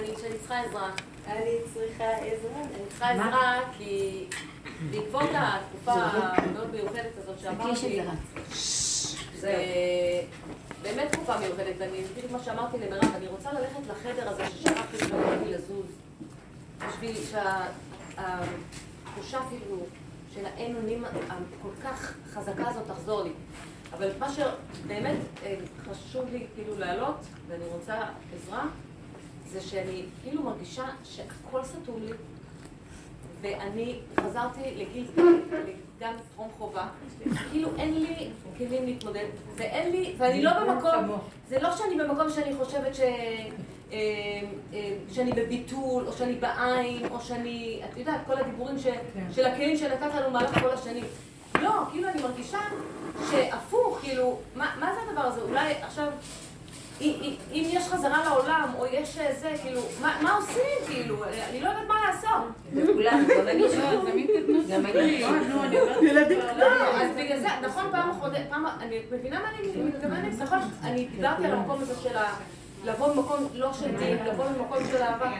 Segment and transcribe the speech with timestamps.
[0.00, 0.90] אני שאני צריכה עזרה.
[1.26, 2.60] אני צריכה עזרה.
[2.60, 4.24] אני צריכה עזרה כי
[4.90, 8.00] בעקבות התקופה המאוד מיוחדת הזאת שאמרתי,
[9.36, 9.64] זה
[10.82, 15.50] באמת תקופה מיוחדת, ואני בדיוק מה שאמרתי למירב, אני רוצה ללכת לחדר הזה ששכחתי יכולתי
[15.50, 15.86] לזוז,
[16.88, 17.16] בשביל
[18.16, 19.76] שהתחושה כאילו
[20.34, 23.32] של האין אונים הכל כך חזקה הזאת תחזור לי.
[23.92, 25.56] אבל מה שבאמת אה,
[25.90, 27.16] חשוב לי כאילו להעלות,
[27.48, 27.94] ואני רוצה
[28.34, 28.66] עזרה,
[29.52, 32.12] זה שאני כאילו מרגישה שהכל סתום לי,
[33.40, 35.06] ואני חזרתי לגיל,
[36.00, 36.88] גם טרום חובה,
[37.50, 39.26] כאילו אין לי כלים להתמודד,
[39.56, 43.00] ואין לי, ואני לא במקום, זה לא שאני במקום שאני חושבת ש...
[43.92, 43.96] אה,
[44.72, 49.26] אה, שאני בביטול, או שאני בעין, או שאני, את יודעת, כל הדיבורים ש, כן.
[49.34, 51.04] של הכלים שנתת לנו מהלך כל השנים.
[51.62, 52.58] לא, כאילו אני מרגישה
[53.30, 55.40] שהפוך, כאילו, מה, מה זה הדבר הזה?
[55.40, 56.08] אולי עכשיו...
[57.00, 61.16] אם יש חזרה לעולם, או יש אה, זה, כאילו, מה עושים, כאילו?
[61.50, 62.42] אני לא יודעת מה לעשות.
[62.74, 63.62] לכולם, גם אני
[65.22, 65.42] שואלת.
[66.02, 66.62] ילדים קטנים.
[66.94, 68.38] אז בגלל זה, נכון, פעם אחרונה,
[68.80, 70.38] אני מבינה מה אני מתכוונת?
[70.38, 72.34] נכון, אני דיברתי על המקום הזה של ה...
[72.84, 75.30] לבוא במקום לא של דין, לבוא במקום של אהבה.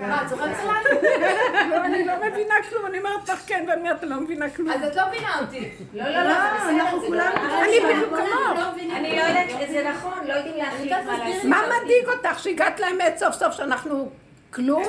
[0.00, 1.70] מה, את צוחקת עליי?
[1.70, 4.70] לא, אני לא מבינה כלום, אני אומרת לך כן, ואני אומרת, לא מבינה כלום.
[4.70, 5.70] אז את לא מבינה אותי.
[5.94, 6.34] לא, לא, לא,
[6.70, 8.74] אנחנו כולנו, אני בדיוק כמוך.
[8.96, 11.44] אני לא יודעת, זה נכון, לא יודעים להחליט מה לעשות.
[11.44, 14.10] מה מדאיג אותך, שהגעת לאמת סוף סוף שאנחנו...
[14.52, 14.82] כלום?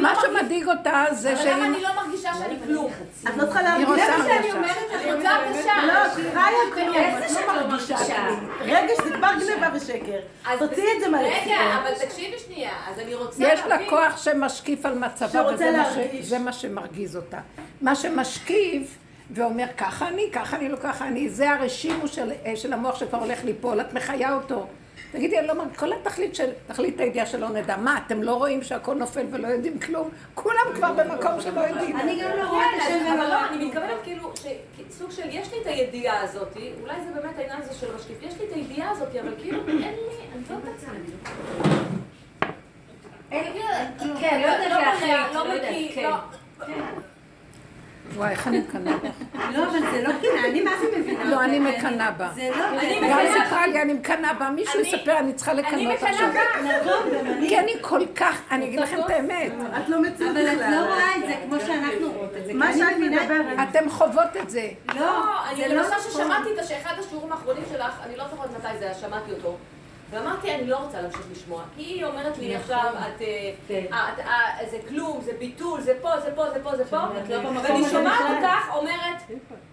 [0.00, 1.52] מה שמדאיג אותה זה שהיא...
[1.52, 2.92] אבל למה אני לא מרגישה שאני כלום?
[3.28, 3.88] את לא צריכה להרגיש.
[3.88, 5.86] זה מה שאני אומרת, אני רוצה הרגשה.
[5.86, 6.94] לא, את חיה כלום.
[6.94, 7.96] איך זה שאת לא מרגישה?
[8.60, 10.18] רגש זה כבר גניבה ושקר.
[10.58, 11.58] תוציאי את זה מהלכסיון.
[11.58, 12.72] רגע, אבל תקשיבי שנייה.
[12.88, 13.58] אז אני רוצה להבין...
[13.58, 15.42] יש לה כוח שמשקיף על מצבה,
[16.20, 17.38] וזה מה שמרגיז אותה.
[17.80, 18.98] מה שמשקיף...
[19.34, 23.44] ואומר ככה אני, ככה אני, לא ככה אני, זה הרשימו של, של המוח שכבר הולך
[23.44, 24.66] ליפול, את מחיה אותו.
[25.12, 27.76] תגידי, אני לא מרגיש, כל התכלית של, תכלית הידיעה שלא נדע.
[27.76, 30.10] מה, אתם לא רואים שהכל נופל ולא יודעים כלום?
[30.34, 31.96] כולם כבר במקום שלא יודעים.
[31.96, 34.32] אני גם לא רואה את השם אבל לא, אני מתכוונת כאילו,
[34.90, 38.34] סוג של, יש לי את הידיעה הזאת, אולי זה באמת העניין הזה של המשקיף, יש
[38.40, 40.80] לי את הידיעה הזאת, אבל כאילו, אין לי, אני לא יודעת
[44.20, 46.24] כן, לא יודעת להחליט, לא יודעת,
[46.66, 47.11] כן.
[48.16, 49.38] וואי, איך אני מקנאה בך.
[49.54, 51.24] לא, אבל זה לא קנאה, אני מה זה מבינה?
[51.24, 52.30] לא, אני מקנאה בה.
[52.34, 52.64] זה לא...
[53.10, 56.28] גם סיפרה לי, אני מקנאה בה, מישהו יספר, אני צריכה לקנות עכשיו.
[57.48, 59.52] כי אני כל כך, אני אגיד לכם את האמת.
[59.76, 60.48] את לא מציאות בכלל.
[60.48, 62.54] אבל את לא רואה את זה כמו שאנחנו רואות את זה.
[62.54, 63.68] מה שאת מדברת.
[63.68, 64.68] אתם חוות את זה.
[64.94, 68.94] לא, אני למשל ששמעתי את שאחד השיעורים האחרונים שלך, אני לא זוכרת מתי זה היה,
[68.94, 69.56] שמעתי אותו.
[70.12, 71.62] ואמרתי, אני לא רוצה להמשיך לשמוע.
[71.76, 72.60] כי היא אומרת לי נכון.
[72.60, 73.84] עכשיו, את, אה, כן.
[73.92, 76.96] אה, זה כלום, זה ביטול, זה פה, זה פה, זה פה, זה פה,
[77.28, 79.22] לא ואני שומעת אותך אומרת,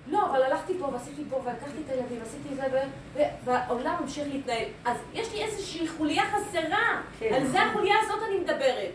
[0.08, 4.66] לא, אבל הלכתי פה ועשיתי פה ולקחתי את הילדים, עשיתי זה, והעולם ממשיך להתנהל.
[4.86, 7.34] אז יש לי איזושהי חוליה חסרה, כן.
[7.34, 8.92] על זה החוליה הזאת אני מדברת.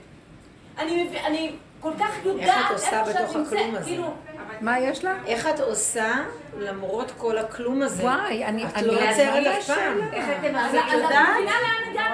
[0.79, 1.53] אני
[1.85, 3.85] כל כך יודעת איך את עושה בתוך הכלום הזה.
[3.85, 4.15] כאילו,
[4.61, 5.15] מה יש לה?
[5.27, 6.13] איך את עושה
[6.59, 8.03] למרות כל הכלום הזה?
[8.03, 8.67] וואי, אני...
[8.67, 9.99] את לא עוצרת אף פעם.
[10.13, 10.55] איך אתם
[10.95, 11.37] יודעת?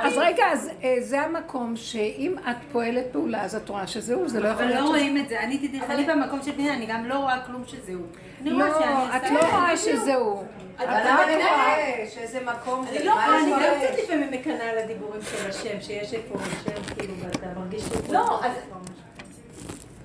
[0.02, 4.40] אז רגע, אז אה, זה המקום שאם את פועלת פעולה, אז את רואה שזהו, זה
[4.40, 4.78] לא יכול להיות...
[4.78, 5.40] אבל לא רואים את זה.
[5.40, 8.00] אני תתכלי במקום של פנינה, אני גם לא רואה כלום שזהו.
[8.44, 8.66] לא,
[9.16, 10.44] את לא רואה שזהו.
[10.78, 12.96] אבל את רואה שאיזה מקום זה...
[12.96, 16.94] אני לא רואה, אני גם קצת לפעמים מקנאה על הדיבורים של השם, שיש איפה השם,
[16.94, 17.82] כאילו, ואתה מרגיש...
[18.10, 18.52] לא, אז...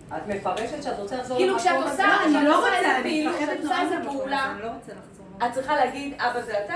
[0.07, 3.81] את מפרשת שאת רוצה לחזור כאילו כשאת עושה, לא, אני לא רוצה, אני מפחדת עושה
[3.81, 4.55] איזה פעולה,
[5.37, 6.75] את צריכה להגיד, אבא זה אתה?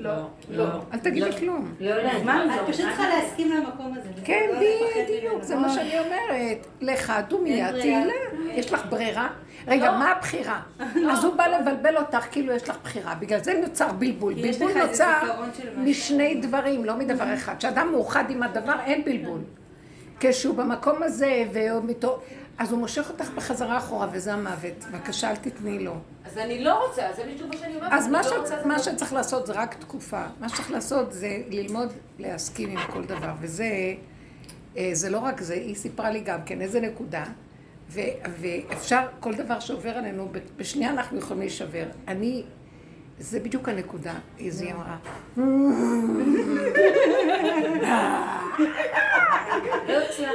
[0.00, 0.12] לא,
[0.50, 0.64] לא.
[0.92, 1.74] אל תגידי כלום.
[1.80, 4.08] לא, לא, את פשוט צריכה להסכים למקום הזה.
[4.24, 4.50] כן,
[4.96, 6.66] בדיוק, זה מה שאני אומרת.
[6.80, 8.12] לך דומיה תהילה.
[8.50, 9.28] יש לך ברירה?
[9.66, 10.60] רגע, מה הבחירה?
[11.10, 13.14] אז הוא בא לבלבל אותך כאילו יש לך בחירה.
[13.14, 14.34] בגלל זה נוצר בלבול.
[14.34, 15.20] בלבול נוצר
[15.76, 17.54] משני דברים, לא מדבר אחד.
[17.58, 19.40] כשאדם מאוחד עם הדבר, אין בלבול.
[20.20, 22.20] כשהוא במקום הזה, ומתו...
[22.60, 24.84] אז הוא מושך אותך בחזרה אחורה, וזה המוות.
[24.92, 25.94] בבקשה, אל תתני לו.
[26.24, 27.92] אז אני לא רוצה, זה בדיוק מה שאני אומרת.
[27.92, 28.52] אז מה, לא ש...
[28.64, 30.24] מה שצריך לעשות זה רק תקופה.
[30.40, 33.32] מה שצריך לעשות זה ללמוד להסכים עם כל דבר.
[33.40, 33.94] וזה,
[34.76, 37.24] אה, זה לא רק זה, היא סיפרה לי גם כן איזה נקודה.
[37.90, 38.00] ו,
[38.40, 41.86] ואפשר, כל דבר שעובר עלינו, בשנייה אנחנו יכולים להישבר.
[42.08, 42.42] אני,
[43.18, 44.96] זה בדיוק הנקודה, איזי אמרה.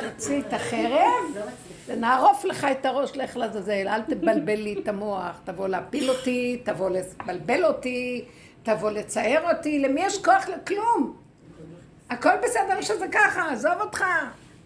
[0.01, 1.45] תוציא את החרב.
[1.89, 6.89] נערוף לך את הראש, לך לעזאזל, אל תבלבל לי את המוח, תבוא להפיל אותי, תבוא
[6.89, 8.25] לבלבל אותי,
[8.63, 11.15] תבוא לצייר אותי, למי יש כוח לכלום?
[12.09, 14.03] הכל בסדר שזה ככה, עזוב אותך.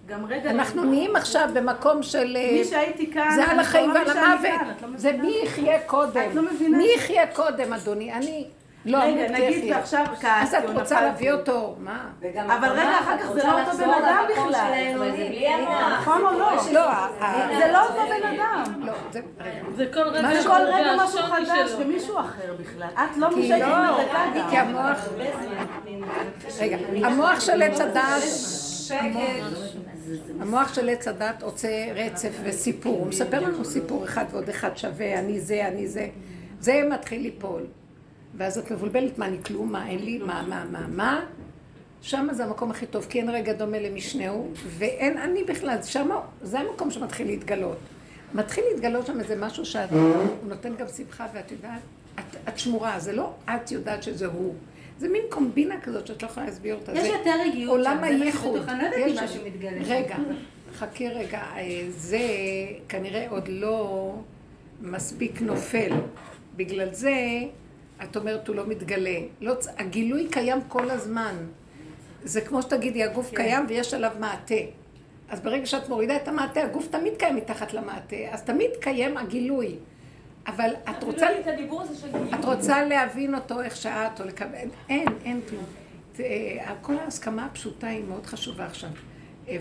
[0.07, 0.49] גם רגע...
[0.49, 2.37] אנחנו נהיים עכשיו במקום של...
[2.51, 3.31] מי שהייתי כאן...
[3.35, 4.99] זה על החיים ועל המוות.
[4.99, 6.29] זה מי יחיה קודם.
[6.29, 6.77] את לא מבינה.
[6.77, 8.13] מי יחיה קודם, אדוני?
[8.13, 8.47] אני...
[8.85, 12.09] לא, רגע, נגיד ועכשיו כעסתי, אז את רוצה להביא אותו, מה?
[12.45, 14.95] אבל רגע, אחר כך זה לא אותו בן אדם בכלל.
[16.01, 16.51] נכון או לא?
[16.71, 16.91] לא,
[17.57, 18.63] זה לא אותו בן אדם.
[18.85, 18.93] לא,
[19.75, 21.71] זה, כל רגע משהו חדש.
[21.79, 22.89] ומישהו אחר בכלל.
[22.93, 24.67] את לא לא, מדקה כי גם.
[24.67, 24.97] המוח,
[26.59, 28.23] רגע, המוח של עץ הדת,
[30.41, 35.19] המוח של עץ הדת עושה רצף וסיפור, הוא מספר לנו סיפור אחד ועוד אחד שווה,
[35.19, 36.07] אני זה, אני זה,
[36.59, 37.65] זה מתחיל ליפול.
[38.37, 41.25] ואז את מבולבלת, מה, אני כלום, מה, אין לי, מה, מה, מה, מה?
[42.01, 46.09] שם זה המקום הכי טוב, כי אין רגע דומה למשנהו, ואין אני בכלל, שם
[46.41, 47.77] זה המקום שמתחיל להתגלות.
[48.33, 51.81] מתחיל להתגלות שם איזה משהו שאת, הוא נותן גם שמחה, ואת יודעת,
[52.19, 54.53] את, את שמורה, זה לא את יודעת שזה הוא.
[54.99, 56.91] זה מין קומבינה כזאת שאת לא יכולה להסביר אותה.
[56.91, 58.69] יש זה יותר רגיעות עולם הייחוד.
[58.69, 59.23] אני לא יודעת אם.
[59.23, 59.81] משהו מתגלה.
[59.85, 60.15] רגע,
[60.75, 62.19] חכי רגע, אה, זה
[62.89, 64.13] כנראה עוד לא
[64.81, 65.91] מספיק נופל.
[66.55, 67.13] בגלל זה,
[68.03, 69.19] את אומרת, הוא לא מתגלה.
[69.41, 71.35] לא, הגילוי קיים כל הזמן.
[72.23, 74.55] זה כמו שתגידי, הגוף קיים ויש עליו מעטה.
[75.29, 79.75] אז ברגע שאת מורידה את המעטה, הגוף תמיד קיים מתחת למעטה, אז תמיד קיים הגילוי.
[80.47, 81.39] אבל את רוצה...
[81.39, 82.07] את הדיבור הזה של
[82.39, 84.57] את רוצה להבין אותו איך שאת, או לקבל...
[84.89, 85.65] אין, אין כלום.
[86.19, 88.89] אה, כל ההסכמה הפשוטה היא מאוד חשובה עכשיו.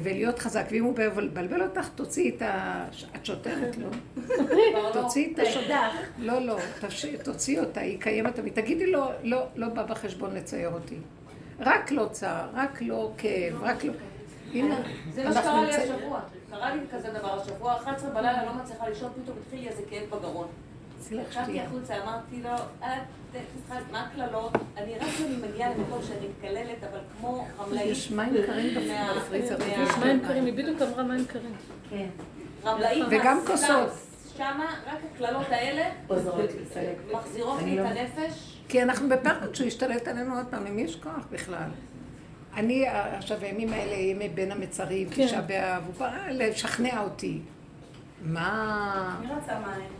[0.02, 2.84] ולהיות חזק, ואם הוא מבלבל אותך, תוציאי את ה...
[3.16, 3.88] את שוטרת, לא?
[4.92, 5.92] תוציאי את השוטרת.
[6.18, 6.56] לא, לא,
[7.24, 8.52] תוציאי אותה, היא קיימת תמיד.
[8.52, 10.96] תגידי לו, לא, לא בא בחשבון לצייר אותי.
[11.60, 13.92] רק לא צער, רק לא כאב, רק לא...
[15.14, 16.20] זה מה שקרה לי השבוע.
[16.50, 20.18] קרה לי כזה דבר השבוע, 11 בלילה לא מצליחה לישון, פתאום התחיל לי איזה כאב
[20.18, 20.48] בגרון.
[21.02, 21.64] שתייה.
[21.64, 22.50] החוצה, אמרתי לו,
[23.92, 24.52] מה הקללות?
[24.76, 27.90] אני רק כשאני מגיעה למקום שאני מתקללת, אבל כמו רמלאית.
[27.90, 28.74] יש מים קרים.
[28.74, 31.52] מה- יש מים קרים, היא בדיוק אמרה מים קרים.
[31.90, 32.06] כן.
[32.64, 33.38] רמלאית וגם.
[33.46, 33.88] כוסות.
[34.36, 35.88] שמה, רק הקללות האלה
[37.12, 38.58] מחזירות לי את הנפש.
[38.68, 41.68] כי אנחנו בפחד שהוא ישתלט עלינו עוד פעם, למי יש כוח בכלל?
[42.56, 45.26] אני, עכשיו, הימים האלה, ימי בין המצרים, כן.
[45.26, 47.38] תשעה באב, הוא בא לשכנע אותי.
[48.22, 49.16] מה...
[49.20, 49.97] אני רוצה מים.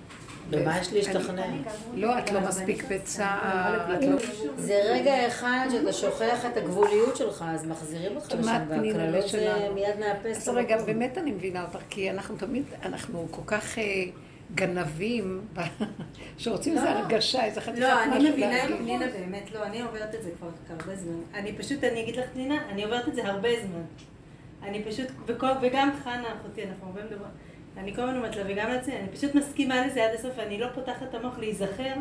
[0.50, 1.47] במה יש להשתכנע?
[1.95, 4.17] לא, את לא מספיק בצער, את לא...
[4.56, 9.75] זה רגע אחד שאתה שוכח את הגבוליות שלך, אז מחזירים אותך לשם, והקללות זה שלנו.
[9.75, 10.49] מיד מאפס.
[10.49, 10.83] אז רגע.
[10.83, 13.85] באמת אני מבינה אותך, כי אנחנו תמיד, אנחנו כל כך אה,
[14.55, 15.47] גנבים,
[16.39, 18.65] שרוצים איזו הרגשה, איזו חתיכת לא, אני מבינה.
[18.65, 21.21] את פנינה באמת, לא, אני עוברת את זה כבר הרבה זמן.
[21.35, 23.83] אני פשוט, אני אגיד לך פנינה, אני עוברת את זה הרבה זמן.
[24.62, 25.06] אני פשוט,
[25.62, 27.31] וגם חנה אחותי, אנחנו הרבה מדברים,
[27.79, 30.67] אני כל הזמן אומרת לה, וגם לעצמי, אני פשוט מסכימה לזה עד הסוף, אני לא
[30.75, 31.95] פותחת את המוח להיזכר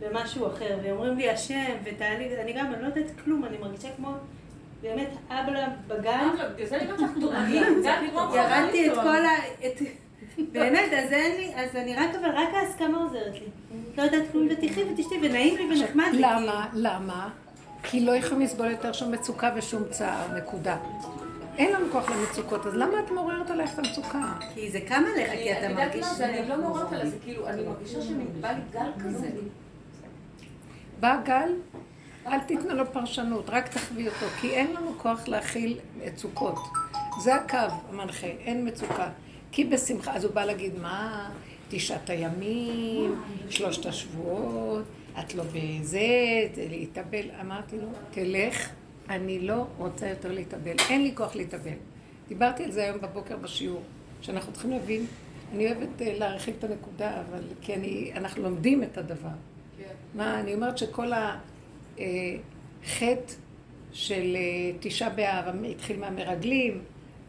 [0.00, 4.10] במשהו אחר, ואומרים לי השם, ותעלי, אני גם, אני לא יודעת כלום, אני מרגישה כמו,
[4.82, 6.28] באמת, אבא בגן,
[6.68, 7.34] זה הפתרון.
[8.36, 9.30] ירדתי את כל ה...
[9.66, 9.82] את...
[10.52, 13.46] באמת, אז אין לי, אז אני רק, אבל רק ההסכמה עוזרת לי.
[13.96, 16.20] לא יודעת כלום, ותחי ותשתי, ונעים לי ונחמד לי.
[16.20, 16.66] למה?
[16.72, 17.28] למה?
[17.82, 20.76] כי לא יכולים לסבול יותר שום מצוקה ושום צער, נקודה.
[21.58, 24.32] אין לנו כוח למצוקות, אז למה את מעוררת עלייך את המצוקה?
[24.54, 26.06] כי זה קם עליך, אני- כי אתה את יודעת מרגיש...
[26.06, 29.30] מה זה, אני לא מעוררת על זה, כאילו, אני מרגישה שבא לי גל כזה.
[31.00, 31.50] בא גל,
[32.26, 36.58] אל תיתנו לו פרשנות, רק תחווי אותו, כי אין לנו כוח להכיל מצוקות.
[37.20, 37.56] זה הקו
[37.90, 39.08] המנחה, אין מצוקה.
[39.52, 41.30] כי בשמחה, אז הוא בא להגיד, מה,
[41.68, 43.20] תשעת הימים,
[43.50, 44.82] שלושת השבועות,
[45.20, 46.00] את לא בזה,
[46.54, 47.24] זה להתאבל.
[47.40, 48.68] אמרתי לו, תלך,
[49.12, 51.76] אני לא רוצה יותר להתאבל, אין לי כוח להתאבל.
[52.28, 53.82] דיברתי על זה היום בבוקר בשיעור,
[54.22, 55.06] שאנחנו צריכים להבין,
[55.54, 59.28] אני אוהבת אה, להרחיב את הנקודה, אבל כי אני, אנחנו לומדים את הדבר.
[60.14, 61.12] מה, אני אומרת שכל
[61.92, 63.32] החטא
[63.92, 66.82] של אה, תשעה באב התחיל מהמרגלים,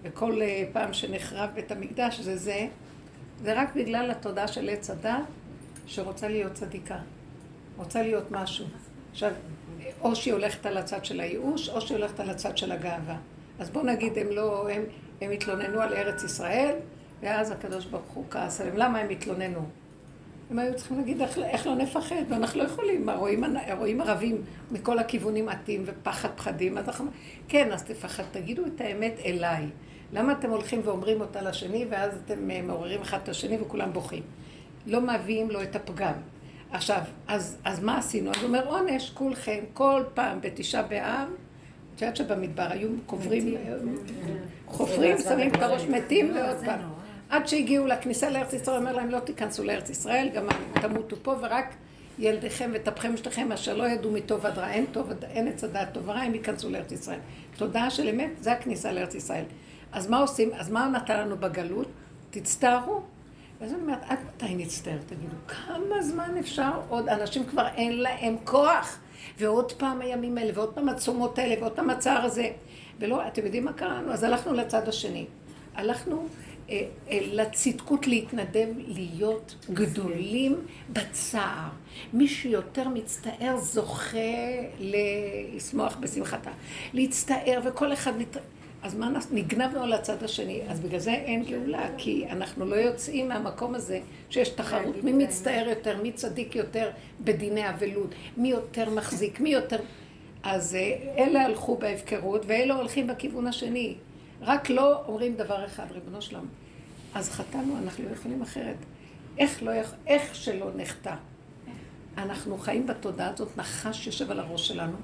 [0.03, 2.67] וכל אה, פעם שנחרב בית המקדש זה זה,
[3.41, 5.23] זה רק בגלל התודעה של עץ הדת
[5.85, 6.97] שרוצה להיות צדיקה,
[7.77, 8.65] רוצה להיות משהו.
[9.11, 9.31] עכשיו,
[10.01, 13.17] או שהיא הולכת על הצד של הייאוש, או שהיא הולכת על הצד של הגאווה.
[13.59, 14.83] אז בואו נגיד, הם לא, הם,
[15.21, 16.75] הם התלוננו על ארץ ישראל,
[17.21, 18.77] ואז הקדוש ברוך הוא כעס עליהם.
[18.77, 19.59] למה הם התלוננו?
[20.51, 23.43] הם היו צריכים להגיד איך, איך לא נפחד, ואנחנו לא יכולים, רואים,
[23.77, 27.11] רואים ערבים מכל הכיוונים עטים ופחד פחדים, אז אנחנו,
[27.47, 29.65] כן, אז תפחד, תגידו את האמת אליי.
[30.13, 34.23] למה אתם הולכים ואומרים אותה לשני, ואז אתם אה, מעוררים אחד את השני וכולם בוכים?
[34.87, 36.13] לא מביאים לו את הפגם.
[36.73, 38.31] עכשיו, אז, אז מה עשינו?
[38.31, 41.27] אז הוא אומר, עונש, כולכם, כל פעם בתשעה באב,
[41.95, 43.55] את יודעת שבמדבר היו קוברים,
[44.67, 46.79] חופרים, שמים את הראש מתים ועוד פעם.
[47.29, 51.75] עד שהגיעו לכניסה לארץ ישראל, אומר להם, לא תיכנסו לארץ ישראל, גם תמותו פה, ורק
[52.19, 56.09] ילדיכם וטפכם ושתיכם אשר לא ידעו מטוב עד רע, אין, טוב, אין עץ הדעת טוב
[56.09, 57.19] ורע, הם ייכנסו לארץ ישראל.
[57.57, 59.43] תודעה של אמת, זה הכניסה לארץ ישראל.
[59.91, 60.49] אז מה עושים?
[60.53, 61.87] אז מה הוא נתן לנו בגלות?
[62.31, 63.01] תצטערו.
[63.61, 64.97] ואז אני אומרת, עד מתי נצטער?
[65.05, 67.09] תגידו, כמה זמן אפשר עוד?
[67.09, 68.99] אנשים כבר אין להם כוח.
[69.39, 72.49] ועוד פעם הימים האלה, ועוד פעם הצומות האלה, ועוד פעם הצער הזה.
[72.99, 74.11] ולא, אתם יודעים מה קרה לנו?
[74.11, 75.25] אז הלכנו לצד השני.
[75.75, 76.27] הלכנו
[76.69, 80.55] אה, אה, לצדקות להתנדב להיות גדולים
[80.89, 81.69] בצער.
[82.13, 84.17] מי שיותר מצטער זוכה
[84.79, 86.51] לשמוח בשמחתה.
[86.93, 88.11] להצטער, וכל אחד...
[88.17, 88.37] נת...
[88.83, 92.75] אז מה אנחנו, נגנבנו על הצד השני, אז בגלל זה אין גאולה, כי אנחנו לא
[92.75, 93.99] יוצאים מהמקום הזה
[94.29, 96.89] שיש תחרות, מי מצטער יותר, מי צדיק יותר
[97.21, 99.77] בדיני אבלות, מי יותר מחזיק, מי יותר...
[100.43, 103.95] אז אה, אלה הלכו בהפקרות, ואלה הולכים בכיוון השני.
[104.41, 106.45] רק לא אומרים דבר אחד, ריבונו שלם.
[107.13, 108.75] אז חטאנו, אנחנו לא יכולים אחרת.
[109.37, 109.93] איך, לא יכ...
[110.07, 111.15] איך שלא נחטא.
[112.17, 114.97] אנחנו חיים בתודעה הזאת, נחש יושב על הראש שלנו,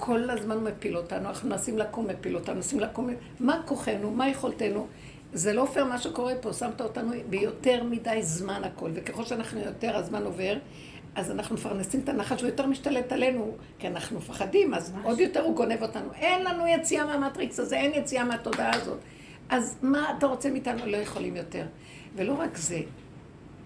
[0.00, 4.86] כל הזמן מפיל אותנו, אנחנו מנסים לקום, מפיל אותנו, מנסים לקום, מה כוחנו, מה יכולתנו.
[5.32, 9.96] זה לא פייר מה שקורה פה, שמת אותנו ביותר מדי זמן הכל, וככל שאנחנו יותר,
[9.96, 10.56] הזמן עובר,
[11.14, 14.92] אז אנחנו מפרנסים את הנחש, הוא יותר משתלט עלינו, כי אנחנו מפחדים, אז.
[15.02, 16.12] עוד יותר הוא גונב אותנו.
[16.14, 18.98] אין לנו יציאה מהמטריקס הזה, אין יציאה מהתודעה הזאת.
[19.48, 20.86] אז מה אתה רוצה מאיתנו?
[20.86, 21.66] לא יכולים יותר.
[22.16, 22.80] ולא רק זה,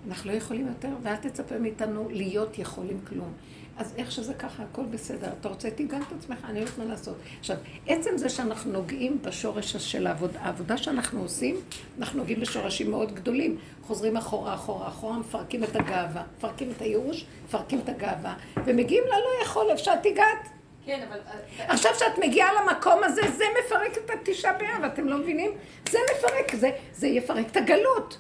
[0.09, 3.33] אנחנו לא יכולים יותר, ואל תצפה מאיתנו להיות יכולים כלום.
[3.77, 5.29] אז איך שזה ככה, הכל בסדר.
[5.41, 7.17] אתה רוצה, תיגן את עצמך, אני לא יודעת מה לעשות.
[7.41, 11.61] עכשיו, עצם זה שאנחנו נוגעים בשורש של העבודה, העבודה שאנחנו עושים,
[11.99, 13.59] אנחנו נוגעים בשורשים מאוד גדולים.
[13.83, 19.43] חוזרים אחורה, אחורה, אחורה, מפרקים את הגאווה, מפרקים את הייאוש, מפרקים את הגאווה, ומגיעים ללא
[19.43, 20.49] יכול, אפשר תיגעת.
[20.87, 21.19] כן, אבל...
[21.59, 25.51] עכשיו שאת מגיעה למקום הזה, זה מפרק את התשעה באב, אתם לא מבינים?
[25.91, 28.19] זה מפרק, זה, זה יפרק את הגלות.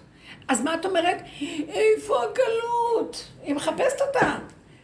[0.48, 1.22] אז מה את אומרת?
[1.68, 3.24] איפה הגלות?
[3.42, 4.36] היא מחפשת אותה.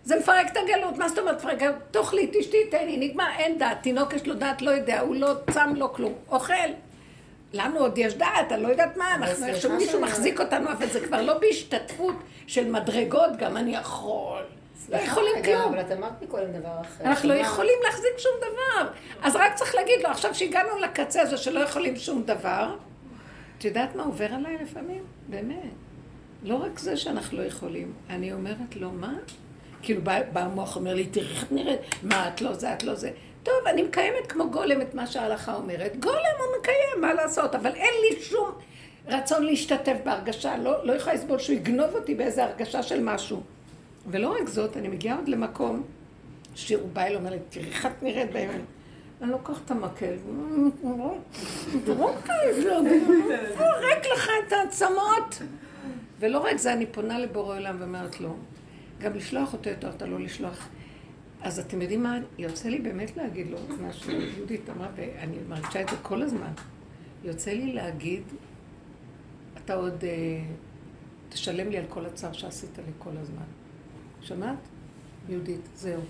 [0.05, 1.59] זה מפרק את הגלות, מה זאת אומרת מפרק?
[1.91, 5.73] תאכלי, תשתי, תהני, נגמר, אין דעת, תינוק יש לו דעת, לא יודע, הוא לא צם,
[5.77, 6.55] לא כלום, אוכל.
[7.53, 11.01] לנו עוד יש דעת, אני לא יודעת מה, אנחנו איכשהו מישהו מחזיק אותנו, אבל זה
[11.01, 12.15] כבר לא בהשתתפות
[12.47, 14.43] של מדרגות, גם אני יכול.
[14.89, 15.63] לא יכולים כלום.
[15.63, 17.05] אבל את אמרת מקודם דבר אחר.
[17.05, 18.89] אנחנו לא יכולים להחזיק שום דבר.
[19.23, 22.77] אז רק צריך להגיד לו, עכשיו שהגענו לקצה הזה שלא יכולים שום דבר,
[23.59, 25.03] את יודעת מה עובר עליי לפעמים?
[25.29, 25.57] באמת.
[26.43, 29.15] לא רק זה שאנחנו לא יכולים, אני אומרת לו, מה?
[29.83, 32.83] כאילו בא, בא המוח אומר לי, תראי איך את נראית, מה את לא זה, את
[32.83, 33.11] לא זה.
[33.43, 35.97] טוב, אני מקיימת כמו גולם את מה שההלכה אומרת.
[36.01, 38.51] גולם הוא מקיים, מה לעשות, אבל אין לי שום
[39.07, 43.43] רצון להשתתף בהרגשה, לא, לא יכולה לסבול שהוא יגנוב אותי באיזה הרגשה של משהו.
[44.07, 45.83] ולא רק זאת, אני מגיעה עוד למקום
[46.55, 48.65] שהוא בא אליי, אומר לי, תראי איך את נראית בימים.
[49.23, 50.15] אני לוקחת את המקל,
[53.59, 55.43] פורק לך את העצמות.
[56.21, 58.37] ולא רק זה, אני פונה לבורא עולם ואומרת לו,
[59.01, 60.69] גם לשלוח אותו יותר, אתה לא לשלוח.
[61.43, 65.89] אז אתם יודעים מה, יוצא לי באמת להגיד לו מה שיהודית אמרה, ואני מרגישה את
[65.89, 66.53] זה כל הזמן.
[67.25, 68.23] יוצא לי להגיד,
[69.65, 70.43] אתה עוד אה,
[71.29, 73.45] תשלם לי על כל הצער שעשית לי כל הזמן.
[74.21, 74.59] שמעת?
[75.29, 76.01] יהודית, זהו.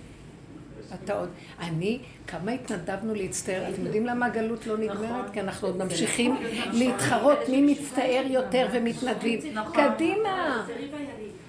[0.95, 1.29] אתה עוד...
[1.61, 3.75] אני, כמה התנדבנו להצטער.
[3.75, 5.31] אתם יודעים למה הגלות לא נגמרת?
[5.33, 6.37] כי אנחנו עוד ממשיכים
[6.73, 9.41] להתחרות מי מצטער יותר ומתנדבים.
[9.73, 10.67] קדימה.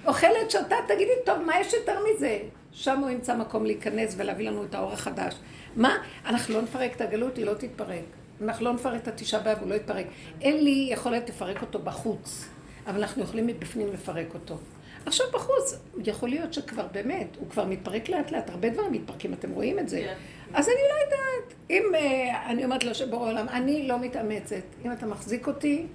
[0.06, 2.38] אוכלת, שותה, תגידי, טוב, מה יש יותר מזה?
[2.72, 5.34] שם הוא ימצא מקום להיכנס ולהביא לנו את האור החדש.
[5.76, 5.98] מה?
[6.26, 8.04] אנחנו לא נפרק את הגלות, היא לא תתפרק.
[8.42, 10.06] אנחנו לא נפרק את התשעה באב, הוא לא יתפרק.
[10.40, 12.48] אין לי יכולת לפרק אותו בחוץ,
[12.86, 14.58] אבל אנחנו יכולים מבפנים לפרק אותו.
[15.06, 19.50] עכשיו בחוץ, יכול להיות שכבר באמת, הוא כבר מתפרק לאט לאט, הרבה דברים מתפרקים, אתם
[19.50, 20.00] רואים את זה.
[20.00, 20.14] כן.
[20.54, 24.92] אז אני לא יודעת, אם uh, אני אומרת לו שבורא עולם, אני לא מתאמצת, אם
[24.92, 25.86] אתה מחזיק אותי,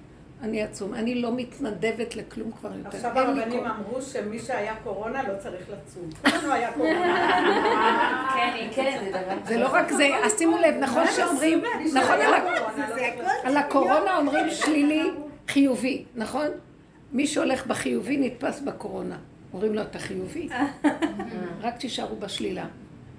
[0.42, 0.94] אני עצום.
[0.94, 2.96] אני לא מתנדבת לכלום כבר יותר.
[2.96, 6.10] עכשיו הרבנים אמרו שמי שהיה קורונה לא צריך לצום.
[6.22, 7.30] כולנו היה קורונה.
[8.34, 9.10] כן, כן,
[9.46, 11.62] זה לא רק זה, אז שימו לב, נכון שאומרים,
[11.94, 12.16] נכון,
[13.44, 15.10] על הקורונה אומרים שלילי,
[15.48, 16.46] חיובי, נכון?
[17.12, 19.16] מי שהולך בחיובי נתפס בקורונה.
[19.52, 20.48] אומרים לו, אתה חיובי?
[21.62, 22.66] רק תישארו בשלילה.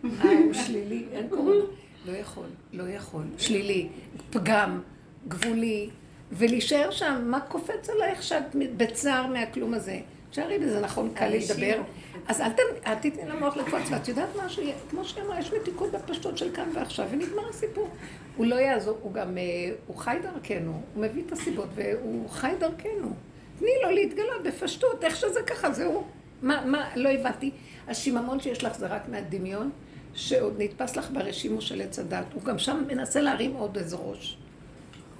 [0.03, 1.65] אה, הוא שלילי, אין קורונה.
[2.05, 3.23] לא יכול, לא יכול.
[3.37, 3.87] שלילי,
[4.29, 4.81] פגם,
[5.27, 5.89] גבולי,
[6.31, 9.99] ולהישאר שם, מה קופץ עלייך שאת בצער מהכלום הזה?
[10.31, 11.81] תשארי בזה, נכון, קל לדבר.
[12.27, 12.41] אז
[12.85, 16.69] אל תתני למוח לקפוץ, ואת יודעת משהו, כמו שהיא אמרה, יש מתיקות בפשטות של כאן
[16.73, 17.89] ועכשיו, ונגמר הסיפור.
[18.37, 19.43] הוא לא יעזור, הוא גם, אה,
[19.87, 23.13] הוא חי דרכנו, הוא מביא את הסיבות, והוא חי דרכנו.
[23.59, 26.03] תני לו להתגלות בפשטות, איך שזה ככה, זהו.
[26.41, 27.51] מה, מה, לא הבנתי.
[27.87, 29.69] השיממון שיש לך זה רק מהדמיון,
[30.13, 32.25] שעוד נתפס לך ברשימו של עץ הדת.
[32.33, 34.37] הוא גם שם מנסה להרים עוד איזה ראש.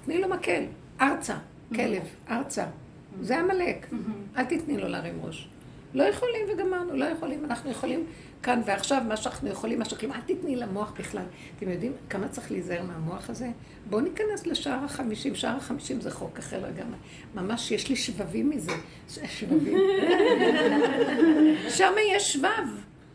[0.04, 0.64] תני לו מקל,
[1.00, 1.36] ארצה,
[1.74, 2.64] כלב, ארצה.
[3.20, 3.86] זה עמלק.
[4.36, 5.48] אל תתני לו להרים ראש.
[5.94, 7.44] לא יכולים וגמרנו, לא יכולים.
[7.44, 8.06] אנחנו יכולים
[8.42, 10.12] כאן ועכשיו, מה שאנחנו יכולים, מה שכלום.
[10.12, 11.24] אל תתני למוח בכלל.
[11.56, 13.48] אתם יודעים כמה צריך להיזהר מהמוח הזה?
[13.90, 15.34] בואו ניכנס לשער החמישים.
[15.34, 16.96] שער החמישים זה חוק אחר לגמרי.
[17.34, 18.72] ממש יש לי שבבים מזה.
[19.08, 19.78] שבבים.
[21.68, 22.68] שם יש שבב.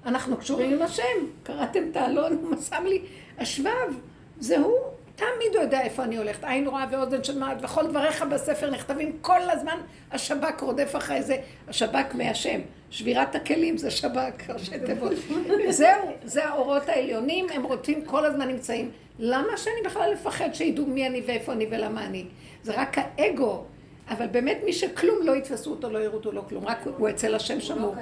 [0.05, 1.03] אנחנו קשורים עם השם.
[1.43, 3.01] קראתם את האלון, הוא שם לי,
[3.37, 3.93] השבב,
[4.39, 4.94] זה הוא.
[5.15, 6.43] תמיד הוא יודע איפה אני הולכת.
[6.43, 9.77] עין רואה ואוזן שמעת, וכל דבריך בספר נכתבים כל הזמן,
[10.11, 11.37] השב"כ רודף אחרי זה.
[11.67, 12.59] השב"כ מהשם.
[12.89, 15.13] שבירת הכלים זה שב"כ, ראשי תיבות.
[15.69, 18.91] זהו, זה האורות העליונים, הם רוצים כל הזמן נמצאים.
[19.19, 22.25] למה שאני בכלל לפחד שידעו מי אני ואיפה אני ולמה אני?
[22.63, 23.63] זה רק האגו.
[24.09, 27.35] אבל באמת מי שכלום לא יתפסו אותו, לא יראו אותו, לא כלום, רק הוא אצל
[27.35, 27.95] השם שמור.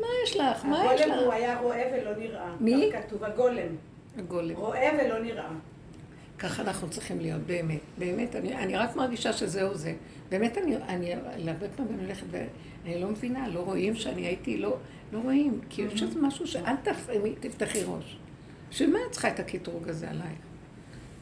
[0.00, 0.64] מה יש לך?
[0.64, 1.34] מה יש הגולם הוא לך?
[1.34, 2.54] היה רואה ולא נראה.
[2.60, 2.90] מי?
[2.92, 3.76] כתוב הגולם.
[4.18, 4.56] הגולם.
[4.56, 5.48] רואה ולא נראה.
[6.42, 7.80] ככה אנחנו צריכים להיות, באמת.
[7.98, 9.94] באמת, אני, אני רק מרגישה שזהו זה.
[10.28, 11.14] באמת, אני, אני
[11.50, 14.76] הרבה פעמים הולכת ואני לא מבינה, לא רואים שאני הייתי, לא,
[15.12, 15.60] לא רואים.
[15.70, 16.74] כי יש איזה משהו שאל
[17.40, 18.18] תפתחי ראש.
[18.70, 20.38] בשביל מה את צריכה את הקטרוג הזה עלייך?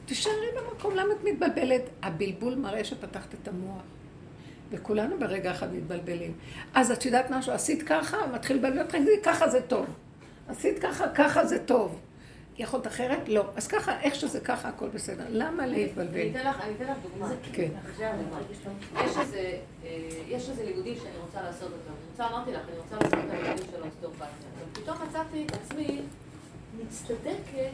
[0.06, 1.82] תישארי במקום, למה את מתבלבלת?
[2.02, 3.82] הבלבול מראה שפתחת את המוח.
[4.70, 6.32] וכולנו ברגע אחד מתבלבלים.
[6.74, 9.86] אז את יודעת משהו, עשית ככה, מתחיל לבלבל תגידי, ככה זה טוב.
[10.48, 12.00] עשית ככה, ככה זה טוב.
[12.60, 13.28] יכולת אחרת?
[13.28, 13.44] לא.
[13.56, 15.24] אז ככה, איך שזה ככה, הכל בסדר.
[15.28, 16.20] למה להתבלבל?
[16.20, 17.28] אני אתן לך, דוגמה.
[17.52, 17.68] כן.
[19.04, 19.88] יש איזה, אה,
[20.28, 21.90] יש איזה לימודים שאני רוצה לעשות אותם.
[21.90, 24.26] אני רוצה, אמרתי לך, אני רוצה לעשות את הלימודים של האוסטאופתיה.
[24.72, 26.00] פתאום מצאתי את עצמי
[26.78, 27.70] מצטדקת,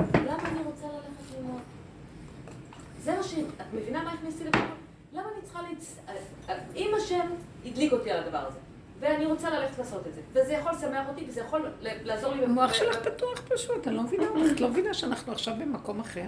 [0.00, 1.60] למה אני רוצה ללכת ללמוד?
[3.02, 3.34] זה מה ש...
[3.34, 4.58] את מבינה מה הכניסי לפה?
[5.12, 5.96] למה אני צריכה להצ...
[6.76, 7.26] אם השם
[7.66, 8.58] הדליק אותי על הדבר הזה,
[9.00, 12.44] ואני רוצה ללכת לעשות את זה, וזה יכול לשמח אותי, וזה יכול ל- לעזור לי...
[12.44, 14.52] המוח שלך פתוח פשוט, אני לא מבינה אותך.
[14.52, 16.24] את לא מבינה שאנחנו עכשיו במקום אחר?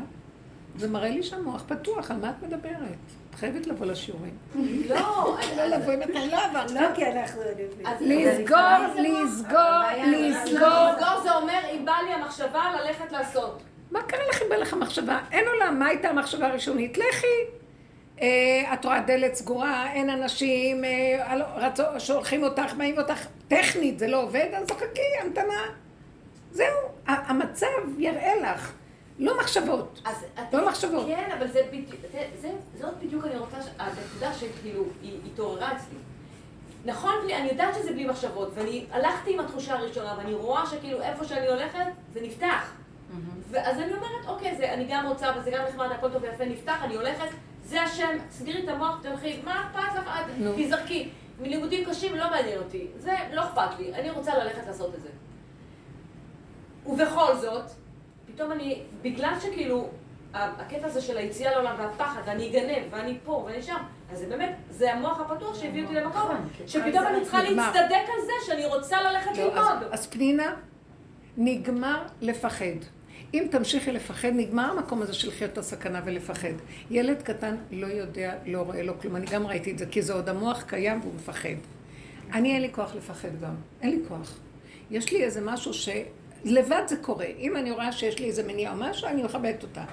[0.77, 2.73] זה מראה לי שהמוח פתוח, על מה את מדברת?
[3.31, 4.37] את חייבת לבוא לשיעורים.
[4.89, 6.71] לא, אני- לא לבוא אם אתה לא עברת.
[6.71, 7.69] לא כי אנחנו יודעים.
[8.01, 8.59] לסגור,
[8.97, 9.59] לסגור,
[10.07, 10.69] לסגור.
[10.93, 13.63] לסגור זה אומר, אם בא לי המחשבה ללכת לעשות.
[13.91, 15.19] מה קרה לך אם בא לך מחשבה?
[15.33, 16.99] אין עולם, מה הייתה המחשבה הראשונית?
[16.99, 17.60] לכי.
[18.23, 18.27] אה,
[18.75, 24.47] את רואה דלת סגורה, אין אנשים, אה, שולחים אותך, באים אותך, טכנית זה לא עובד,
[24.55, 25.61] אז חכי, המתנה.
[26.53, 26.67] זהו,
[27.07, 27.67] המצב
[27.99, 28.73] יראה לך.
[29.19, 30.01] לא מחשבות.
[30.05, 31.07] אז את- לא מחשבות.
[31.07, 32.51] כן, אבל זה בדיוק, זה- זה-
[32.81, 35.99] זאת בדיוק אני רוצה, הנקודה שכאילו, היא התעוררה אצלי.
[36.85, 41.03] נכון, בלי- אני יודעת שזה בלי מחשבות, ואני הלכתי עם התחושה הראשונה, ואני רואה שכאילו
[41.03, 41.79] איפה שאני הולכת,
[42.15, 42.73] זה נפתח.
[43.51, 46.79] ואז אני אומרת, אוקיי, זה, אני גם רוצה, וזה גם נחמד, הכל טוב ויפה, נפתח,
[46.85, 47.29] אני הולכת,
[47.71, 50.09] זה השם, סגרי את המוח, תלכי, מה אכפת לך?
[50.09, 50.55] את.
[50.57, 51.11] תזרקי.
[51.41, 55.09] מלימודים קשים לא מעניין אותי, זה לא אכפת לי, אני רוצה ללכת לעשות את זה.
[56.87, 57.65] ובכל זאת,
[58.27, 59.89] פתאום אני, בגלל שכאילו,
[60.35, 63.77] הקטע הזה של היציאה לעולם והפחד, ואני אגנב, ואני פה, ואני שם,
[64.13, 67.43] אז זה באמת, זה המוח הפתוח שהביא אותי למקום, שפתאום אני צריכה.
[67.43, 69.89] להצטדק על זה שאני רוצה ללכת לא, ללמוד.
[69.93, 70.55] אז פנינה,
[71.37, 72.65] נגמר לפחד.
[73.35, 76.53] אם תמשיכי לפחד, נגמר המקום הזה של לחיות את הסכנה ולפחד.
[76.91, 79.17] ילד קטן לא יודע, לא רואה לו כלום.
[79.17, 81.49] אני גם ראיתי את זה, כי זה עוד המוח קיים והוא מפחד.
[82.33, 83.55] אני אין לי כוח לפחד גם.
[83.83, 84.39] אין לי כוח.
[84.91, 85.89] יש לי איזה משהו ש...
[86.45, 87.27] לבד זה קורה.
[87.39, 89.85] אם אני רואה שיש לי איזה מניעה או משהו, אני מכבדת אותה.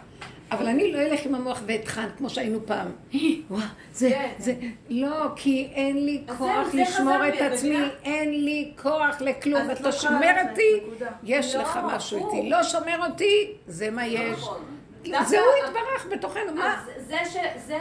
[0.52, 2.88] אבל אני לא אלך עם המוח ואטחן, כמו שהיינו פעם.
[3.50, 4.32] וואה, זה, כן.
[4.38, 4.54] זה...
[4.90, 7.78] לא, כי אין לי כוח זה לשמור את עצמי?
[8.04, 9.72] אין לי כוח לכלום.
[9.72, 11.06] אתה לא שומר אותי.
[11.24, 12.34] יש לא, לך משהו הפוך.
[12.34, 12.50] איתי.
[12.50, 14.40] לא שומר אותי, זה מה יש.
[14.40, 14.64] נכון.
[15.04, 16.84] זה דווקא- הוא יתברך בתוכנו, מה?
[16.98, 17.36] זה ש...
[17.68, 17.78] זה...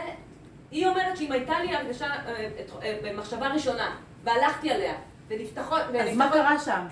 [0.71, 2.49] היא אומרת שאם הייתה לי הרגשה, אה,
[2.83, 4.93] אה, מחשבה ראשונה, והלכתי עליה,
[5.27, 5.81] ונפתחות...
[5.99, 6.85] אז מה קרה שם?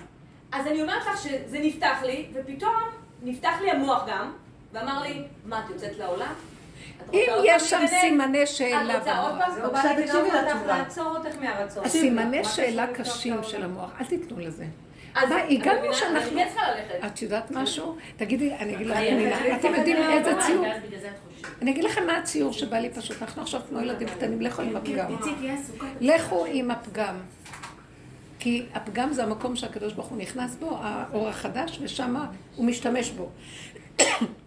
[0.52, 2.74] אז אני אומרת לך שזה נפתח לי, ופתאום
[3.22, 4.32] נפתח לי המוח גם,
[4.76, 6.32] ואמר לי, מה, את יוצאת לעולם?
[7.12, 7.84] אם יש שם?
[8.00, 9.38] סימני שאלה את רוצה עוד.
[9.38, 9.62] פעם?
[9.62, 10.78] בבקשה, תקשיבי אותך לתשובה.
[10.78, 11.84] לעצור אותך מהרצון.
[11.84, 14.64] הסימני מה שאלה קשים של המוח, אל תיתנו לזה.
[15.14, 17.06] הגענו שאנחנו- כן.
[17.06, 17.96] את יודעת משהו?
[18.16, 20.66] תגידי, אני אגיד לך, חייבת אתם יודעים איזה ציור?
[21.62, 24.76] אני אגיד לכם מה הציור שבא לי פשוט, אנחנו עכשיו כמו ילדים קטנים, לכו עם
[24.76, 25.16] הפגם.
[25.54, 25.86] עסוקה.
[26.00, 27.14] לכו עם הפגם.
[28.38, 32.16] כי הפגם זה המקום שהקדוש ברוך הוא נכנס בו, האור החדש, ושם
[32.56, 33.28] הוא משתמש בו.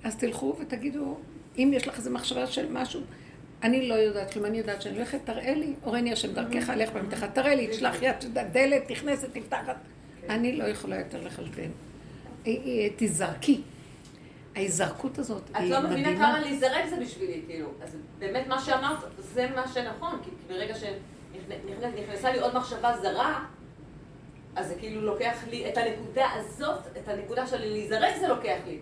[0.04, 1.18] אז תלכו ותגידו,
[1.58, 3.02] אם יש לך איזו מחשבה של משהו,
[3.64, 7.26] אני לא יודעת כלום, אני יודעת שאני הולכת, תראה לי, אורני השם דרכך, לך במתך,
[7.34, 8.16] תראה לי, תשלח יד,
[8.52, 9.76] דלת, נכנסת, נפתחת.
[10.30, 11.70] אני לא יכולה יותר לחשבן.
[12.48, 13.62] אה, אה, תזרקי.
[14.56, 16.26] ההיזרקות הזאת את היא לא מבינה מדהימה.
[16.26, 17.70] כמה להיזרק זה בשבילי, כאילו.
[17.84, 23.46] אז באמת מה שאמרת, זה מה שנכון, כי ברגע שנכנסה לי עוד מחשבה זרה,
[24.56, 28.78] אז זה כאילו לוקח לי את הנקודה הזאת, את הנקודה של להיזרק זה לוקח לי.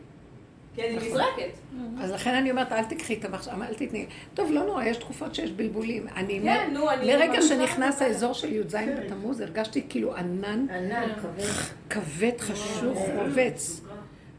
[0.77, 1.07] כי אני נכון.
[1.07, 1.57] נזרקת.
[2.01, 4.05] אז לכן אני אומרת, אל תקחי את המחשבה, אל תתני.
[4.33, 6.07] טוב, לא נורא, יש תקופות שיש בלבולים.
[6.15, 6.39] אני...
[6.43, 7.05] כן, נו, אני...
[7.05, 11.43] לרגע שנכנס האזור של י"ז בתמוז, הרגשתי כאילו ענן ענן, כבד.
[11.89, 13.81] כבד, חשוך, רובץ.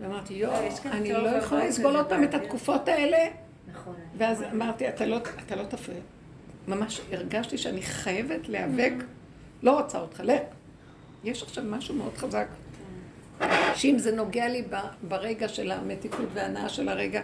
[0.00, 2.34] ואמרתי, יואו, כאן אני לא יכולה לסבול עוד פעם את.
[2.34, 3.18] התקופות האלה.
[3.72, 3.94] נכון.
[4.16, 6.00] ואז אמרתי, אתה לא, אתה לא תפריע.
[6.68, 8.92] ממש הרגשתי שאני חייבת להיאבק,
[9.62, 10.40] לא רוצה אותך, לך.
[11.24, 12.46] יש עכשיו משהו מאוד חזק.
[13.74, 14.64] שאם זה נוגע לי
[15.08, 17.22] ברגע של המתיקות וההנאה של הרגע,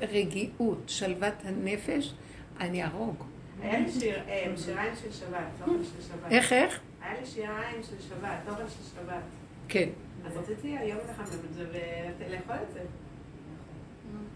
[0.00, 2.14] רגיעות, שלוות הנפש,
[2.60, 3.24] אני אהרוג.
[3.62, 6.32] היה לי אה, שיריים של שבת, תוכן של שבת.
[6.32, 6.80] איך, איך?
[7.02, 9.22] היה לי שיריים של שבת, תוכן של שבת.
[9.68, 9.88] כן.
[10.26, 11.64] אז רציתי היום לחמם את זה
[12.18, 12.80] ולאכול את זה.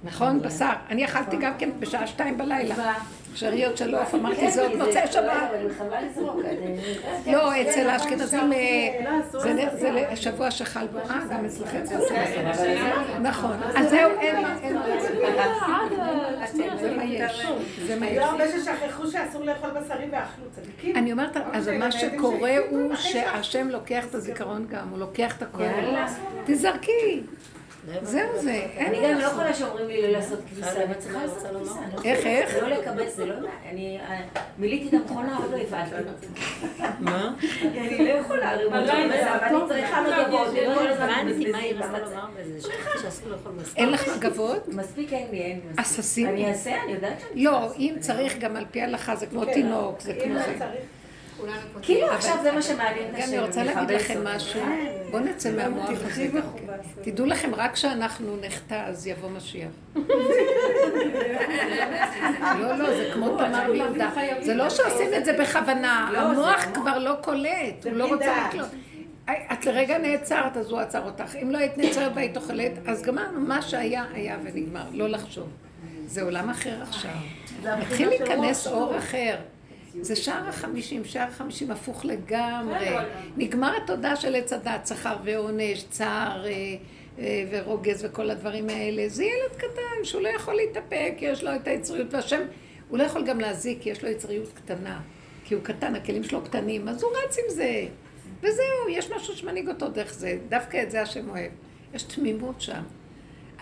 [0.05, 0.73] נכון, בשר.
[0.91, 2.95] אני אכלתי גם כן בשעה שתיים בלילה.
[3.35, 5.51] שאריות של עוף, אמרתי, זה עוד מוצאי שבת.
[7.27, 12.25] לא, אצל האשכנזים אה, זה זה שבוע שחל בו, אה, גם אצלכם זה עושה.
[13.21, 14.85] נכון, אז זהו, אין מה, אין מה.
[16.81, 17.47] זה מה יש,
[17.87, 18.19] זה מה יש.
[18.19, 20.97] הרבה ששכחו שאסור לאכול בשרים ואכלו צדיקים.
[20.97, 25.63] אני אומרת, אז מה שקורה הוא שהשם לוקח את הזיכרון גם, הוא לוקח את הכל.
[26.47, 27.23] תזרקי.
[28.03, 29.25] זהו זה, אין אני מה גם לא.
[29.27, 31.79] יכולה שאומרים לי לא לעשות כביסה, אני צריכה לעשות רוצה כביסה.
[31.85, 32.62] אני לא איך, איך?
[32.62, 33.35] לא לקבץ, זה לא...
[33.71, 34.21] אני אה,
[34.59, 36.27] מילאתי את המכונה, עוד לא הפעלתי.
[37.01, 37.35] מה?
[37.62, 42.07] אני לא יכולה, הרי אבל אני צריכה מגבות, וכל הזמן הבנתי מה היא מבזבזים רצתה
[42.07, 42.14] בצד.
[42.14, 43.73] לומר בזה, שכחתי שאסור לאכול בשר.
[43.77, 44.69] אין לך מגבות?
[44.69, 45.69] מספיק אין לי, אין לי.
[45.69, 45.79] מספיק.
[45.79, 46.29] עששים?
[46.29, 50.01] אני אעשה, אני יודעת שאני לא, אם צריך גם על פי ההלכה, זה כמו תינוק,
[50.01, 50.55] זה אם כמו לא זה.
[51.83, 53.29] כאילו עכשיו זה מה שמעניין את השם.
[53.29, 54.24] אני רוצה להגיד לכם.
[54.24, 54.61] משהו,
[55.11, 56.26] בואו נצא מהמוח הזה.
[56.26, 57.11] גם כן.
[57.11, 59.70] תדעו לכם, רק כשאנחנו נחטא אז יבוא משיח.
[62.61, 64.11] לא, לא, זה כמו תמר ויהודה.
[64.40, 68.48] זה לא שעושים את זה בכוונה, המוח כבר לא קולט, הוא לא רוצה.
[68.48, 68.68] לקלוט.
[69.53, 71.37] את לרגע נעצרת, אז הוא עצר אותך.
[71.42, 74.85] אם לא היית נעצרת והיית אוכלת, אז גמרנו, מה שהיה, היה ונגמר.
[74.92, 75.48] לא לחשוב.
[76.07, 77.11] זה עולם אחר עכשיו.
[77.79, 79.37] מתחיל להיכנס אור אחר.
[80.00, 82.88] זה שער החמישים, שער החמישים הפוך לגמרי.
[83.37, 86.50] נגמר התודה של עץ הדת, שכר ועונש, צער אה,
[87.18, 89.09] אה, ורוגז וכל הדברים האלה.
[89.09, 92.40] זה ילד קטן שהוא לא יכול להתאפק, יש לו את היצריות, והשם,
[92.88, 95.00] הוא לא יכול גם להזיק, כי יש לו יצריות קטנה.
[95.44, 97.87] כי הוא קטן, הכלים שלו קטנים, אז הוא רץ עם זה.
[98.40, 100.38] וזהו, יש משהו שמנהיג אותו דרך זה.
[100.48, 101.50] דווקא את זה השם אוהב.
[101.94, 102.83] יש תמימות שם.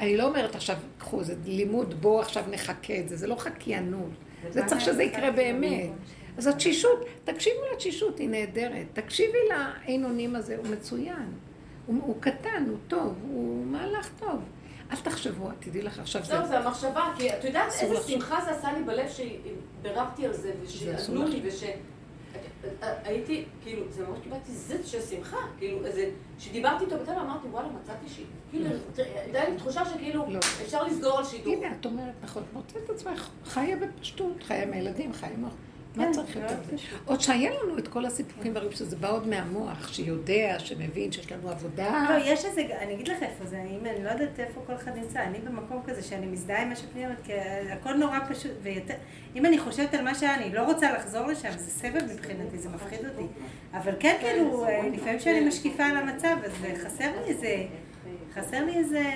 [0.01, 4.11] אני לא אומרת עכשיו, קחו, זה לימוד, בואו עכשיו נחכה את זה, זה לא חקיינות.
[4.51, 5.91] זה צריך שזה יקרה באמת.
[6.39, 8.87] אז התשישות, תקשיבו לתשישות, היא נהדרת.
[8.93, 11.33] תקשיבי לאין אונים הזה, הוא מצוין.
[11.87, 14.41] הוא, הוא קטן, הוא טוב, הוא מהלך טוב.
[14.91, 16.37] אל תחשבו, תדעי לך עכשיו זה...
[16.37, 18.11] זהו, זה המחשבה, כי את יודעת איזה לחשוב.
[18.11, 21.41] שמחה זה עשה לי בלב שביררתי על זה, ושענו לי.
[21.45, 21.65] וש...
[22.83, 27.69] הייתי, כאילו, זה ממש קיבלתי זיץ של שמחה, כאילו, איזה, שדיברתי איתו בטבע, אמרתי, וואלה,
[27.83, 28.67] מצאתי שהיא, כאילו,
[29.05, 30.39] הייתה לי תחושה שכאילו, לא.
[30.39, 31.55] אפשר לסגור על שידור.
[31.55, 35.45] הנה, את אומרת, נכון, מוצאת את עצמך, חיה בפשטות, חיה עם הילדים, חיה עם...
[35.99, 36.77] מה כן, צריך יותר מזה?
[37.05, 41.51] עוד שהיה לנו את כל הסיפורים והרבים שזה בא עוד מהמוח, שיודע, שמבין שיש לנו
[41.51, 42.07] עבודה.
[42.11, 44.97] לא, יש איזה, אני אגיד לך איפה זה, אם אני לא יודעת איפה כל אחד
[44.97, 47.33] נמצא, אני במקום כזה שאני מזדהה עם מה אומרת, כי
[47.73, 48.95] הכל נורא פשוט, ויותר,
[49.37, 52.69] אם אני חושבת על מה שהיה, אני לא רוצה לחזור לשם, זה סבב מבחינתי, זה
[52.69, 53.27] מפחיד אותי.
[53.73, 56.53] אבל כן, כאילו, אה, לפעמים כשאני משקיפה על המצב, אז
[56.85, 57.65] חסר לי איזה,
[58.35, 59.13] חסר לי איזה, זה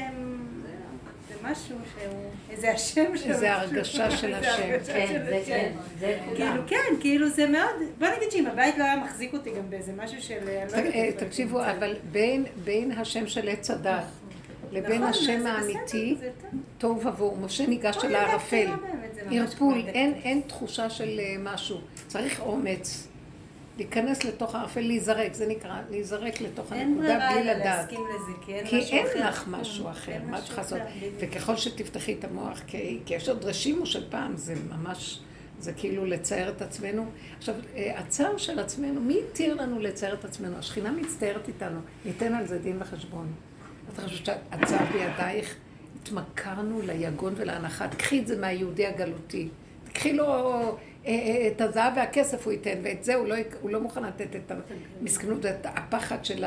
[1.43, 2.13] משהו שהוא,
[2.51, 3.33] איזה השם שהוא...
[3.33, 4.63] איזה הרגשה של השם.
[4.87, 5.47] כן, זה השם.
[5.47, 6.37] כן, זה כולם.
[6.37, 9.93] כאילו, כן, כאילו זה מאוד, בוא נגיד שאם הבית לא היה מחזיק אותי גם באיזה
[9.97, 10.39] משהו של...
[10.45, 14.05] לא אה, תקשיבו, אבל בין- בין השם של עץ הדת
[14.73, 16.17] לבין נכון, השם האמיתי.
[16.79, 18.71] תוהו ובוהו, משה ניגש אל הערפל,
[19.31, 19.83] ערפול,
[20.25, 21.77] אין תחושה של אה, משהו,
[22.07, 23.09] צריך אומץ.
[23.77, 27.65] להיכנס לתוך הערפל, להיזרק, זה נקרא, להיזרק לתוך אין הנקודה ברירה בלי לדעת.
[27.65, 29.29] להסכים לזה, כי אין כי משהו אין אחר.
[29.29, 30.79] לך משהו אחר, אין מה משהו צריך לעשות?
[30.79, 31.09] אחר.
[31.19, 35.21] וככל שתפתחי את המוח, כי כי יש עוד רשימו של פעם, זה ממש,
[35.59, 37.07] זה כאילו לצייר את עצמנו.
[37.39, 40.59] עכשיו, אה, הצער של עצמנו, מי התיר לנו לצייר את עצמנו?
[40.59, 43.33] השכינה מצטערת איתנו, ניתן על זה דין וחשבון.
[43.95, 45.57] את חושבת שהצער בידייך,
[46.03, 49.49] התמכרנו ליגון ולהנחה, תקחי את זה מהיהודי הגלותי.
[49.85, 50.27] תקחי לו
[51.07, 54.53] את הזהב והכסף הוא ייתן, ואת זה הוא לא, הוא לא מוכן לתת את
[55.01, 56.45] המסכנות, את הפחד של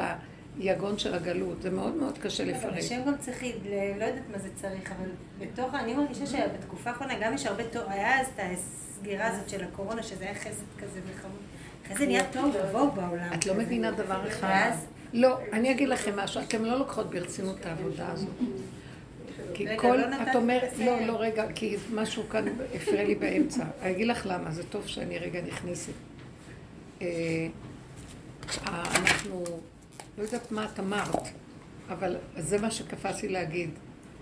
[0.60, 1.62] היגון של הגלות.
[1.62, 2.78] זה מאוד מאוד קשה אבל לפרק.
[2.78, 3.50] השם גם צריך, ל-
[4.00, 7.84] לא יודעת מה זה צריך, אבל בתוך, אני מרגישה שבתקופה האחרונה גם יש הרבה טוב,
[7.88, 11.38] היה אז את הסגירה הזאת של הקורונה, שזה היה חסד כזה וחמוד.
[11.86, 13.30] אחרי זה נהיה טוב ובואו בעולם.
[13.34, 14.72] את לא מבינה דבר אחד.
[15.14, 18.30] לא, אני אגיד לכם משהו, אתן לא לוקחות ברצינות את העבודה הזאת.
[19.56, 20.72] כי כל, לא את אומרת.
[20.86, 23.64] לא, לא, רגע, כי משהו כאן הפריע לי באמצע.
[23.82, 25.94] אני אגיד לך למה, זה טוב שאני רגע נכנסת.
[27.02, 27.48] אה,
[28.66, 29.44] אנחנו,
[30.18, 31.28] לא יודעת מה את אמרת,
[31.90, 33.70] אבל זה מה שקפץ לי להגיד.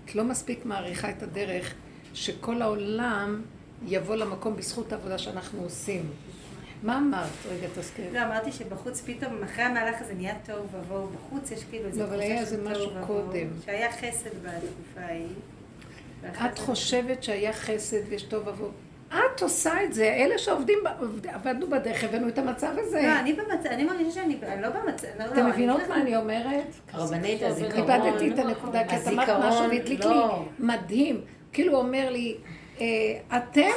[0.04, 1.74] את לא מספיק מעריכה את הדרך
[2.14, 3.42] שכל העולם
[3.86, 6.10] יבוא למקום בזכות העבודה שאנחנו עושים.
[6.84, 7.28] מה אמרת?
[7.50, 8.10] רגע, תזכירי.
[8.12, 12.04] לא, אמרתי שבחוץ פתאום, אחרי המהלך הזה נהיה תוהו ובוהו, בחוץ יש כאילו איזו לא,
[12.08, 13.46] אבל היה איזה משהו קודם.
[13.64, 15.26] שהיה חסד בתקופה ההיא.
[16.50, 18.70] את זה- חושבת שהיה חסד ויש טוב עבור...
[19.34, 20.78] את עושה את זה, אלה שעובדים,
[21.28, 23.02] עבדנו בדרך, הבאנו את המצב הזה.
[23.02, 26.00] לא, אני במצב, אני מרגישה שאני אני לא במצב, לא, אתם לא, מבינות אני- מה
[26.00, 26.66] אני אומרת?
[26.92, 27.90] הרבנית, הזיכרון.
[27.90, 30.44] איבדתי את הנקודה, כי את אמרת משהו והדליק לי לא.
[30.58, 31.20] מדהים.
[31.52, 32.36] כאילו הוא אומר לי,
[32.80, 32.84] אה,
[33.36, 33.70] אתם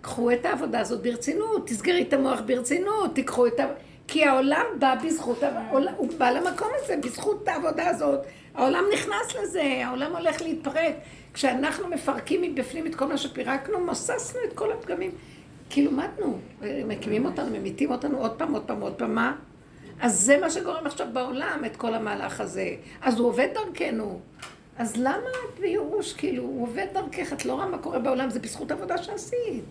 [0.00, 3.66] קחו את העבודה הזאת ברצינות, תסגרי את המוח ברצינות, תיקחו את ה...
[4.08, 8.20] כי העולם בא בזכות, העולם- הוא בא למקום הזה, בזכות העבודה הזאת.
[8.54, 10.94] העולם נכנס לזה, העולם הולך להתפרק.
[11.34, 15.10] כשאנחנו מפרקים מבפנים את כל מה שפירקנו, מוססנו את כל הפגמים.
[15.70, 19.36] כאילו מתנו, מקימים אותנו, ממיתים אותנו עוד פעם, עוד פעם, עוד פעם, מה?
[20.00, 22.68] אז זה מה שגורם עכשיו בעולם, את כל המהלך הזה.
[23.02, 24.20] אז הוא עובד דרכנו.
[24.78, 25.14] אז למה
[25.54, 26.12] את בייאוש?
[26.12, 29.64] כאילו, הוא עובד דרכך, את לא רואה מה קורה בעולם, זה בזכות עבודה שעשית.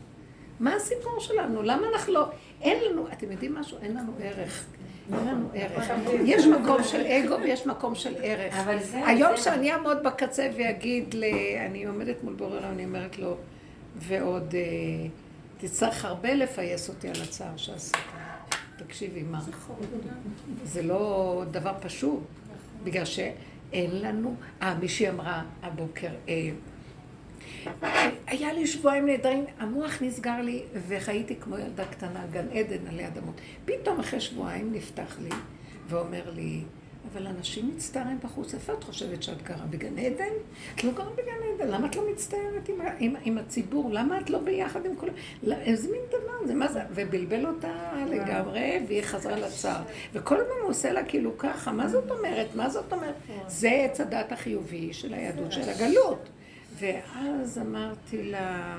[0.59, 1.61] מה הסיפור שלנו?
[1.61, 2.25] למה אנחנו לא...
[2.61, 3.77] אין לנו, אתם יודעים משהו?
[3.81, 4.65] אין לנו ערך.
[5.13, 5.89] אין לנו ערך.
[6.25, 8.53] יש מקום של אגו ויש מקום של ערך.
[8.55, 11.23] אבל זה- היום שאני אעמוד בקצה ואגיד, ל...
[11.65, 13.37] אני עומדת מול בורר, אני אומרת לו,
[13.95, 14.61] ועוד אה,
[15.57, 17.97] תצטרך הרבה לפייס אותי על הצער שעשית.
[18.77, 19.39] תקשיבי, מה?
[20.63, 22.19] זה לא דבר פשוט,
[22.83, 23.31] בגלל שאין
[24.01, 24.35] לנו...
[24.61, 26.49] אה, מישהי אמרה הבוקר, אה,
[28.27, 33.41] היה לי שבועיים נהדרים, המוח נסגר לי וחייתי כמו ילדה קטנה, גן עדן עלי אדמות.
[33.65, 35.29] פתאום אחרי שבועיים נפתח לי
[35.87, 36.61] ואומר לי,
[37.13, 39.65] אבל אנשים מצטערים בחוץ, איפה את חושבת שאת גרה?
[39.69, 40.33] בגן עדן?
[40.75, 43.89] את לא גרה בגן עדן, למה את לא מצטערת עם, עם, עם הציבור?
[43.93, 45.13] למה את לא ביחד עם כולם?
[45.43, 46.55] לא, איזה מין דבר זה?
[46.55, 46.81] מה זה?
[46.95, 49.81] ובלבל אותה לגמרי, והיא חזרה לצער.
[50.13, 52.47] וכל הזמן הוא עושה לה כאילו ככה, מה זאת אומרת?
[52.55, 53.15] מה זאת אומרת?
[53.47, 56.29] זה עץ הדת החיובי של היהדות של הגלות.
[56.79, 58.77] ואז אמרתי לה,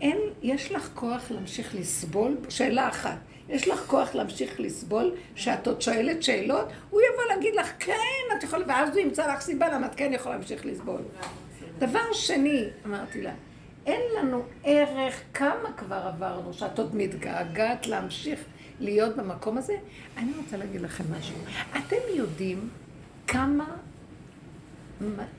[0.00, 2.36] אין, יש לך כוח להמשיך לסבול?
[2.48, 6.68] שאלה אחת, יש לך כוח להמשיך לסבול שאת עוד שואלת שאלות?
[6.90, 10.12] הוא יבוא להגיד לך, כן, את יכולה, ואז הוא ימצא לך סיבה למה את כן
[10.12, 11.00] יכולה להמשיך לסבול.
[11.78, 13.32] דבר שני, אמרתי לה,
[13.86, 18.40] אין לנו ערך כמה כבר עברנו, שאת עוד מתגעגעת להמשיך
[18.80, 19.76] להיות במקום הזה.
[20.16, 21.36] אני רוצה להגיד לכם משהו.
[21.76, 22.68] אתם יודעים
[23.26, 23.76] כמה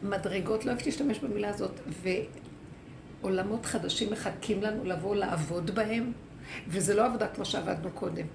[0.03, 1.79] מדרגות, לא אוהבת להשתמש במילה הזאת,
[3.21, 6.11] ועולמות חדשים מחכים לנו לבוא לעבוד בהם,
[6.67, 8.25] וזה לא עבודה כמו שעבדנו קודם.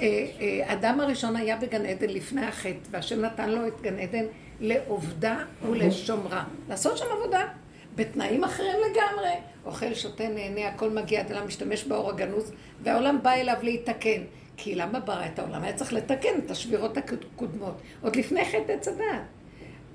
[0.00, 4.24] אה, אה, אדם הראשון היה בגן עדן לפני החטא, והשם נתן לו את גן עדן
[4.60, 6.44] לעובדה ולשומרה.
[6.68, 7.46] לעשות שם עבודה,
[7.94, 9.30] בתנאים אחרים לגמרי.
[9.64, 12.52] אוכל, שותה, נהנה, הכל מגיע, אדם משתמש באור הגנוז,
[12.82, 14.22] והעולם בא אליו להתקן.
[14.56, 15.62] כי למה ברא את העולם?
[15.62, 17.80] היה צריך לתקן את השבירות הקודמות.
[18.02, 19.02] עוד לפני חטא עץ הדת.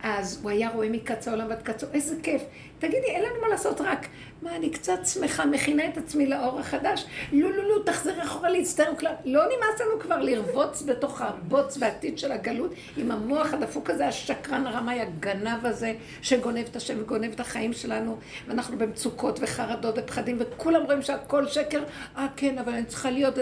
[0.04, 2.42] אז הוא היה רואה מקצה העולם ועד קצה, איזה כיף.
[2.80, 4.08] תגידי, אין לנו מה לעשות רק,
[4.42, 7.06] מה, אני קצת שמחה, מכינה את עצמי לאור החדש.
[7.32, 8.92] לא, לא, לא, תחזרי אחורה להצטער.
[9.26, 14.68] לא נמאס לנו כבר לרבוץ בתוך הבוץ והעתיד של הגלות, עם המוח הדפוק הזה, השקרן
[14.68, 20.84] הרמאי, הגנב הזה, שגונב את השם וגונב את החיים שלנו, ואנחנו במצוקות וחרדות ופחדים, וכולם
[20.84, 21.84] רואים שהכל שקר.
[22.18, 23.36] אה, כן, אבל אני צריכה להיות...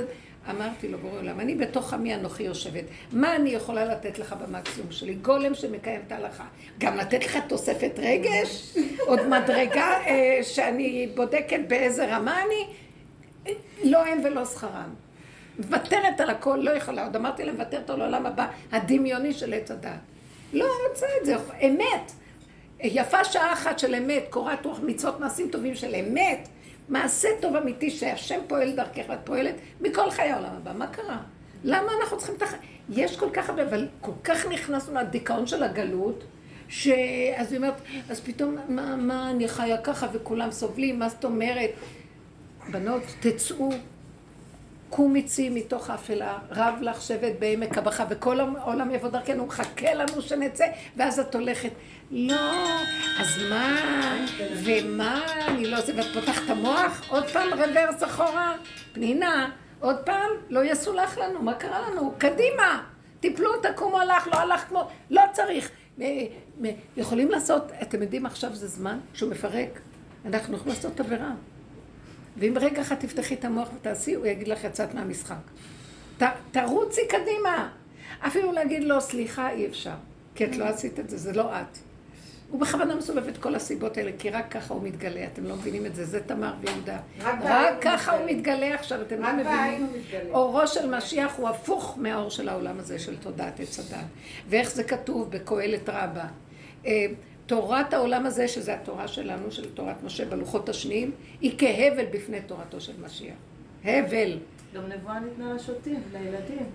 [0.49, 2.84] אמרתי לו, בורא עולם, אני בתוך עמי אנוכי יושבת.
[3.12, 5.13] מה אני יכולה לתת לך במקסימום שלי?
[5.13, 6.43] גולם שמקיים את ההלכה.
[6.77, 8.77] גם לתת לך תוספת רגש?
[9.08, 12.67] עוד מדרגה אה, שאני בודקת באיזה רמה אני?
[13.84, 14.93] לא הם ולא שכרם.
[15.60, 17.04] מוותרת על הכל, לא יכולה.
[17.04, 19.91] עוד אמרתי להם, מוותרת על העולם הבא, הדמיוני של עץ הדת.
[20.54, 22.12] לא רוצה את זה, אמת.
[22.84, 26.47] יפה שעה אחת של אמת, קורת רוח מצוות מעשים טובים של אמת.
[26.89, 30.74] מעשה טוב אמיתי שהשם פועל דרכך ואת פועלת מכל חיי העולם הבא.
[30.74, 31.17] מה קרה?
[31.63, 32.54] למה אנחנו צריכים את הח...
[32.89, 36.24] יש כל כך הרבה, אבל כל כך נכנסנו לדיכאון של הגלות,
[36.67, 37.74] שאז היא אומרת,
[38.10, 41.70] אז פתאום, מה, מה אני חיה ככה וכולם סובלים, מה זאת אומרת?
[42.72, 43.70] בנות, תצאו,
[44.91, 50.21] קומי צי מתוך האפלה, רב לך שבט בעמק הבכה, וכל העולם יבוא דרכנו, מחכה לנו
[50.21, 50.65] שנצא,
[50.97, 51.71] ואז את הולכת.
[52.12, 52.51] לא,
[53.19, 53.77] אז מה,
[54.63, 58.54] ומה, אני לא זה, ואת פותחת המוח, עוד פעם רוורס אחורה,
[58.93, 59.49] פנינה,
[59.80, 62.13] עוד פעם, לא יסולח לנו, מה קרה לנו?
[62.17, 62.84] קדימה,
[63.19, 65.69] תיפלו, תקומו, הלך, לא הלך כמו, לא צריך.
[65.97, 66.04] מ-
[66.62, 69.80] מ- יכולים לעשות, אתם יודעים, עכשיו זה זמן שהוא מפרק,
[70.25, 71.32] אנחנו יכולים לעשות עבירה.
[72.38, 75.36] ואם רגע אחד תפתחי את המוח ותעשי, הוא יגיד לך יצאת מהמשחק.
[76.17, 77.70] ת, תרוצי קדימה.
[78.28, 79.96] אפילו להגיד לו, סליחה, אי אפשר.
[80.36, 81.78] כי את לא עשית את זה, זה לא את.
[82.50, 85.86] הוא בכוונה מסובב את כל הסיבות האלה, כי רק ככה הוא מתגלה, אתם לא מבינים
[85.86, 86.98] את זה, זה תמר ויהודה.
[87.20, 88.76] רק רק ככה הוא מתגלה.
[88.76, 89.88] עכשיו, אתם לא מבינים.
[90.32, 94.06] אורו של משיח הוא הפוך מהאור של העולם הזה, של תודעת עץ הדת.
[94.50, 96.26] ואיך זה כתוב בקהלת רבה.
[97.52, 101.12] תורת העולם הזה, שזה התורה שלנו, של תורת משה בלוחות השניים,
[101.42, 103.36] היא כהבל בפני תורתו של משיח.
[103.84, 104.38] הבל.
[104.74, 106.66] גם נבואה ניתנה לשוטים, לילדים.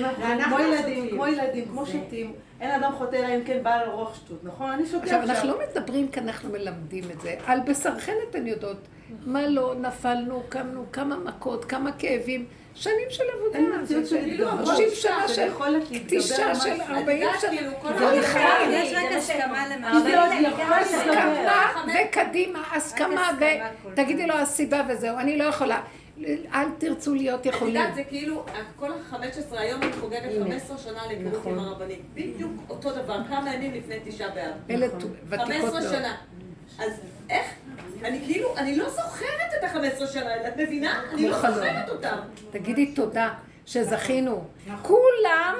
[0.00, 1.10] ואנחנו כמו לא ילדים, שותים.
[1.10, 4.70] כמו ילדים, כמו שוטים, אין אדם חוטא אלא אם כן בא על רוח שטות, נכון?
[4.70, 5.34] אני שותה עכשיו, עכשיו.
[5.34, 7.34] אנחנו לא מדברים כי אנחנו מלמדים את זה.
[7.46, 8.78] על בשרכן אתן יודעות
[9.26, 12.46] מה לא, נפלנו, קמנו, כמה מכות, כמה כאבים.
[12.74, 13.58] שנים של עבודה.
[13.58, 14.66] אין מציאות של התגברות.
[14.66, 16.94] 30 שנה של יכולת להתגבר קטישה על של משהו.
[16.94, 17.50] 40 שנה.
[17.50, 18.70] כאילו, כל לחיים.
[18.72, 19.64] יש רק הסכמה
[20.40, 21.72] יכול הסכמה
[22.08, 23.30] וקדימה, הסכמה
[23.84, 24.28] ותגידי פעם.
[24.28, 25.80] לו הסיבה וזהו, אני לא יכולה.
[26.54, 27.76] אל תרצו להיות את יכולים.
[27.76, 28.44] יודעת, זה כאילו,
[28.76, 32.00] כל ה-15, היום אני חוגגת 15 שנה להיכרות עם הרבנית.
[32.14, 34.52] בדיוק אותו דבר, כמה ימים לפני תשעה באב.
[34.70, 35.82] אלה ותיקות 15 מאוד.
[35.82, 36.14] שנה.
[36.78, 36.92] אז
[37.30, 37.46] איך?
[38.04, 41.02] אני כאילו, אני לא זוכרת את ה-15 שנה האלה, את מבינה?
[41.12, 41.54] אני לא חלום.
[41.54, 42.16] זוכרת אותם.
[42.50, 43.34] תגידי תודה
[43.66, 44.44] שזכינו.
[44.82, 45.54] כולם,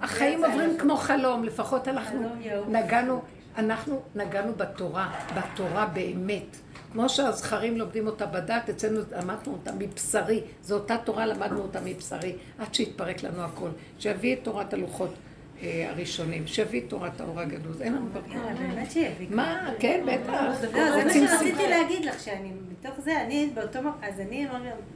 [0.00, 2.28] החיים עוברים כמו חלום, לפחות אנחנו
[2.68, 3.22] נגענו,
[3.56, 6.56] אנחנו נגענו בתורה, בתורה באמת.
[6.92, 10.40] כמו שהזכרים לומדים אותה בדת, אצלנו למדנו אותה מבשרי.
[10.62, 13.68] זו אותה תורה, למדנו אותה מבשרי, עד שהתפרק לנו הכל.
[13.98, 15.14] שיביא את תורת הלוחות
[15.62, 17.82] הראשונים, שיביא תורת האור הגנוז.
[17.82, 18.54] אין לנו ברירה.
[18.54, 19.26] באמת שיביא.
[19.30, 19.70] מה?
[19.78, 20.60] כן, בטח.
[20.60, 21.68] זה מה רוצים שרציתי.
[21.68, 24.46] להגיד לך, שאני מתוך זה, אני באותו מקום, אז אני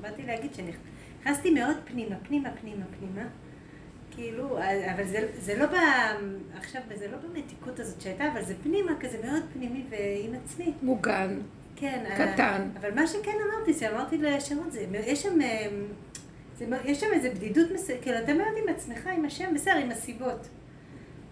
[0.00, 3.28] באתי להגיד שנכנסתי מאוד פנימה, פנימה, פנימה, פנימה.
[4.14, 4.58] כאילו,
[4.94, 5.74] אבל זה, זה לא ב...
[6.56, 10.72] עכשיו, זה לא במתיקות הזאת שהייתה, אבל זה פנימה, כזה מאוד פנימי ועם עצמי.
[10.82, 11.38] מוגן.
[11.76, 12.04] כן.
[12.16, 12.68] קטן.
[12.80, 15.38] אבל מה שכן אמרתי, שאמרתי לשמות, זה, יש שם...
[16.70, 19.90] זה, יש שם איזו בדידות מסוימת, כאילו, אתה מאוד עם עצמך, עם השם, בסדר, עם
[19.90, 20.48] הסיבות.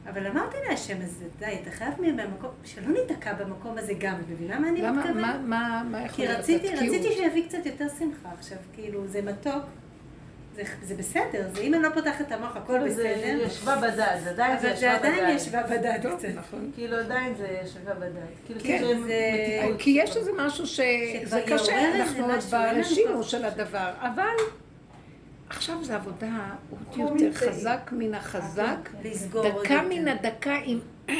[0.08, 4.58] אבל אמרתי להשם, אז די, אתה חייב מהמקום, שלא ניתקע במקום הזה גם, את מבינה
[4.58, 5.16] מה אני למה, מתכוונת?
[5.24, 6.94] מה, מה, מה יכול כי להיות רציתי, התקיעות?
[6.96, 9.62] רציתי שיביא קצת יותר שמחה עכשיו, כאילו, זה מתוק,
[10.54, 14.22] זה, זה בסדר, זה אם אני לא פותחת את המוח, הכל זה בסדר, ישבה בדעת,
[14.24, 15.36] זה עדיין זה אבל זה ישבה עדיין.
[15.36, 16.28] ישבה בדעת טוב, קצת.
[16.34, 16.70] נכון.
[16.74, 18.28] כאילו עדיין זה ישבה בדעת.
[18.46, 19.78] כאילו כן, זה-.
[19.78, 23.28] כי יש איזה משהו שזה קשה, אנחנו עוד ברשימו כוח.
[23.28, 24.34] של הדבר, אבל
[25.50, 26.48] עכשיו זה עבודה
[26.96, 28.90] עוד יותר חזק מן החזק,
[29.32, 29.82] עוד דקה.
[29.82, 30.78] מן הדקה עם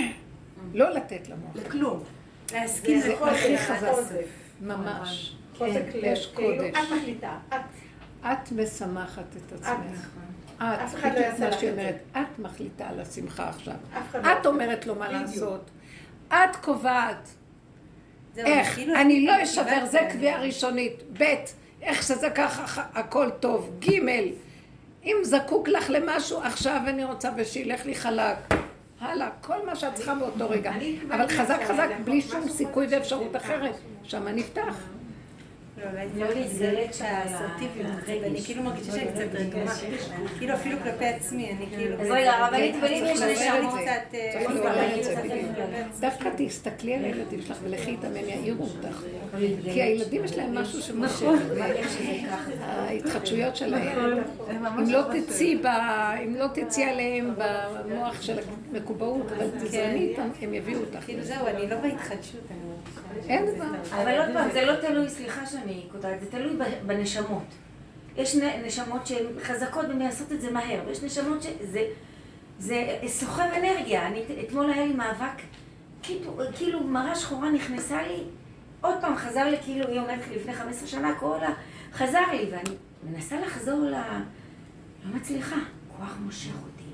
[0.74, 1.56] לא לתת למוח.
[1.56, 2.02] לכלום.
[2.52, 3.58] להסכים זה לכל הכי.
[3.58, 3.88] חזק.
[4.60, 5.36] ממש.
[5.58, 6.74] כן, יש כאילו, קודש.
[6.84, 7.54] את מחליטה, את.
[8.26, 10.08] את משמחת את עצמך.
[10.56, 11.80] את, אף אחד לא בדיוק יעשה מה לך שהיא את זה.
[11.80, 13.74] אומרת, את מחליטה על השמחה עכשיו.
[14.14, 14.46] לא את.
[14.46, 15.08] אומרת לו מה.
[15.12, 15.70] לעשות.
[16.28, 17.28] את קובעת.
[18.36, 18.74] איך?
[18.74, 21.02] כאילו, אני לא אשבר, זה קביעה ראשונית.
[21.18, 21.24] ב',
[21.82, 23.70] איך שזה ככה, הכל טוב.
[23.78, 24.00] ג',
[25.04, 28.36] אם זקוק לך למשהו, עכשיו אני רוצה ושילך לי חלק.
[29.00, 30.72] הלאה, כל מה שאת צריכה באותו רגע.
[31.08, 33.36] אבל חזק חזק, בלי שום סיכוי ואפשרות.
[33.36, 33.74] אחרת.
[34.02, 34.76] שמה נפתח.
[35.78, 35.84] לא,
[36.26, 38.22] לא להיזרק שם שהאסרטיביות.
[38.22, 39.72] ואני כאילו מרגישה שאני קצת רגומה.
[40.38, 42.00] כאילו אפילו כלפי עצמי, אני כאילו...
[42.00, 43.74] אז רגע, הרבנית, אבל אם צריך יש נשמות...
[43.80, 46.00] קצת, אה, לא.
[46.00, 49.02] דווקא תסתכלי על הילדים שלך ולכי איתם, הם יעירו אותך.
[49.72, 51.26] כי הילדים יש להם משהו שמושך.
[52.60, 54.18] ההתחדשויות שלהם.
[54.50, 55.66] אם לא תצאי ב...
[56.24, 58.38] אם לא תצאי עליהם במוח של
[58.72, 61.04] המקובעות, אבל תזרמי איתם, הם יביאו אותך.
[61.04, 62.69] כאילו זהו, אני לא בהתחדשות, אני.
[63.28, 63.64] אין דבר.
[64.02, 67.46] אבל עוד פעם, זה לא תלוי, סליחה שאני קוטעת, זה תלוי בנשמות.
[68.16, 71.84] יש נשמות שהן חזקות והן יעשות את זה מהר, ויש נשמות שזה
[72.58, 74.06] זה סוחב אנרגיה.
[74.06, 75.42] אני, אתמול היה לי מאבק,
[76.02, 78.24] כאילו, כאילו מראה שחורה נכנסה לי,
[78.80, 81.54] עוד פעם חזר לי, כאילו, היא אומרת לי לפני 15 שנה, כל ה...
[81.92, 83.94] חזר לי, ואני מנסה לחזור ל...
[85.04, 85.56] לא מצליחה.
[85.96, 86.84] כוח מושך אותי.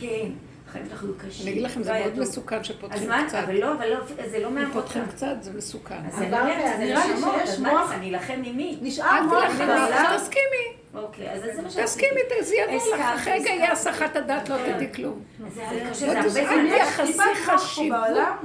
[0.00, 0.30] כן,
[0.72, 1.42] החיים שלך היו קשים.
[1.46, 2.18] אני אגיד לכם, זה לא היה מאוד.
[2.18, 3.38] מסוכן אז שפותחים מה, קצת.
[3.44, 3.96] אבל לא, אבל לא,
[4.30, 4.82] זה לא אם מהמקום.
[4.82, 5.94] פותחים קצת, זה מסוכן.
[6.08, 8.78] אז אני אבל אומרת, זה נראה לי שיש אז מוח- אני אלחם עם מי?
[8.82, 10.16] נשאר מוח בעולם.
[10.16, 11.84] תסכימי, אוקיי, אז זה מה שאני...
[11.84, 13.00] תסכימי, זה יעבור לך.
[13.00, 13.72] אחרי רגע יהיה.
[13.72, 15.20] הסחת הדעת, לא תדעי כלום.
[15.54, 16.42] זה לא זה הרבה תז- זמן.
[16.42, 17.98] אל תייחסי חשיבות,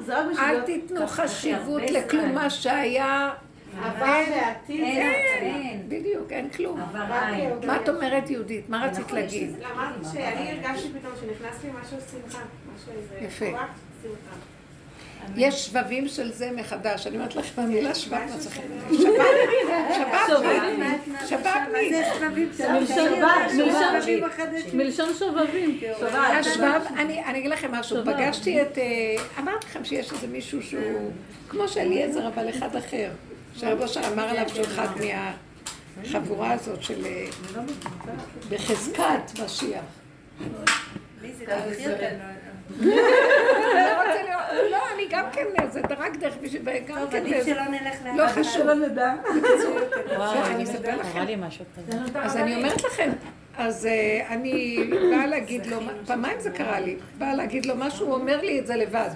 [0.05, 2.35] זה אל תיתנו חשיבות הרבה לכלום זמן.
[2.35, 3.29] מה שהיה.
[3.83, 4.83] עבר ועתיד.
[4.83, 5.11] אין,
[5.41, 5.81] אין.
[5.87, 6.79] בדיוק, אין כלום.
[7.65, 8.69] מה את אומרת, יהודית?
[8.69, 9.55] מה רצית נכון, להגיד?
[9.75, 12.43] אמרתי שאני הרגשתי פתאום שנכנס לי משהו שמחה,
[12.75, 13.25] משהו איזה...
[13.25, 13.57] יפה.
[15.35, 17.07] יש שבבים של זה מחדש.
[17.07, 18.61] אני אומרת לכם, המילה שבב מצליחה.
[18.91, 21.89] שבב, שבב, שבבני.
[21.89, 23.19] זה שבבים מלשון-
[24.73, 25.79] מלשון- שבבים.
[26.13, 28.83] השבב, אני אני אגיד לכם משהו, פגשתי את, אה,
[29.39, 31.11] אמרתי לכם שיש איזה מישהו שהוא
[31.49, 33.09] כמו שאליעזר, אבל אחד אחר,
[33.57, 34.87] שרב אושר אמר עליו שהוא אחד
[36.03, 37.25] מהחבורה הזאת של אה,
[38.49, 39.83] בחזקת משיח.
[41.21, 41.29] לא
[44.23, 48.17] להיות, לא, אני גם כן, זה רק דרך בשביל, טוב, כן, עדיף שלא נלך לאף
[48.17, 48.27] לא.
[48.27, 48.53] חשוב.
[48.53, 49.13] שלא נדע.
[49.41, 51.19] בסדר, אני אספר לכם.
[52.15, 53.11] אז אני אומרת לכם,
[53.57, 54.79] אז אה, אני
[55.11, 58.67] באה להגיד לו, פעמיים זה קרה לי, באה להגיד לו משהו, הוא אומר לי את
[58.67, 59.09] זה לבד.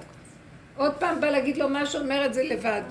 [0.77, 2.81] עוד פעם באה להגיד לו משהו, אומר את זה לבד.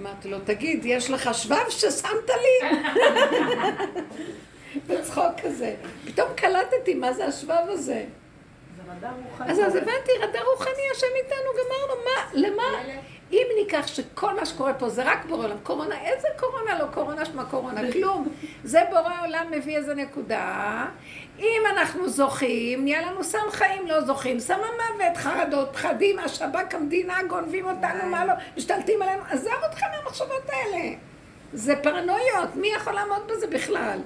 [0.00, 2.68] אמרתי לו, תגיד, יש לך שבב ששמת לי?
[4.86, 5.74] בצחוק כזה.
[6.04, 8.04] פתאום קלטתי מה זה השבב הזה.
[9.40, 12.62] אז אז הבנתי, רדע רוחני, השם איתנו, גמרנו, מה, למה?
[13.32, 17.24] אם ניקח שכל מה שקורה פה זה רק בורא עולם, קורונה, איזה קורונה לא קורונה
[17.24, 17.92] שמה קורונה?
[17.92, 18.28] כלום.
[18.64, 20.86] זה בורא עולם מביא איזה נקודה.
[21.38, 27.18] אם אנחנו זוכים, נהיה לנו סם חיים, לא זוכים, סם המוות, חרדות, פחדים, השב"כ, המדינה,
[27.28, 29.22] גונבים אותנו, מה לא, משתלטים עלינו.
[29.30, 30.94] עזב אתכם מהמחשבות האלה.
[31.52, 33.98] זה פרנויות, מי יכול לעמוד בזה בכלל?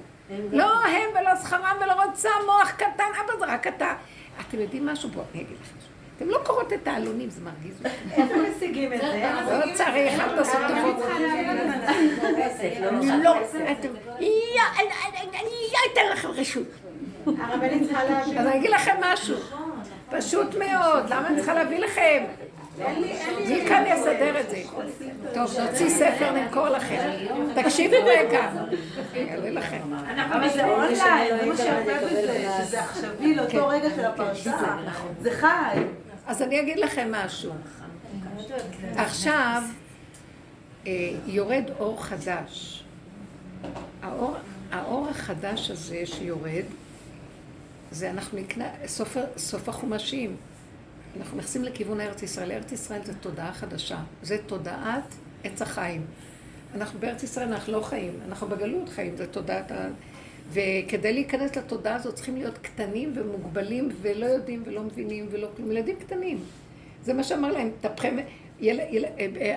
[0.52, 3.94] לא הם ולא שכרם ולא רוצה מוח קטן, אבא זה רק אתה.
[4.40, 5.08] אתם יודעים משהו?
[5.08, 5.95] בואו, אני אגיד לכם.
[6.16, 8.22] אתם לא קוראות את העלונים, זה מרגיז אותי.
[8.22, 9.32] איפה משיגים את זה?
[9.66, 11.04] לא צריך, אל תעשו טובות.
[13.22, 13.34] לא,
[13.72, 13.88] אתם...
[14.18, 16.66] אני אתן לכם רשות.
[17.26, 18.40] הרבנית צריכה להביא.
[18.40, 19.36] אז אני אגיד לכם משהו.
[20.10, 22.24] פשוט מאוד, למה אני צריכה להביא לכם?
[23.48, 24.62] מי כאן יסדר את זה?
[25.34, 27.10] טוב, נוציא ספר, נמכור לכם.
[27.54, 28.50] תקשיבו רגע.
[29.14, 29.80] יעלה לכם.
[30.32, 34.52] אבל זה אונליין, זה מה שיפה בזה, שזה עכשווי לאותו רגע של הפרשה.
[35.20, 35.78] זה חי.
[36.26, 37.52] אז אני אגיד לכם משהו.
[38.96, 39.62] עכשיו
[40.86, 42.84] אה, יורד אור חדש.
[44.02, 44.36] האור,
[44.70, 46.64] האור החדש הזה שיורד,
[47.90, 50.36] זה אנחנו נקנה, סוף, סוף החומשים.
[51.18, 52.52] אנחנו נכנסים לכיוון ארץ ישראל.
[52.52, 53.98] ארץ ישראל זה תודעה חדשה.
[54.22, 55.14] זה תודעת
[55.44, 56.06] עץ החיים.
[56.74, 58.20] אנחנו בארץ ישראל, אנחנו לא חיים.
[58.28, 59.88] אנחנו בגלות חיים, זה תודעת ה...
[60.52, 65.70] וכדי להיכנס לתודעה הזאת צריכים להיות קטנים ומוגבלים ולא יודעים ולא מבינים ולא כלום.
[65.72, 66.38] ילדים קטנים.
[67.02, 68.16] זה מה שאמר להם, תפכם,
[68.60, 69.04] יל, יל,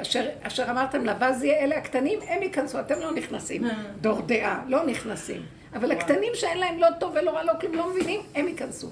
[0.01, 3.63] אשר, אשר אמרתם לבזי, אלה הקטנים, הם ייכנסו, אתם לא נכנסים.
[4.01, 5.41] דור דעה, לא נכנסים.
[5.73, 8.89] אבל הקטנים שאין להם לא טוב ולא רע, לא כלום, לא מבינים, הם ייכנסו.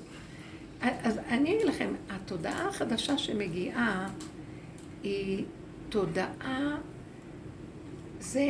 [0.82, 4.08] אז אני אגיד לכם, התודעה החדשה שמגיעה
[5.04, 5.46] היא
[5.90, 6.78] תודעה,
[8.20, 8.48] זה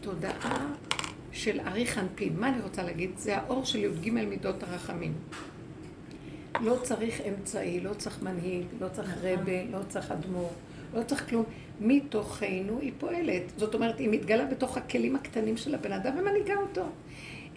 [0.00, 0.66] תודעה
[1.32, 2.36] של ארי חנפין.
[2.36, 3.10] מה אני רוצה להגיד?
[3.16, 5.12] זה האור של י"ג מידות הרחמים.
[6.60, 10.50] לא צריך אמצעי, לא צריך מנהיג, לא צריך רבה, לא צריך אדמו"ר,
[10.94, 11.44] לא צריך כלום.
[11.80, 13.42] מתוכנו היא פועלת.
[13.56, 16.84] זאת אומרת, היא מתגלה בתוך הכלים הקטנים של הבן אדם ומנהיגה אותו.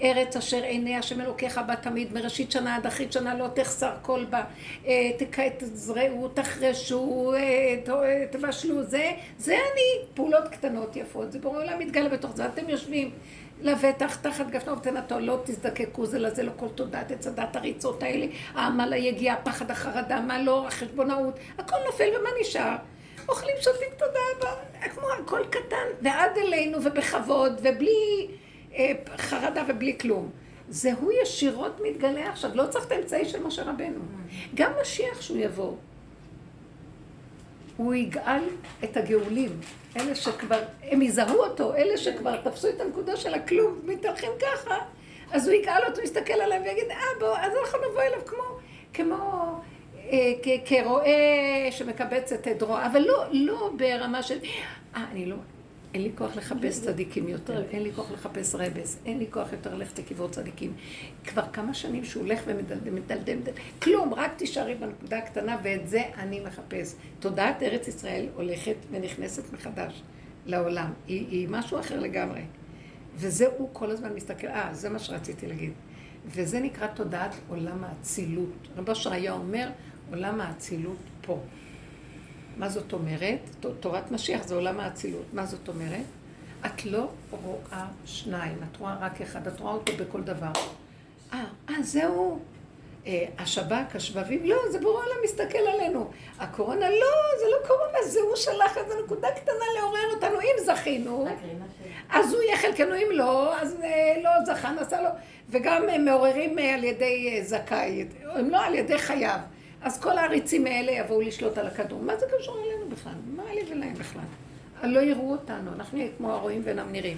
[0.02, 4.26] ארץ אשר עיני השם אלוקיך בה תמיד, מראשית שנה עד אחרית שנה לא תחסר כל
[4.30, 4.44] בה,
[4.88, 5.12] אה,
[5.58, 12.36] תזרעו, תחרשו, אה, תבשלו, זה, זה אני, פעולות קטנות יפות, זה ברור עולם מתגלה בתוך
[12.36, 13.12] זה, אתם יושבים
[13.62, 18.26] לבטח תחת גפנו ותנתו, לא תזדקקו זה לזה, לא כל תודעת עץ הדת הריצות האלה,
[18.54, 22.76] העמל היגיעה, הפחד, החרדה, מה לא, החשבונאות, הכל נופל ומה נשאר?
[23.30, 24.50] אוכלים, שותים תודה
[24.96, 28.28] כמו הכל קטן, ועד אלינו ובכבוד ובלי...
[28.76, 30.30] אה, חרדה ובלי כלום.
[30.70, 34.00] זה הוא ישירות מתגלה עכשיו, לא צריך את האמצעי של משה רבנו.
[34.56, 35.74] גם משיח שהוא יבוא,
[37.78, 38.44] הוא יגאל
[38.84, 39.60] את הגאולים,
[39.98, 44.78] אלה שכבר, הם יזהו אותו, אלה שכבר תפסו את הנקודה של הכלום, מתהלכים ככה,
[45.32, 48.44] אז הוא יגאל אותו, יסתכל עליהם ויגיד, אה בוא, אז אנחנו נבוא אליו כמו,
[48.94, 49.16] כמו
[50.12, 50.34] אה,
[50.66, 54.38] כרועה שמקבץ את עדרו, אבל לא, לא ברמה של,
[54.96, 55.36] אה, אני לא,
[55.96, 59.76] אין לי כוח לחפש צדיקים יותר, אין לי כוח לחפש רבס, אין לי כוח יותר
[59.76, 60.74] ללכת לקברות צדיקים.
[61.24, 63.40] כבר כמה שנים שהוא הולך ומדלדם, מדלדם,
[63.82, 66.96] כלום, רק תישארי בנקודה הקטנה, ואת זה אני מחפש.
[67.20, 70.02] תודעת ארץ ישראל הולכת ונכנסת מחדש
[70.46, 70.94] לעולם.
[71.08, 72.42] היא, היא משהו אחר לגמרי.
[73.16, 75.72] וזה הוא כל הזמן מסתכל, אה, זה מה שרציתי להגיד.
[76.26, 78.68] וזה נקרא תודעת עולם האצילות.
[78.78, 79.70] רבו אשר היה אומר,
[80.10, 81.40] עולם האצילות פה.
[82.58, 83.40] מה זאת אומרת?
[83.80, 85.26] תורת משיח זה עולם האצילות.
[85.34, 86.06] מה זאת אומרת?
[86.66, 90.52] את לא רואה שניים, את רואה רק אחד, את רואה אותו בכל דבר.
[91.34, 92.40] אה, אה, זהו.
[93.08, 96.10] אה, השב"כ, השבבים, לא, זה בורא עולם מסתכל עלינו.
[96.40, 97.08] הקורונה, לא,
[97.40, 101.28] זה לא קורונה, זה הוא שלח איזו נקודה קטנה לעורר אותנו, אם זכינו,
[102.10, 105.10] אז הוא יהיה חלקנו, אם לא, אז אה, לא זכה, נסע לו.
[105.50, 109.40] וגם הם מעוררים אה, על ידי אה, זכאי, הם לא על ידי חייו.
[109.82, 112.02] אז כל העריצים האלה יבואו לשלוט על הכדור.
[112.02, 113.14] מה זה קשור אלינו בכלל?
[113.36, 114.24] מה לי ולהם בכלל?
[114.84, 117.18] לא יראו אותנו, אנחנו נהיה כמו הרואים ואינם נראים.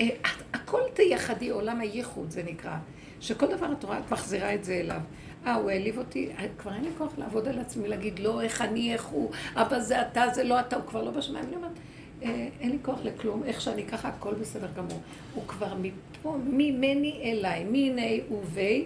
[0.00, 0.08] אה,
[0.52, 2.76] הכל תייחדי, עולם הייחוד זה נקרא.
[3.20, 5.00] שכל דבר את רואה, את מחזירה את זה אליו.
[5.46, 8.62] אה, הוא העליב אותי, אה, כבר אין לי כוח לעבוד על עצמי, להגיד לא, איך
[8.62, 11.44] אני, איך הוא, אבא זה אתה, זה לא אתה, הוא כבר לא בשמיים.
[11.44, 11.72] אני אומרת,
[12.22, 15.00] אה, אין לי כוח לכלום, איך שאני ככה, הכל בסדר גמור.
[15.34, 18.84] הוא כבר מפה, ממני אליי, מיני ובי.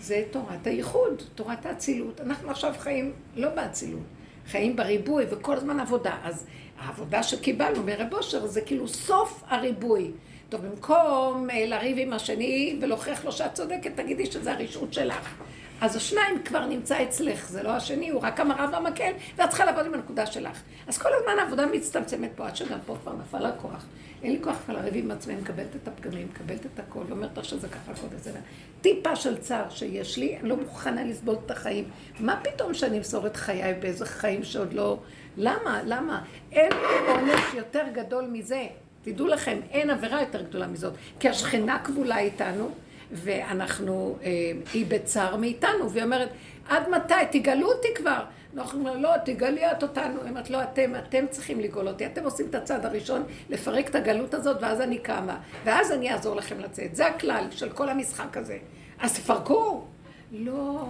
[0.00, 2.20] זה תורת הייחוד, תורת האצילות.
[2.20, 4.02] אנחנו עכשיו חיים לא באצילות,
[4.46, 6.16] חיים בריבוי וכל הזמן עבודה.
[6.24, 6.46] אז
[6.78, 10.10] העבודה שקיבלנו מרב אושר זה כאילו סוף הריבוי.
[10.48, 15.34] טוב, במקום אה, לריב עם השני ולהוכיח לו שאת צודקת, תגידי שזה הרשעות שלך.
[15.80, 19.86] אז השניים כבר נמצא אצלך, זה לא השני, הוא רק המראה והמקל, ואת צריכה לעבוד
[19.86, 20.60] עם הנקודה שלך.
[20.86, 23.84] אז כל הזמן העבודה מצטמצמת פה, עד שגם פה כבר נפל הכוח.
[24.22, 27.44] אין לי כוח כבר לריב עם עצמי, מקבלת את הפגמים, מקבלת את הכל, ואומרת לך
[27.44, 28.32] שזה ככה, הכל וזה.
[28.80, 31.84] טיפה של צער שיש לי, אני לא מוכנה לסבול את החיים.
[32.20, 34.98] מה פתאום שאני אמסור את חיי באיזה חיים שעוד לא
[35.36, 35.80] למה?
[35.86, 36.24] למה?
[36.52, 36.72] אין
[37.08, 38.66] עונש יותר גדול מזה.
[39.02, 40.92] תדעו לכם, אין עבירה יותר גדולה מזאת.
[41.20, 42.70] כי השכנה כבולה איתנו,
[43.12, 44.28] ואנחנו, אה,
[44.72, 46.28] היא בצער מאיתנו, והיא אומרת,
[46.68, 47.38] עד מתי?
[47.40, 48.24] תגלו אותי כבר.
[48.56, 50.20] אנחנו אומרים, לא, תגלי את אותנו.
[50.22, 52.06] היא אומרת, לא, אתם, אתם צריכים לגאול אותי.
[52.06, 55.38] אתם עושים את הצעד הראשון, לפרק את הגלות הזאת, ואז אני קמה.
[55.64, 56.96] ואז אני אעזור לכם לצאת.
[56.96, 58.58] זה הכלל של כל המשחק הזה.
[59.00, 59.84] אז תפרקו.
[60.32, 60.84] לא,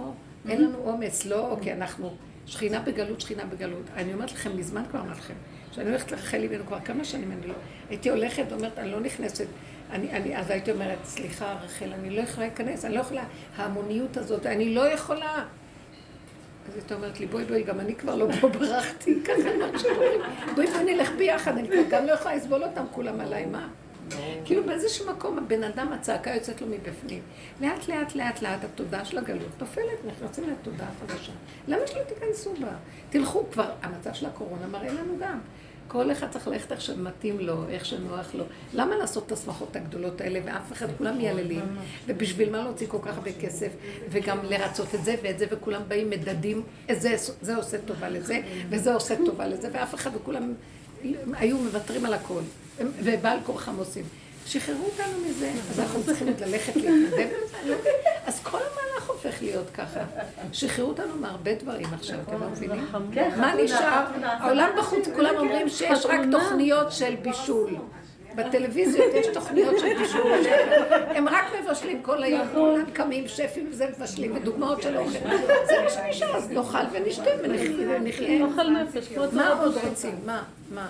[0.49, 2.13] אין לנו אומץ, לא, כי אנחנו
[2.45, 3.83] שכינה בגלות, שכינה בגלות.
[3.95, 5.33] אני אומרת לכם, מזמן כבר אמרתי לכם,
[5.71, 7.53] שאני הולכת לרחל אימנו כבר כמה שנים, אני לא,
[7.89, 9.45] הייתי הולכת ואומרת, אני לא נכנסת.
[9.91, 13.23] אני, אני, אז הייתי אומרת, סליחה, רחל, אני לא יכולה להיכנס, אני לא יכולה,
[13.55, 15.45] ההמוניות הזאת, אני לא יכולה.
[16.67, 20.21] אז הייתה אומרת לי, בואי בואי, גם אני כבר לא פה ברחתי, ככה מה שאומרים,
[20.55, 23.67] בואי בואי נלך ביחד, אני כבר גם לא יכולה לסבול אותם כולם עליי, מה?
[24.45, 27.21] כאילו באיזשהו מקום הבן אדם, הצעקה יוצאת לו מבפנים.
[27.61, 31.31] לאט לאט לאט לאט התודעה של הגלות נופלת, נכנסים לתודעה חדשה.
[31.67, 32.71] למה שלא תיכנסו בה?
[33.09, 35.39] תלכו כבר, המצב של הקורונה מראה לנו גם.
[35.91, 38.43] כל אחד צריך ללכת איך שמתאים לו, איך שנוח לו.
[38.73, 41.65] למה לעשות את השמחות הגדולות האלה, ואף אחד, כולם מייללים,
[42.07, 43.69] ובשביל מה להוציא כל כך הרבה כסף,
[44.09, 48.93] וגם לרצות את זה ואת זה, וכולם באים מדדים, זה, זה עושה טובה לזה, וזה
[48.93, 50.53] עושה טובה לזה, ואף אחד, וכולם
[51.33, 52.41] היו מוותרים על הכל,
[52.79, 54.03] ובעל כורחם עושים.
[54.45, 57.73] שחררו אותנו מזה, אז אנחנו צריכים ללכת להתנדב בזה.
[58.25, 59.99] אז כל המהלך הופך להיות ככה.
[60.53, 62.87] שחררו אותנו מהרבה דברים עכשיו, אתם לא מבינים?
[63.37, 64.05] מה נשאר?
[64.23, 67.75] העולם בחוץ, כולם אומרים שיש רק תוכניות של בישול.
[68.35, 70.31] בטלוויזיות יש תוכניות של בישול.
[71.15, 75.19] הם רק מבשלים כל היום, כולם קמים, שפים וזה מבשלים, ודוגמאות של אוכל.
[75.67, 78.45] זה מה שנשאר, אז נאכל ונשתה ונחיה.
[79.33, 80.15] מה עוד רוצים?
[80.25, 80.43] מה?
[80.71, 80.87] מה?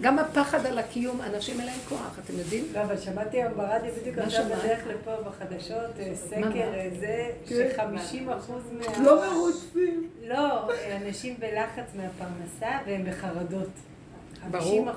[0.00, 2.64] גם הפחד על הקיום, אנשים אין להם כוח, אתם יודעים?
[2.74, 6.70] לא, אבל שמעתי היום ברדיו בדיוק עכשיו בדרך לפה בחדשות, סקר
[7.00, 9.04] זה, ש-50 אחוז מה...
[9.04, 10.08] לא מרוצים.
[10.26, 10.68] לא,
[11.06, 13.68] אנשים בלחץ מהפרנסה והם בחרדות.
[14.50, 14.90] ברור.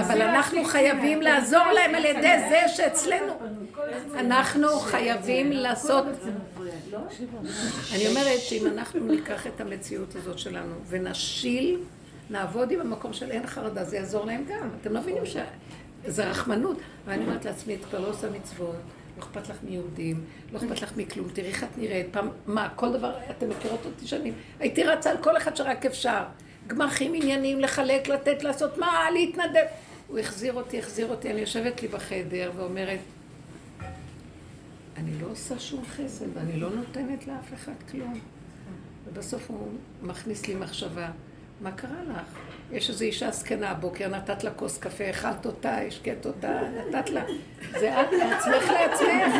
[0.00, 3.32] אבל אנחנו חייבים לעזור להם על ידי זה שאצלנו,
[4.14, 6.04] אנחנו חייבים לעשות...
[7.94, 11.78] אני אומרת שאם אנחנו ניקח את המציאות הזאת שלנו ונשיל
[12.30, 14.68] נעבוד עם המקום של אין חרדה, זה יעזור להם גם.
[14.80, 16.76] אתם לא מבינים שזה רחמנות.
[17.04, 18.76] ואני אומרת לעצמי, את כבר לא עושה מצוות,
[19.18, 22.06] לא אכפת לך מיהודים, לא אכפת לך מכלום, תראי איך את נראית.
[22.10, 24.34] פעם, מה, כל דבר, אתם מכירות אותי שנים.
[24.60, 26.22] הייתי רצה על כל אחד שרק אפשר.
[26.66, 29.64] גמחים עניינים, לחלק, לתת, לעשות, מה, להתנדב.
[30.08, 32.98] הוא החזיר אותי, החזיר אותי, אני יושבת לי בחדר ואומרת,
[34.96, 38.20] אני לא עושה שום חסד, אני לא נותנת לאף אחד כלום.
[39.06, 39.68] ובסוף הוא
[40.02, 41.08] מכניס לי מחשבה.
[41.60, 42.38] מה קרה לך?
[42.72, 47.22] יש איזו אישה זקנה הבוקר, נתת לה כוס קפה, אכלת אותה, השקט אותה, נתת לה.
[47.78, 49.34] זה את מעצמך לעצמך,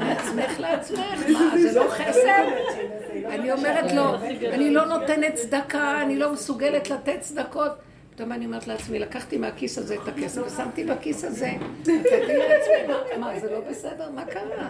[0.00, 1.00] מעצמך לעצמך,
[1.32, 2.44] מה, זה לא חסד?
[3.26, 4.14] אני אומרת לו,
[4.52, 7.72] אני לא נותנת צדקה, אני לא מסוגלת לתת צדקות.
[8.18, 11.50] פתאום אני אומרת לעצמי, לקחתי מהכיס הזה את הכסף ושמתי בכיס הזה,
[11.80, 14.10] נתתי לעצמי, מה, זה לא בסדר?
[14.10, 14.68] מה קרה?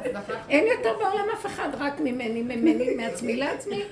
[0.49, 3.83] אין יותר בעולם אף אחד, רק ממני, ממני, מעצמי לעצמי.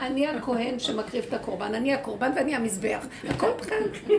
[0.00, 3.06] אני הכהן שמקריב את הקורבן, אני הקורבן ואני המזבח.
[3.28, 4.10] הכל כאן.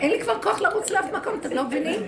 [0.00, 2.00] אין לי כבר כוח לרוץ לאף מקום, אתם לא מבינים?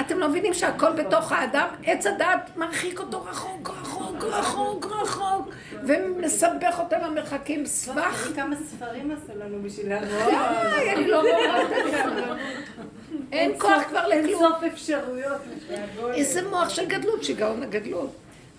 [0.00, 5.48] אתם לא מבינים שהכל בתוך האדם, עץ הדעת מרחיק אותו רחוק, רחוק, רחוק, רחוק,
[5.82, 8.28] ומסבך אותו במרחקים סבך.
[8.36, 10.30] כמה ספרים עשו לנו בשביל לעבור.
[10.78, 11.66] די, אני לא רואה
[13.32, 14.26] אין כוח כבר לכלום.
[14.26, 15.40] אין סוף אפשרויות.
[16.14, 18.10] איזה מוח של גדלות, שיגעון הגדלות.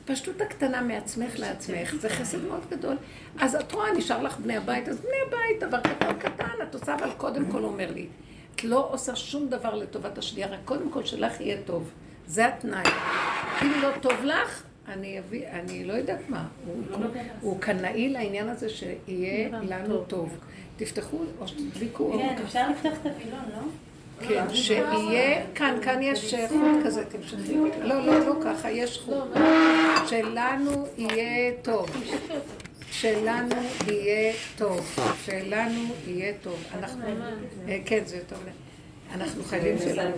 [0.05, 2.97] פשטות הקטנה מעצמך לעצמך, זה חסד מאוד גדול.
[3.39, 6.95] אז את רואה, נשאר לך בני הבית, אז בני הבית, דבר קטן קטן, את עושה,
[6.95, 8.07] אבל קודם כל אומר לי.
[8.55, 11.89] את לא עושה שום דבר לטובת השנייה, רק קודם כל שלך יהיה טוב.
[12.27, 12.83] זה התנאי.
[13.61, 16.47] אם לא טוב לך, אני אביא, אני לא יודעת מה.
[16.65, 16.83] הוא,
[17.41, 20.37] הוא קנאי לעניין הזה שיהיה לנו טוב.
[20.77, 22.13] תפתחו או שתדליקו.
[22.17, 23.61] כן, אפשר לפתוח את הווילון, לא?
[24.27, 27.55] כן, שיהיה, כאן, כאן יש חוט כזה, תמשכי.
[27.81, 29.37] לא, לא, לא ככה, יש חוט.
[30.07, 31.89] שלנו יהיה טוב.
[32.91, 33.55] שלנו
[33.87, 36.63] יהיה טוב, שלנו יהיה טוב.
[36.79, 37.03] אנחנו,
[37.85, 38.39] כן, זה טוב.
[39.13, 40.15] אנחנו חייבים שלנו.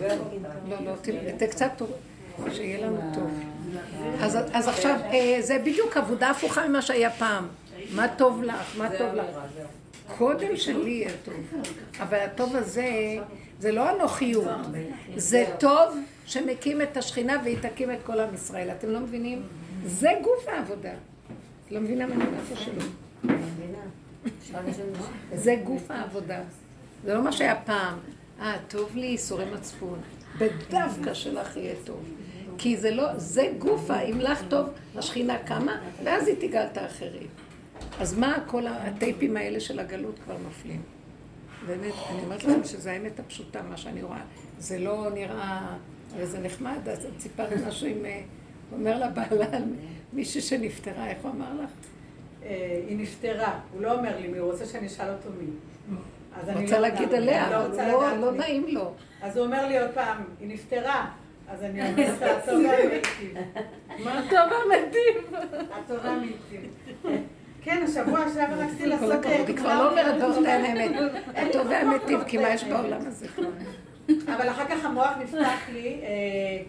[0.69, 1.91] לא, לא, תראה, קצת טוב,
[2.51, 3.52] שיהיה לנו טוב.
[4.53, 4.99] אז עכשיו,
[5.39, 7.47] זה בדיוק עבודה הפוכה ממה שהיה פעם.
[7.95, 8.77] מה טוב לך?
[8.77, 9.25] מה טוב לך?
[10.17, 11.33] קודם שלי יהיה טוב.
[11.99, 12.89] אבל הטוב הזה,
[13.59, 14.47] זה לא אנוכיות.
[15.15, 18.71] זה טוב שמקים את השכינה והיא תקים את כל עם ישראל.
[18.71, 19.43] אתם לא מבינים?
[19.85, 20.93] זה גוף העבודה.
[21.71, 22.83] לא מבינה מה אני אומרת שלא.
[25.33, 26.39] זה גוף העבודה.
[27.05, 27.97] זה לא מה שהיה פעם.
[28.41, 29.99] אה, טוב לי ייסורי מצפון.
[30.37, 32.03] בדווקא שלך יהיה טוב.
[32.57, 37.27] כי זה לא, זה גופה, אם לך טוב, השכינה קמה, ואז היא תיגל את האחרים.
[37.99, 40.81] אז מה כל הטייפים האלה של הגלות כבר נופלים?
[41.67, 44.21] באמת, אני אומרת לכם שזו האמת הפשוטה, מה שאני רואה.
[44.59, 45.75] זה לא נראה,
[46.15, 48.05] הרי זה נחמד, אז את סיפרת משהו עם...
[48.05, 48.21] אה,
[48.71, 49.47] אומר לבעלה,
[50.13, 51.69] מישהי שנפטרה, איך הוא אמר לך?
[52.43, 55.45] אה, היא נפטרה, הוא לא אומר לי מי, הוא רוצה שאני אשאל אותו מי.
[56.41, 58.31] אז אני רוצה לא להגיד יודעת, עליה, לא אבל רוצה לא- לא.
[58.31, 58.93] נעים לו.
[59.21, 61.11] אז הוא אומר לי עוד פעם, היא נפטרה.
[61.53, 63.37] אז אני אומרת לה, הטוב והמיטיב.
[64.03, 65.39] מה טוב המתים?
[65.71, 66.61] הטוב והמיטיב.
[67.61, 69.25] כן, השבוע שעבר רציתי לעשות...
[69.25, 70.91] היא כבר לא אומרת דור את האמת.
[71.35, 73.27] הטוב והמיטיב, כי מה יש בעולם הזה?
[74.09, 76.63] אבל אחר כך המוח נפתח לי, אה,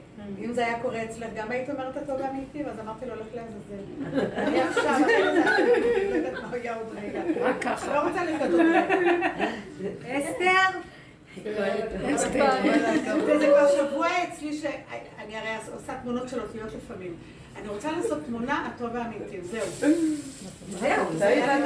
[0.44, 4.26] אם זה היה קורה אצלך, גם היית אומרת הטוב והמיטיב, אז אמרתי לו, לך לעזאזל.
[4.36, 7.20] אני עכשיו, אני לא יודעת מה יהיה עוד רגע.
[7.40, 7.94] רק ככה.
[7.94, 8.46] לא רוצה רגע.
[10.18, 10.78] אסתר?
[13.26, 17.14] וזה כבר שבוע אצלי שאני הרי עושה תמונות של אותיות לפעמים.
[17.56, 19.90] אני רוצה לעשות תמונה הטוב והמיטיב, זהו.
[20.70, 21.58] זהו, זה היה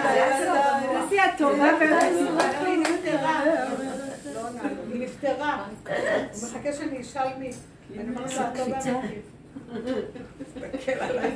[0.93, 1.71] תעשי הטובה.
[2.67, 3.45] היא נפטרה.
[4.35, 4.41] לא
[4.93, 5.67] היא נפטרה.
[6.33, 7.51] הוא מחכה שאני אשאל מי.
[7.99, 9.38] אני אומרת לה הטוב והמיטיב.
[10.45, 11.31] תסתכל עליי.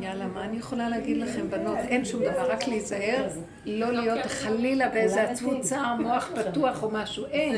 [0.00, 1.78] יאללה, מה אני יכולה להגיד לכם, בנות?
[1.78, 3.28] אין שום דבר, רק להיזהר,
[3.66, 7.56] לא להיות חלילה באיזה עצבות צער, מוח פתוח או משהו, אין.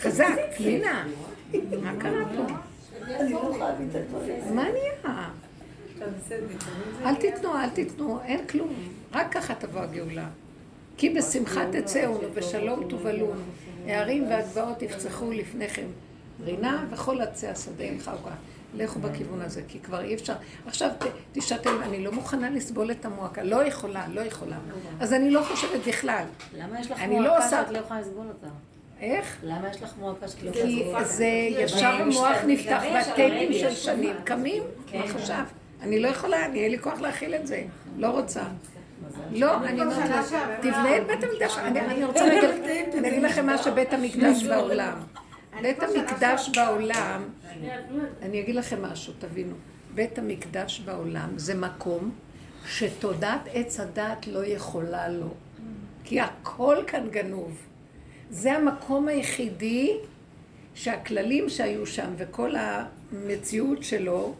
[0.00, 1.04] חזק, פנינה.
[1.82, 2.44] מה קרה פה?
[4.54, 5.28] מה נהיה?
[7.04, 8.74] אל תיתנו, אל תיתנו, אין כלום.
[9.12, 10.26] רק ככה תבוא הגאולה.
[10.96, 13.42] כי בשמחה תצאו ובשלום תובלון.
[13.88, 15.86] הערים והגבעות יפצחו לפניכם.
[16.44, 18.30] רינה וכל עצי השדה ימחה וכך.
[18.74, 20.32] לכו בכיוון הזה, כי כבר אי אפשר.
[20.66, 23.42] עכשיו ת- תשאלתם, אני לא מוכנה לסבול את המועקה.
[23.42, 24.56] לא יכולה, לא יכולה.
[25.00, 26.24] אז אני לא חושבת בכלל.
[26.58, 28.46] למה יש לך לא מועקה עושה- שאת לא יכולה לסבול אותה?
[29.00, 29.36] איך?
[29.42, 31.04] למה יש לך מועקה שאת לא יכולה כי לסבול אותה?
[31.08, 34.62] זה ישר המוח נפתח והטייפים של שנים קמים,
[34.94, 35.34] מה חשב?
[35.82, 37.62] אני לא יכולה, אני אין לי כוח להכיל את זה,
[37.96, 38.42] לא רוצה.
[39.32, 40.22] לא, אני אומרת לה,
[40.60, 42.24] תבנה את בית המקדש, אני אני רוצה
[42.98, 44.98] אני אגיד לכם מה שבית המקדש בעולם.
[45.62, 47.22] בית המקדש בעולם,
[48.22, 49.54] אני אגיד לכם משהו, תבינו.
[49.94, 52.10] בית המקדש בעולם זה מקום
[52.66, 55.34] שתודעת עץ הדעת לא יכולה לו.
[56.04, 57.58] כי הכל כאן גנוב.
[58.30, 59.96] זה המקום היחידי
[60.74, 64.34] שהכללים שהיו שם וכל המציאות שלו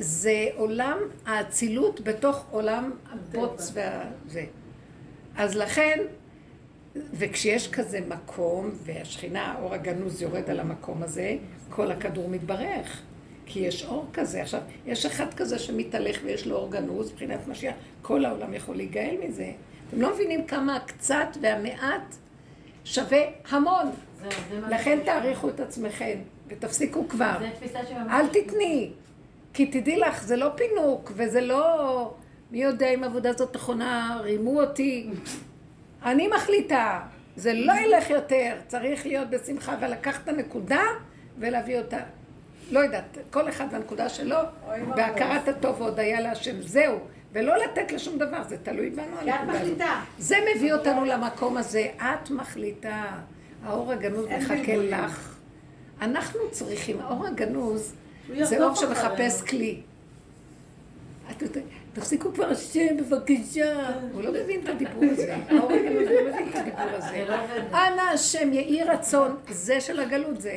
[0.00, 4.44] זה עולם האצילות בתוך עולם הבוץ והזה.
[5.36, 5.98] אז לכן,
[7.12, 11.36] וכשיש כזה מקום, והשכינה, האור הגנוז יורד על המקום הזה,
[11.70, 13.02] כל הכדור מתברך.
[13.46, 14.42] כי יש אור כזה.
[14.42, 19.16] עכשיו, יש אחד כזה שמתהלך ויש לו אור גנוז, מבחינת משיח, כל העולם יכול להיגאל
[19.26, 19.52] מזה.
[19.88, 22.14] אתם לא מבינים כמה הקצת והמעט
[22.84, 23.90] שווה המון.
[24.68, 27.38] לכן תעריכו את עצמכם, ותפסיקו כבר.
[27.38, 27.78] זה
[28.10, 28.90] אל תתני.
[29.52, 32.14] כי תדעי לך, זה לא פינוק, וזה לא...
[32.50, 35.10] מי יודע אם העבודה הזאת נכונה, רימו אותי.
[36.04, 37.00] אני מחליטה,
[37.36, 40.82] זה לא ילך יותר, צריך להיות בשמחה ולקחת את הנקודה
[41.38, 41.98] ולהביא אותה.
[42.70, 44.36] לא יודעת, כל אחד והנקודה שלו,
[44.96, 46.98] בהכרת הטוב והודיה להשם, זהו.
[47.32, 49.16] ולא לתת לשום דבר, זה תלוי בנו.
[49.22, 49.34] כי את.
[49.46, 50.00] מחליטה.
[50.18, 51.86] זה מביא אותנו למקום הזה.
[51.96, 53.06] את מחליטה.
[53.64, 54.76] האור הגנוז מחכה.
[54.76, 55.36] לך.
[56.00, 57.94] אנחנו צריכים, האור הגנוז
[58.42, 59.42] זה אור שמחפש.
[59.42, 59.80] כלי.
[61.92, 63.88] תפסיקו כבר השם, בבקשה.
[64.12, 65.34] הוא לא מבין את הדיבור הזה.
[65.34, 67.24] הגנוז לא מבין את הדיבור הזה.
[67.72, 69.36] אנא השם, יהי רצון.
[69.48, 70.50] זה של הגלות, זה...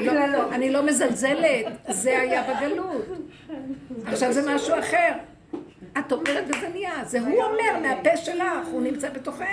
[0.00, 3.06] לא- אני לא מזלזלת, זה היה בגלות.
[4.06, 5.12] עכשיו זה משהו אחר.
[5.98, 9.44] את אומרת וזה נהיה, זה הוא אומר מהפה שלך, הוא נמצא בתוכך.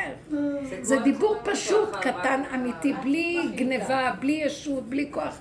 [0.82, 5.38] זה דיבור פשוט, קטן, אמיתי, בלי גניבה, בלי ישות, בלי כוח.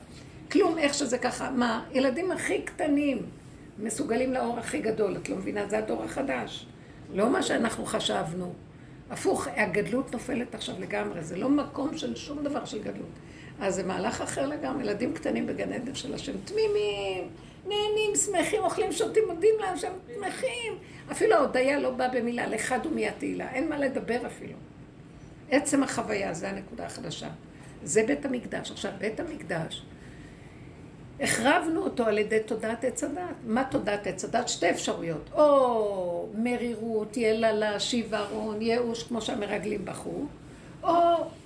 [0.53, 1.51] כלום, איך שזה ככה.
[1.51, 3.27] מה, ילדים הכי קטנים
[3.79, 5.69] מסוגלים לאור הכי גדול, את לא מבינה?
[5.69, 6.67] זה הדור החדש.
[7.15, 8.53] לא מה שאנחנו חשבנו.
[9.11, 13.09] הפוך, הגדלות נופלת עכשיו לגמרי, זה לא מקום של שום דבר של גדלות.
[13.61, 17.29] אז זה מהלך אחר לגמרי, ילדים קטנים בגן עדן של השם, תמימים,
[17.63, 20.73] נהנים, שמחים, אוכלים, שותים, מודים להם שהם שמחים.
[21.13, 24.57] אפילו ההודיה לא באה במילה, לך דומי התהילה, אין מה לדבר אפילו.
[25.51, 27.29] עצם החוויה, זה הנקודה החדשה.
[27.83, 28.71] זה בית המקדש.
[28.71, 29.83] עכשיו, בית המקדש,
[31.21, 33.21] החרבנו אותו על ידי תודעת עץ הדת.
[33.47, 34.49] מה תודעת עץ הדת?
[34.49, 35.31] שתי אפשרויות.
[35.33, 40.25] או מרירות, יללה, שיוורון, ייאוש, כמו שהמרגלים בחרו,
[40.83, 40.91] או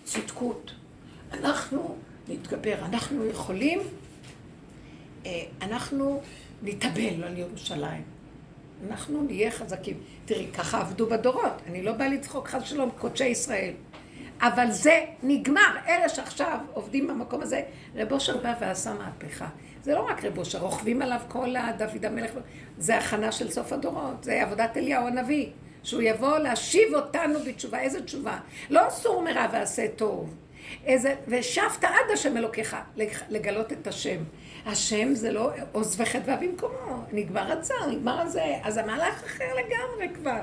[0.04, 0.72] צדקות.
[1.32, 1.96] אנחנו
[2.28, 3.80] נתגבר, אנחנו יכולים,
[5.26, 6.20] אה, אנחנו
[6.62, 8.02] נתאבל על ירושלים.
[8.88, 9.96] אנחנו נהיה חזקים.
[10.24, 11.52] תראי, ככה עבדו בדורות.
[11.66, 13.72] אני לא באה לצחוק חס ושלום, קודשי ישראל.
[14.40, 15.76] אבל זה נגמר.
[15.88, 17.62] אלה שעכשיו עובדים במקום הזה,
[17.94, 19.48] רב אושר בא ועשה מהפכה.
[19.82, 22.30] זה לא רק רב אושר, רוכבים עליו כל הדוד המלך.
[22.78, 25.46] זה הכנה של סוף הדורות, זה עבודת אליהו הנביא.
[25.84, 27.80] שהוא יבוא להשיב אותנו בתשובה.
[27.80, 28.38] איזה תשובה?
[28.70, 30.34] לא אסור מרע ועשה טוב.
[30.84, 32.76] איזה, ושבת עד השם אלוקיך,
[33.28, 34.22] לגלות את השם.
[34.66, 40.40] השם זה לא עוז וחטא במקומו, נגמר הצער, נגמר הזה, אז המהלך אחר לגמרי כבר.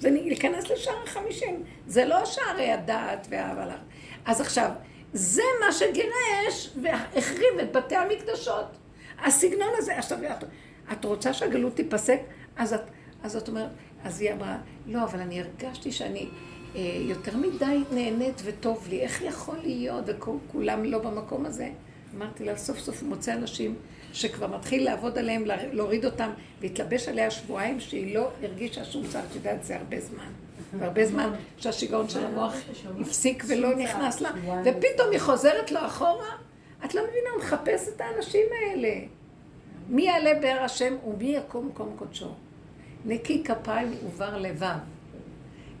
[0.00, 3.76] זה להיכנס לשער החמישים, זה לא שערי הדעת והאהבה.
[4.24, 4.70] אז עכשיו,
[5.12, 8.66] זה מה שגירש והחריב את בתי המקדשות.
[9.24, 10.44] הסגנון הזה, עכשיו, את,
[10.92, 12.20] את רוצה שהגלות תיפסק?
[12.56, 12.80] אז את,
[13.22, 13.70] אז את אומרת,
[14.04, 16.28] אז היא אמרה, לא, אבל אני הרגשתי שאני
[16.76, 21.68] אה, יותר מדי נהנית וטוב לי, איך יכול להיות, וכולם לא במקום הזה?
[22.16, 23.74] אמרתי לה, סוף סוף מוצא אנשים
[24.14, 29.34] שכבר מתחיל לעבוד עליהם, להוריד אותם, והתלבש עליה שבועיים שהיא לא הרגישה שום צער, את
[29.34, 30.30] יודעת, זה הרבה זמן.
[30.78, 32.54] והרבה זמן שהשיגעון של המוח
[33.00, 34.30] הפסיק ולא נכנס לה,
[34.64, 36.30] ופתאום היא חוזרת לו אחורה.
[36.84, 38.94] את לא מבינה, הוא מחפש את האנשים האלה.
[39.88, 42.34] מי יעלה באר השם ומי יקום קום קודשו.
[43.04, 44.76] נקי כפיים ובר לבב.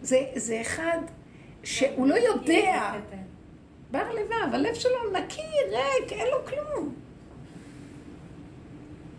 [0.02, 0.98] זה, זה אחד
[1.62, 2.92] שהוא לא יודע.
[3.90, 7.03] בר לבב, הלב שלו נקי, ריק, אין לו כלום.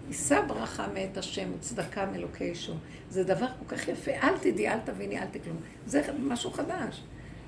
[0.08, 2.76] יישא ברכה מאת השם וצדקה מאלוקי ישוע.
[3.10, 4.12] זה דבר כל כך יפה.
[4.12, 5.58] אל תדעי, אל תביני, אל תכלום.
[5.86, 7.03] זה משהו חדש.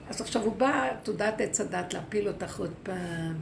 [0.09, 3.35] אז עכשיו הוא בא, תודעת עץ הדת, להפיל אותך עוד פעם.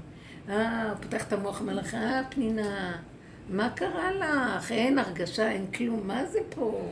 [0.50, 2.98] אה, הוא פותח את המוח, אומר לך, אה, פנינה,
[3.50, 4.72] מה קרה לך?
[4.72, 6.92] אין הרגשה, אין כלום, מה זה פה?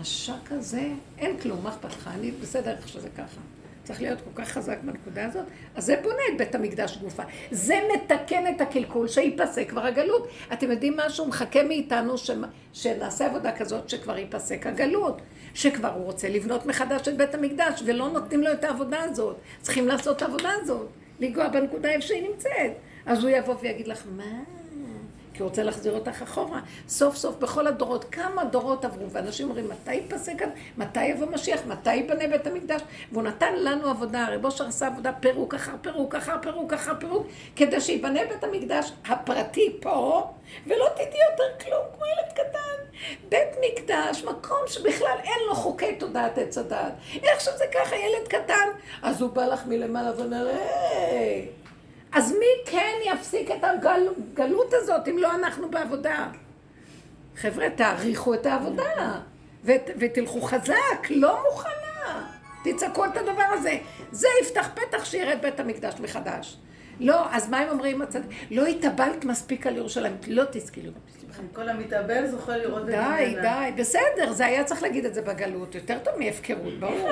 [0.00, 0.88] רשע כזה,
[1.18, 2.10] אין כלום, מה אכפת לך?
[2.14, 3.40] אני בסדר איך שזה ככה.
[3.84, 7.22] צריך להיות כל כך חזק בנקודה הזאת, אז זה בונה את בית המקדש גופה.
[7.50, 10.28] זה מתקן את הקלקול שייפסק כבר הגלות.
[10.52, 11.26] אתם יודעים משהו?
[11.26, 12.30] מחכה מאיתנו ש...
[12.72, 15.22] שנעשה עבודה כזאת שכבר ייפסק הגלות.
[15.54, 19.36] שכבר הוא רוצה לבנות מחדש את בית המקדש, ולא נותנים לו את העבודה הזאת.
[19.60, 20.88] צריכים לעשות את העבודה הזאת,
[21.20, 22.72] לנגוע בנקודה איפה שהיא נמצאת.
[23.06, 24.61] אז הוא יבוא ויגיד לך, מה?
[25.34, 26.60] כי הוא רוצה להחזיר אותך אחורה.
[26.88, 30.48] סוף סוף בכל הדורות, כמה דורות עברו, ואנשים אומרים, מתי ייפסק כאן?
[30.76, 31.60] מתי יבוא משיח?
[31.66, 32.82] מתי ייבנה בית המקדש?
[33.12, 37.26] והוא נתן לנו עבודה, הרב אושר עשה עבודה פירוק אחר פירוק אחר פירוק אחר פירוק,
[37.56, 40.30] כדי שייבנה בית המקדש הפרטי פה,
[40.66, 42.98] ולא תדעי יותר כלום, כמו ילד קטן.
[43.28, 46.92] בית מקדש, מקום שבכלל אין לו חוקי תודעת עץ הדעת.
[47.22, 48.68] איך שזה ככה, ילד קטן,
[49.02, 51.61] אז הוא בא לך מלמעלה ואומר, היי...
[52.12, 56.28] אז מי כן יפסיק את הגלות הזאת אם לא אנחנו בעבודה?
[57.36, 59.20] חבר'ה, תעריכו את העבודה
[59.64, 62.30] ות, ותלכו חזק, לא מוכנה.
[62.64, 63.78] תצעקו את הדבר הזה.
[64.12, 66.56] זה יפתח פתח שירד בית המקדש מחדש.
[67.00, 68.02] לא, אז מה הם אומרים?
[68.50, 71.21] לא התאבלת מספיק על ירושלים, לא תזכי לראות.
[71.52, 75.74] כל המתאבל זוכה לראות די, די, בסדר, זה היה צריך להגיד את זה בגלות.
[75.74, 77.10] יותר טוב מהפקרות, ברור.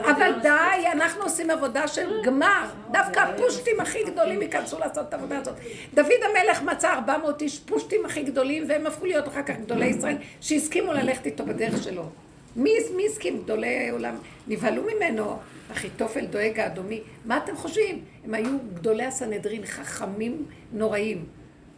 [0.00, 2.64] אבל די, אנחנו עושים עבודה של גמר.
[2.90, 5.54] דווקא הפושטים הכי גדולים ייכנסו לעשות את העבודה הזאת.
[5.94, 10.16] דוד המלך מצא 400 איש פושטים הכי גדולים, והם הפכו להיות אחר כך גדולי ישראל,
[10.40, 12.08] שהסכימו ללכת איתו בדרך שלו.
[12.56, 13.42] מי, מי הסכים?
[13.42, 14.16] גדולי עולם.
[14.48, 15.38] נבהלו ממנו.
[15.72, 17.00] אחיתופל דואג האדומי.
[17.24, 18.04] מה אתם חושבים?
[18.24, 21.24] הם היו גדולי הסנהדרין, חכמים נוראים.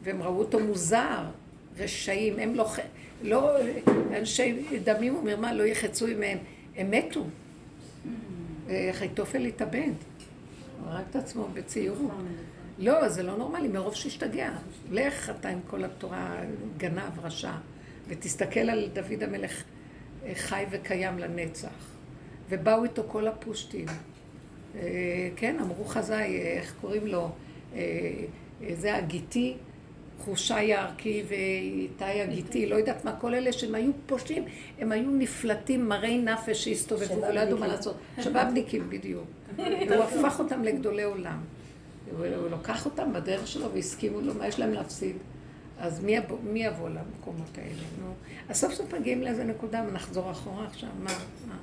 [0.03, 1.23] והם ראו אותו מוזר,
[1.79, 2.39] רשעים.
[2.39, 2.71] הם לא,
[3.23, 3.51] לא
[4.19, 6.39] אנשי דמים ומרמה לא יחצו עמהם.
[6.77, 7.25] הם מתו.
[8.91, 9.93] אחיתופל התאבד.
[10.81, 12.11] הוא הרג את עצמו בצעירות.
[12.79, 14.51] לא, זה לא נורמלי, מרוב שהשתגע.
[14.91, 16.41] לך אתה עם כל התורה,
[16.77, 17.53] גנב, רשע,
[18.09, 19.63] ותסתכל על דוד המלך
[20.35, 21.89] חי וקיים לנצח.
[22.49, 23.87] ובאו איתו כל הפושטים.
[24.77, 27.31] אה, כן, אמרו חזאי, איך קוראים לו?
[27.75, 27.81] אה,
[28.75, 29.57] זה הגיטי,
[30.19, 34.45] חושי הערכי ואיתי הגיטי, לא יודעת מה, כל אלה שהם היו פושעים,
[34.79, 37.97] הם היו נפלטים, מרי נפש שהסתובבו ולא ידעו מה לעשות.
[38.21, 39.25] שבבניקים בדיוק.
[39.59, 41.41] הוא הפך אותם לגדולי עולם.
[42.17, 45.17] הוא לקח אותם בדרך שלו והסכימו לו, מה יש להם להפסיד?
[45.81, 47.83] אז מי יבוא, מי יבוא למקומות האלה?
[48.01, 48.15] נו,
[48.49, 51.11] אז סוף סוף מגיעים לאיזה נקודה ונחזור אחורה עכשיו, מה?
[51.49, 51.55] מה?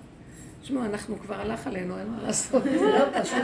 [0.61, 2.63] תשמעו, אנחנו כבר הלך עלינו, אין מה לעשות.
[2.81, 3.43] לא, פשוט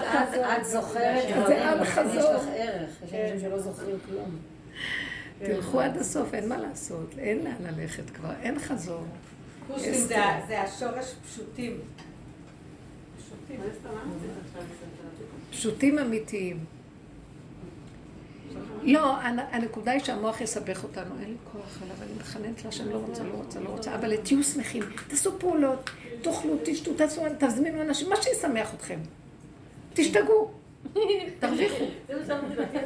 [0.58, 2.14] את זוכרת זה על חזור.
[2.14, 4.38] יש לך ערך, יש אנשים שלא זוכרים כלום.
[5.40, 9.04] תלכו עד הסוף, אין מה לעשות, אין לאן ללכת כבר, אין חזור.
[9.68, 9.94] פושטים
[10.48, 11.80] זה השורש פשוטים.
[15.52, 16.60] פשוטים אמיתיים.
[18.84, 19.16] לא,
[19.52, 23.24] הנקודה היא שהמוח יסבך אותנו, אין לי כוח אליו, אני מתחננת לה שאני לא רוצה,
[23.24, 25.90] לא רוצה, לא רוצה, אבל תהיו שמחים, תעשו פעולות,
[26.22, 29.00] תאכלו, תשתו, תעשו, תזמינו אנשים, מה שישמח אתכם.
[29.94, 30.52] תשתגעו,
[31.40, 31.86] תרוויחו.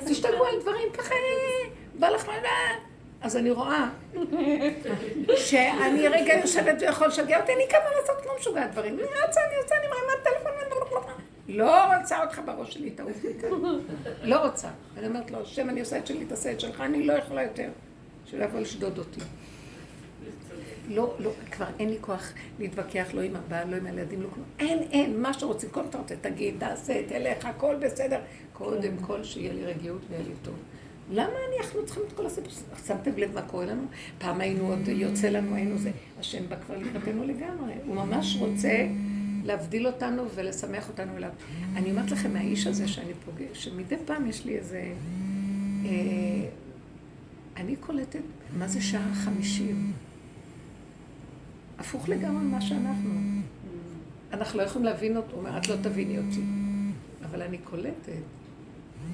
[0.06, 1.16] תשתגעו על דברים ככה,
[2.00, 2.50] בא לך מלא.
[3.22, 3.90] אז אני רואה
[5.36, 8.94] שאני רגע יושבת ויכול לשגע אותי, אני כמה לעשות לא משוגעת דברים.
[8.94, 10.52] אני רצה, אני רוצה, אני מרימה טלפון,
[11.48, 13.50] לא רוצה אותך בראש שלי, תעוף מכאן.
[14.24, 14.68] לא רוצה.
[14.98, 17.70] אני אומרת לו, השם, אני עושה את שלי, תעשה את שלך, אני לא יכולה יותר.
[18.26, 19.20] שלא יבוא לשדוד אותי.
[20.88, 24.46] לא, לא, כבר אין לי כוח להתווכח, לא עם הבעל, לא עם הילדים, לא כלום.
[24.60, 28.20] אין, אין, מה שרוצים, כל מה שאתה רוצה, תגיד, תעשה, תלך, הכל בסדר.
[28.54, 30.56] קודם כל שיהיה לי רגיעות ויהיה לי טוב.
[31.12, 32.52] למה אנחנו צריכים את כל הסיפור?
[32.86, 33.84] שמתם לב מה קורה לנו?
[34.18, 35.92] פעם היינו עוד, יוצא לנו, היינו זה.
[36.20, 37.74] השם בא כבר לקראתנו לגמרי.
[37.86, 38.88] הוא ממש רוצה
[39.44, 41.30] להבדיל אותנו ולשמח אותנו אליו.
[41.76, 44.94] אני אומרת לכם, מהאיש הזה שאני פוגש, שמדי פעם יש לי איזה...
[45.86, 46.50] אה,
[47.58, 48.20] אני קולטת,
[48.58, 49.94] מה זה שעה חמישים?
[51.80, 53.10] הפוך לגמרי ממה שאנחנו.
[54.34, 56.42] אנחנו לא יכולים להבין אותו, הוא אומר, את לא תביני אותי.
[57.26, 58.12] אבל אני קולטת,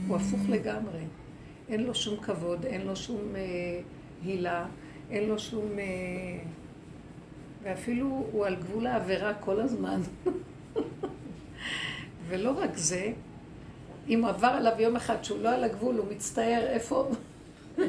[0.07, 0.99] הוא הפוך לגמרי.
[1.71, 3.41] אין לו שום כבוד, אין לו שום אה,
[4.25, 4.65] הילה,
[5.11, 5.79] אין לו שום...
[5.79, 5.83] אה,
[7.63, 10.01] ואפילו הוא על גבול העבירה כל הזמן.
[12.27, 13.11] ולא רק זה,
[14.09, 17.09] אם עבר עליו יום אחד שהוא לא על הגבול, הוא מצטער איפה...
[17.77, 17.85] הוא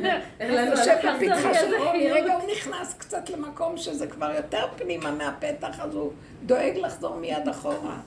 [0.48, 6.12] יושב בפתחה שלו, מרגע הוא נכנס קצת למקום שזה כבר יותר פנימה מהפתח, אז הוא
[6.46, 8.00] דואג לחזור מיד אחורה.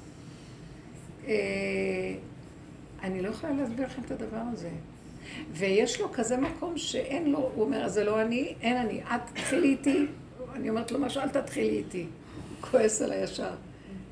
[1.28, 1.34] אה,
[3.04, 4.70] אני לא יכולה להסביר לכם את הדבר הזה.
[5.52, 9.68] ויש לו כזה מקום שאין לו, הוא אומר, זה לא אני, אין אני, את תתחילי
[9.68, 10.06] איתי.
[10.56, 12.02] אני אומרת לו משהו, אל תתחילי איתי.
[12.02, 13.52] הוא כועס על הישר.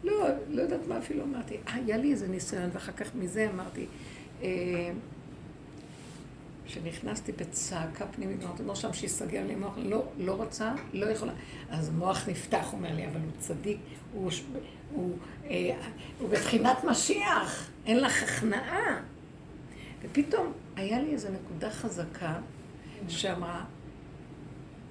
[0.03, 1.57] לא, לא יודעת מה אפילו אמרתי.
[1.68, 3.86] אה, היה לי איזה ניסיון, ואחר כך מזה אמרתי,
[4.43, 4.91] אה,
[6.66, 11.34] שנכנסתי בצעקה פנימית, אמרתי, לא שם שיסגר לי מוח, לא, לא רוצה, לא יכולה.
[11.70, 13.78] אז המוח נפתח, הוא אומר לי, אבל הוא צדיק,
[14.14, 14.32] הוא, הוא,
[14.93, 15.18] הוא,
[15.49, 15.76] אה,
[16.20, 19.01] הוא בבחינת משיח, אין לך הכנעה.
[20.03, 22.35] ופתאום היה לי איזו נקודה חזקה
[23.07, 23.65] שאמרה,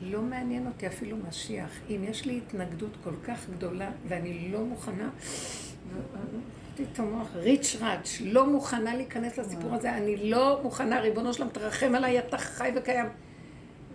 [0.02, 1.70] לא מעניין אותי אפילו משיח.
[1.90, 5.10] אם יש לי התנגדות כל כך גדולה ואני לא מוכנה,
[6.82, 11.94] את המוח, ריץ' ראץ', לא מוכנה להיכנס לסיפור הזה, אני לא מוכנה, ריבונו שלם, תרחם
[11.94, 13.06] עליי, אתה חי וקיים.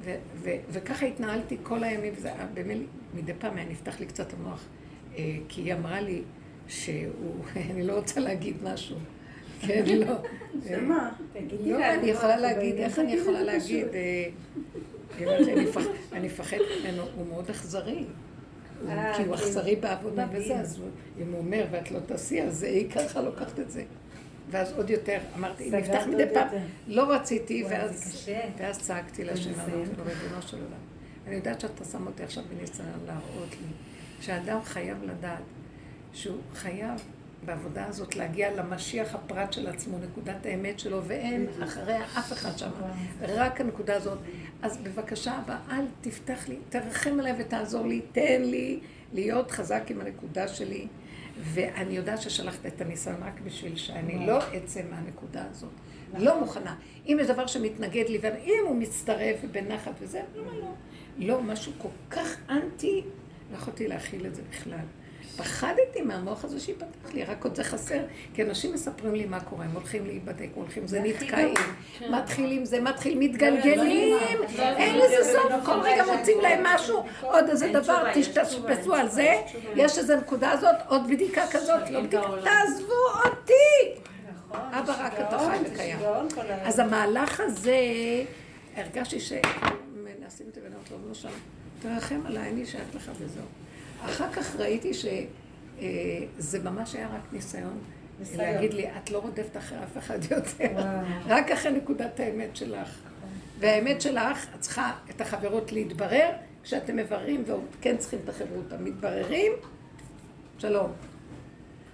[0.01, 2.78] ו- ו- וככה התנהלתי כל הימים, וזה באמת,
[3.13, 4.63] מדי פעם היה נפתח לי קצת המוח,
[5.15, 6.22] אה, כי היא אמרה לי
[6.68, 8.97] שהוא, אני לא רוצה להגיד משהו.
[9.62, 10.16] כן, לא.
[10.68, 11.12] שמה?
[11.66, 13.88] לא, אני יכולה להגיד, איך אני יכולה להגיד?
[16.14, 18.03] אני מפחד ממנו, הוא מאוד אכזרי.
[19.16, 20.82] כי הוא אכזרי בעבודה וזה, אז
[21.22, 23.84] אם הוא אומר ואת לא תעשי, אז היא ככה לוקחת את זה.
[24.51, 26.47] ואז עוד יותר, אמרתי, נפתח מדי פעם,
[26.88, 27.64] לא רציתי,
[28.58, 30.80] ואז צעקתי לשם, אמרתי לו, ריבונו של עולם.
[31.28, 33.68] אני יודעת שאתה שם אותי עכשיו בניסיון להראות לי,
[34.22, 35.43] שאדם חייב לדעת
[36.14, 37.01] שהוא חייב
[37.48, 42.70] בעבודה הזאת להגיע למשיח הפרט של עצמו, נקודת האמת שלו, ואין אחריה אף אחד שם,
[43.22, 44.18] רק הנקודה הזאת.
[44.62, 48.80] אז בבקשה, אבא, אל תפתח לי, תרחם עליי ותעזור לי, תן לי
[49.14, 50.88] להיות חזק עם הנקודה שלי.
[51.39, 55.72] ואני יודעת ששלחת את הניסיון רק בשביל שאני לא אצא מהנקודה הזאת.
[56.18, 56.76] לא מוכנה.
[57.08, 60.74] אם יש דבר שמתנגד לי, ואם הוא מצטרף בנחת וזה, למה לא?
[61.18, 63.04] לא, משהו כל כך אנטי,
[63.52, 64.86] לא יכולתי להכיל את זה בכלל.
[65.38, 68.00] פחדתי מהמוח הזה שיפתח לי, רק עוד זה חסר.
[68.34, 71.56] כי אנשים מספרים לי מה קורה, הם הולכים להיבדק, הולכים, זה נתקעים,
[72.00, 72.14] כן.
[72.14, 74.18] מתחילים, זה מתחיל, מתגלגלים,
[74.60, 79.42] אין לזה סוף, כל רגע מוצאים להם משהו, עוד איזה דבר, תשתפסו על זה,
[79.76, 82.94] יש איזה נקודה הזאת, עוד בדיקה כזאת, לא בדיקה, תעזבו
[83.26, 84.02] אותי!
[84.52, 86.00] אבא רק אתה חי וקיים.
[86.64, 87.78] אז המהלך הזה,
[88.76, 91.30] הרגשתי שמנסים את הבנות, לא, לא שם,
[91.82, 93.66] תרחם עליי, אני שייך לך וזהו.
[94.06, 97.80] אחר כך ראיתי שזה ממש היה רק ניסיון.
[98.36, 100.70] להגיד לי, את לא רודפת אחרי אף אחד יותר,
[101.34, 103.00] רק אחרי נקודת האמת שלך.
[103.60, 106.30] והאמת שלך, את צריכה את החברות להתברר,
[106.64, 109.52] כשאתם מבררים וכן צריכים את החברות מתבררים,
[110.58, 110.91] שלום.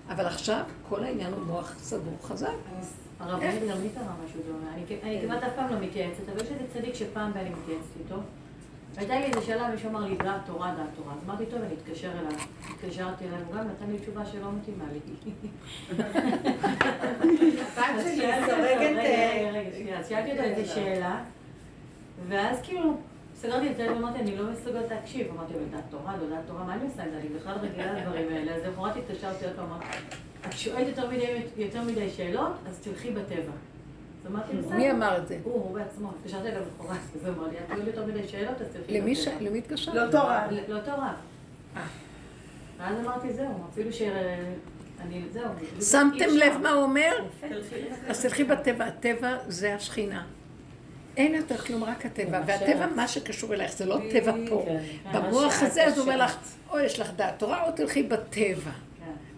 [0.09, 2.47] אבל עכשיו כל העניין הוא מוח סגור חזק.
[3.19, 4.73] הרבנית גם לי קרה משהו דומה.
[5.03, 8.15] אני כמעט אף פעם לא מתייעצת, אבל יש איזה צדיק שפעם ואני מתייעצת איתו.
[8.93, 11.13] והייתה לי איזה שאלה, מישהו אמר לי, דעת תורה, דעת תורה.
[11.13, 12.31] אז אמרתי, טוב, אני אתקשר אליו.
[12.69, 14.99] התקשרתי אליו, גם נתן לי תשובה שלא מתאימה לי.
[17.77, 18.25] הבת שלי
[19.51, 19.99] רגע, שנייה.
[19.99, 21.23] אז שאלתי אותו איזה שאלה,
[22.27, 22.97] ואז כאילו,
[23.35, 25.27] סגרתי את זה ואמרתי, אני לא מסוגלת להקשיב.
[25.35, 27.17] אמרתי לו, דעת תורה, לא דעת תורה, מה אני עושה עם זה?
[27.17, 28.55] אני בכלל רגילה לדברים האלה.
[28.55, 29.85] אז למחרת התקשרתי עוד פעם, אמרתי,
[30.47, 30.97] את שואלת
[31.57, 33.51] יותר מדי שאלות, אז תלכי בטבע.
[34.69, 35.39] מי אמר את זה?
[35.43, 36.11] הוא, הוא בעצמו.
[36.19, 39.49] התקשרתי אליו בכורה, אז הוא אמר לי, את שואלת יותר מדי שאלות, אז תלכי בטבע.
[39.49, 39.95] למי התקשרת?
[39.95, 40.51] לאותו רב.
[40.67, 41.81] לאותו רב.
[42.77, 44.01] ואז אמרתי, זהו, אפילו ש...
[45.01, 45.43] אני, זהו.
[45.81, 47.11] שמתם לב מה הוא אומר?
[48.07, 50.23] אז תלכי בטבע, הטבע זה השכינה.
[51.17, 52.41] אין יותר כלום, רק הטבע.
[52.45, 54.65] והטבע, מה שקשור אלייך, זה לא טבע פה.
[55.13, 56.37] במוח הזה, אז הוא אומר לך,
[56.69, 58.71] או יש לך דעת תורה, או תלכי בטבע.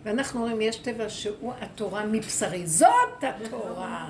[0.04, 2.68] ואנחנו אומרים, יש טבע שהוא התורה מבשרי.
[2.68, 4.10] זאת התורה.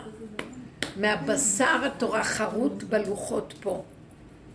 [0.95, 3.83] מהבשר התורה חרוט בלוחות פה.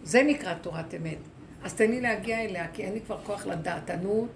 [0.04, 1.18] זה נקרא תורת אמת.
[1.64, 4.28] אז תן לי להגיע אליה, כי אין לי כבר כוח לדעתנות,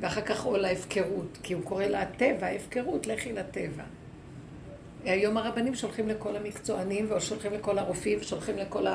[0.00, 3.82] ואחר כך עול ההפקרות, כי הוא קורא לה הטבע, הפקרות, לכי לטבע.
[5.04, 8.86] היום הרבנים שולחים לכל המקצוענים, ושולחים לכל הרופאים, ושולחים לכל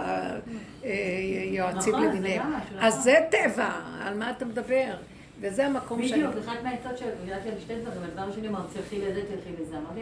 [0.83, 2.53] היועצים נכון, זה למיניהם.
[2.53, 2.77] נכון.
[2.79, 3.69] אז זה טבע,
[4.01, 4.95] על מה אתה מדבר?
[5.41, 6.23] וזה המקום שאני...
[6.23, 9.77] בדיוק, אחת מהעצות שלו, גידלתי על שתי דברים, הדבר השני אמר, תלכי לזה, תלכי לזה,
[9.77, 10.01] אמרתי,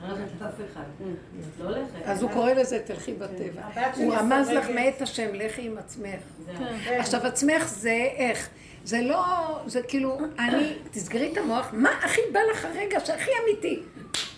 [0.00, 0.82] לא הולכת לאף אחד.
[1.00, 1.76] את לא.
[2.04, 3.62] אז הוא קורא לזה תלכי בטבע.
[3.94, 4.70] שלי הוא רמז לך.
[4.70, 6.20] מאת השם, לכי עם עצמך.
[6.58, 7.00] כן.
[7.00, 8.48] עכשיו עצמך זה איך?
[8.84, 9.24] זה לא,
[9.66, 13.82] זה כאילו, אני, תסגרי את המוח, מה הכי בא לך הרגע שהכי אמיתי?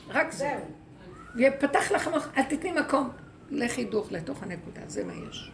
[0.09, 0.51] רק זה.
[1.37, 3.11] ופתח לך המוח, אל תתני מקום.
[3.51, 5.51] לכי דוך לתוך הנקודה, זה מה יש.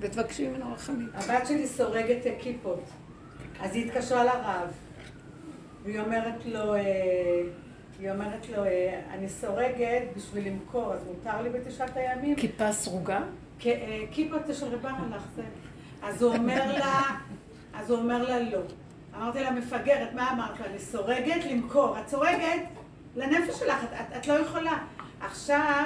[0.00, 1.08] ותבקשי ממנו רחמים.
[1.14, 2.84] הבת שלי סורגת כיפות.
[3.60, 4.70] אז היא התקשרה לרב,
[5.84, 6.80] והיא אומרת לו, אה,
[7.98, 12.36] היא אומרת לו, אה, אני סורגת בשביל למכור, אז מותר לי בתשעת הימים?
[12.36, 13.20] כיפה סרוגה?
[13.66, 15.42] אה, כיפות של רב המלאך, זה.
[16.02, 17.02] אז הוא אומר לה,
[17.74, 18.60] אז הוא אומר לה לא.
[19.16, 20.66] אמרתי לה, מפגרת, מה אמרת לה?
[20.66, 21.98] אני סורגת למכור.
[21.98, 22.62] את סורגת
[23.16, 24.78] לנפש שלך, את, את, את לא יכולה.
[25.20, 25.84] עכשיו,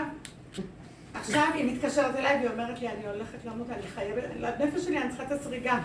[1.14, 5.08] עכשיו היא מתקשרת אליי והיא אומרת לי, אני הולכת למות, אני חייבת, לנפש שלי אני
[5.08, 5.78] צריכה את הסריגה.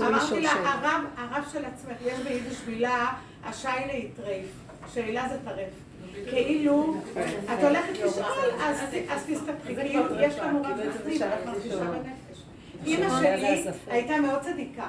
[0.00, 0.52] אמרתי לה.
[0.52, 3.12] הרב, הרב של עצמך, יש ביידיש מילה,
[3.44, 4.63] השיילה היא טרייף.
[4.94, 5.68] שאלה זה טרף.
[6.30, 6.94] כאילו,
[7.54, 8.24] את הולכת לשאול,
[8.62, 12.42] אז ת- אז תסתפרי, כאילו, יש לנו רב בפנים, את מרגישה בנפש.
[12.86, 14.88] אימא שלי הייתה מאוד צדיקה,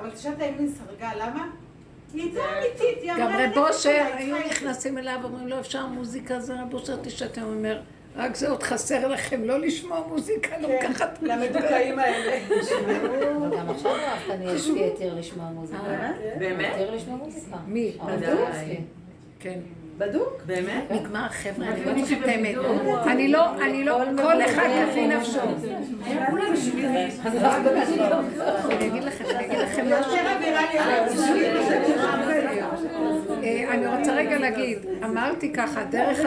[0.00, 1.46] אבל תשעת הימים סרגה, למה?
[2.14, 4.36] היא הייתה אמיתית, היא גם רב אושר, היו.
[4.46, 6.40] נכנסים אליו ואומרים לו, אפשר מוזיקה?
[6.40, 7.80] זה רב אושר תשאתם, הוא אומר,
[8.16, 11.18] רק זה עוד חסר לכם, לא לשמוע מוזיקה, לא כן, לקחת...
[11.22, 12.38] למדוכאים האלה.
[13.36, 15.80] אבל גם עכשיו הרב כאן יש לי היתר לשמוע מוזיקה.
[16.38, 16.72] באמת?
[16.74, 17.56] היתר לשמוע מוזיקה.
[17.66, 17.96] מי?
[18.00, 18.20] הרב.
[19.44, 19.58] כן.
[19.98, 20.42] בדוק?
[20.46, 20.90] באמת?
[20.90, 22.54] נגמר, חבר'ה, אני אומרת לכם את האמת.
[22.54, 23.02] שבבידור.
[23.06, 25.40] אני לא, אני לא, כל אחד כפי נפשו.
[28.70, 30.12] אני אגיד לכם, אני אגיד לכם משהו.
[30.12, 30.26] על
[33.44, 35.80] אה, אני רוצה רגע להגיד, אמרתי ככה.
[35.80, 36.24] הדרך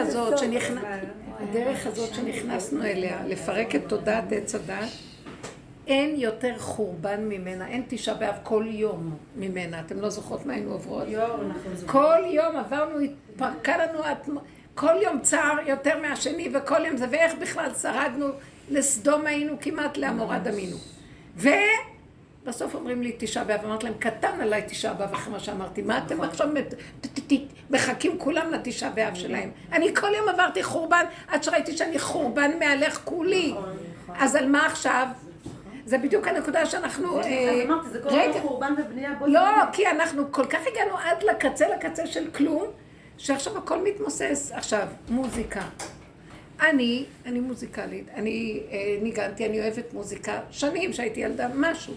[1.86, 5.07] הזאת שנכנסנו אליה, לפרק את תודעת עץ הדת,
[5.88, 9.80] אין יותר חורבן ממנה, אין תשעה באב כל יום ממנה.
[9.80, 11.08] אתם לא זוכרות מה היינו עוברות?
[11.86, 13.98] כל יום עברנו, התפרקה לנו,
[14.74, 18.26] כל יום צער יותר מהשני, וכל יום זה, ואיך בכלל שרדנו,
[18.70, 20.76] לסדום היינו כמעט לעמורה דמינו.
[21.36, 25.98] ובסוף אומרים לי תשעה באב, אמרתי להם, קטן עליי תשעה באב אחרי מה שאמרתי, מה
[26.06, 26.48] אתם עכשיו
[27.00, 27.32] ת- ת-
[27.70, 29.50] מחכים כולם לתשעה באב שלהם?
[29.72, 33.54] אני כל יום עברתי חורבן, עד שראיתי שאני חורבן מהלך כולי.
[34.18, 35.06] אז על מה עכשיו?
[35.88, 37.20] זה בדיוק הנקודה שאנחנו...
[37.20, 38.08] אה, אמרתי, זה כל.
[38.08, 39.40] הזמן חורבן ובנייה בו לא,
[39.72, 42.64] כי אנחנו כל כך הגענו עד לקצה לקצה של כלום,
[43.18, 44.52] שעכשיו הכל מתמוסס.
[44.54, 45.62] עכשיו, מוזיקה.
[46.60, 51.94] אני, אני מוזיקלית, אני אה, ניגנתי, אני אוהבת מוזיקה, שנים שהייתי ילדה, משהו.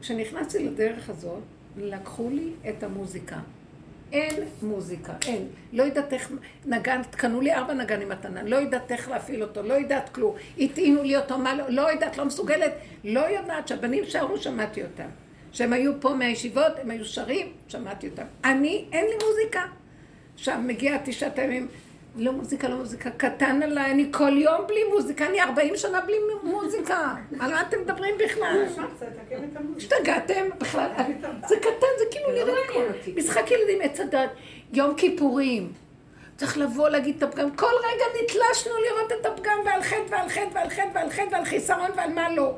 [0.00, 1.42] כשנכנסתי לדרך הזאת,
[1.76, 3.36] לקחו לי את המוזיקה.
[4.12, 5.48] אין מוזיקה, אין.
[5.72, 6.32] לא יודעת איך,
[6.66, 10.34] נגן, קנו לי ארבע נגנים מתנה, לא יודעת איך להפעיל אותו, לא יודעת כלום.
[10.58, 12.72] הטעינו לי אותו, מה לא, לא יודעת, לא מסוגלת,
[13.04, 13.68] לא יודעת.
[13.68, 15.08] שהבנים שרו, שמעתי אותם.
[15.52, 18.24] שהם היו פה מהישיבות, הם היו שרים, שמעתי אותם.
[18.44, 19.62] אני, אין לי מוזיקה.
[20.34, 21.68] עכשיו מגיע תשעת הימים,
[22.16, 26.16] לא מוזיקה, לא מוזיקה, קטן עליי, אני כל יום בלי מוזיקה, אני 40 שנה בלי
[26.42, 27.14] מוזיקה.
[27.40, 28.64] על מה אתם מדברים בכלל?
[29.76, 30.88] השתגעתם בכלל?
[31.48, 32.80] זה קטן, זה כאילו נראה כמו
[33.16, 34.30] משחק ילדים, עץ הדת,
[34.72, 35.72] יום כיפורים.
[36.36, 40.48] צריך לבוא להגיד את הפגם, כל רגע נתלשנו לראות את הפגם ועל חטא ועל חטא
[40.54, 42.54] ועל חטא ועל חטא ועל חיסרון ועל מה לא.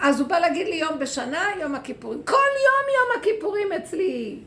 [0.00, 2.22] אז הוא בא להגיד לי יום בשנה, יום הכיפורים.
[2.22, 4.38] כל יום יום הכיפורים אצלי.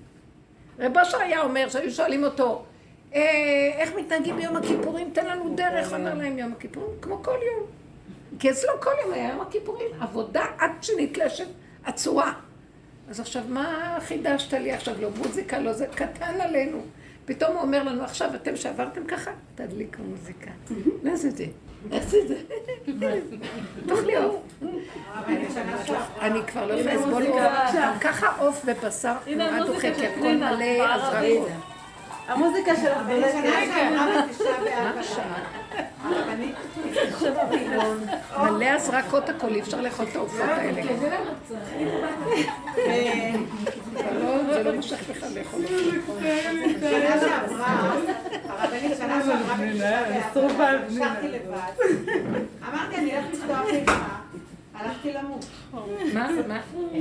[0.79, 2.70] רב אושר היה אומר, שהיו שואלים אותו, "אה,
[3.13, 5.09] איך מתנהגים ביום הכיפורים?
[5.13, 7.65] תן לנו דרך, אומר להם יום הכיפורים, כמו כל יום.
[8.39, 11.47] כי אצלו כל יום היה יום הכיפורים, עבודה עד שנתלשת
[11.85, 12.33] עצורה.
[13.09, 15.01] אז עכשיו, מה חידשת לי עכשיו?
[15.01, 16.81] לא מוזיקה, לא זה, קטן עלינו.
[17.25, 20.51] פתאום הוא אומר לנו, עכשיו אתם שעברתם ככה, תדליקו מוזיקה.
[21.03, 21.45] נעשה את זה.
[21.89, 22.35] נעשה את זה.
[23.87, 24.63] תאכלי עוף.
[26.21, 27.23] אני כבר לא יכולה לסבול
[28.01, 31.70] ככה עוף ובשר תנועה דוחקת, הכל מלא הזרקות.
[32.31, 32.97] המוזיקה שלך
[34.99, 35.43] השעה?
[38.37, 40.81] מלא הזרקות הכל, אי אפשר לאכול את העופות האלה.
[43.95, 45.75] אבל זה לא מושך בכלל לאכול אותם.
[46.79, 47.93] שנה שעברה,
[48.49, 51.71] הרבנית שנה שעברה בתשעה באב, נשארתי לבד.
[52.69, 53.93] אמרתי, אני הולכת לפתוח איתך.
[54.75, 55.45] הלכתי למות.
[56.13, 56.29] מה?
[56.47, 56.59] מה?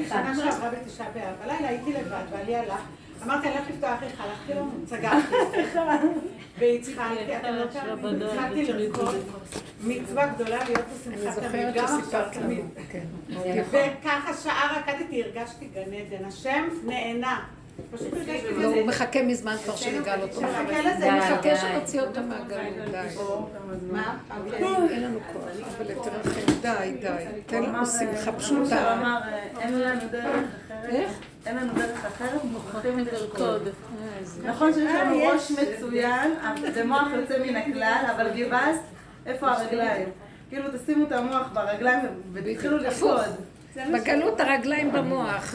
[0.08, 1.34] שנה שעברה בתשעה באב.
[1.44, 2.80] בלילה הייתי לבד, בעלי הלך.
[3.24, 5.34] אמרתי, אני הולכת לפתוח איך הלכתי לו, סגרתי.
[6.58, 9.14] והתחלתי, אתם לא תאמינו, התחלתי לרקוד.
[9.84, 12.26] מצווה גדולה להיות בשמחת תמיד, גם עכשיו.
[12.32, 12.64] תמיד.
[12.92, 13.04] כן.
[13.70, 16.24] וככה שעה רקדתי, הרגשתי גן עדן.
[16.24, 17.44] השם נהנה.
[18.56, 18.86] לא, הוא.
[18.86, 20.40] מחכה מזמן כבר שנגאל אותו.
[21.00, 21.56] די, מחכה.
[21.56, 23.14] שנוציא אותו מהגלות, די.
[23.90, 24.18] מה?
[24.90, 25.44] אין לנו כוח,
[25.78, 27.24] אבל תרחם, די, די.
[27.46, 28.94] תן לנו שמחה הוא פשוטה.
[28.94, 31.08] אמר, אה, אין לנו דרך אחרת,
[31.46, 33.68] אין לנו דרך אחרת, מוכרחים לרקוד.
[34.44, 36.34] נכון שיש לנו ראש מצוין,
[36.74, 38.78] זה מוח יוצא מן הכלל, אבל גיבס,
[39.26, 40.08] איפה הרגליים?
[40.48, 42.00] כאילו תשימו את המוח ברגליים
[42.32, 43.20] ותתחילו לרקוד.
[43.76, 45.54] בגלות הרגליים במוח.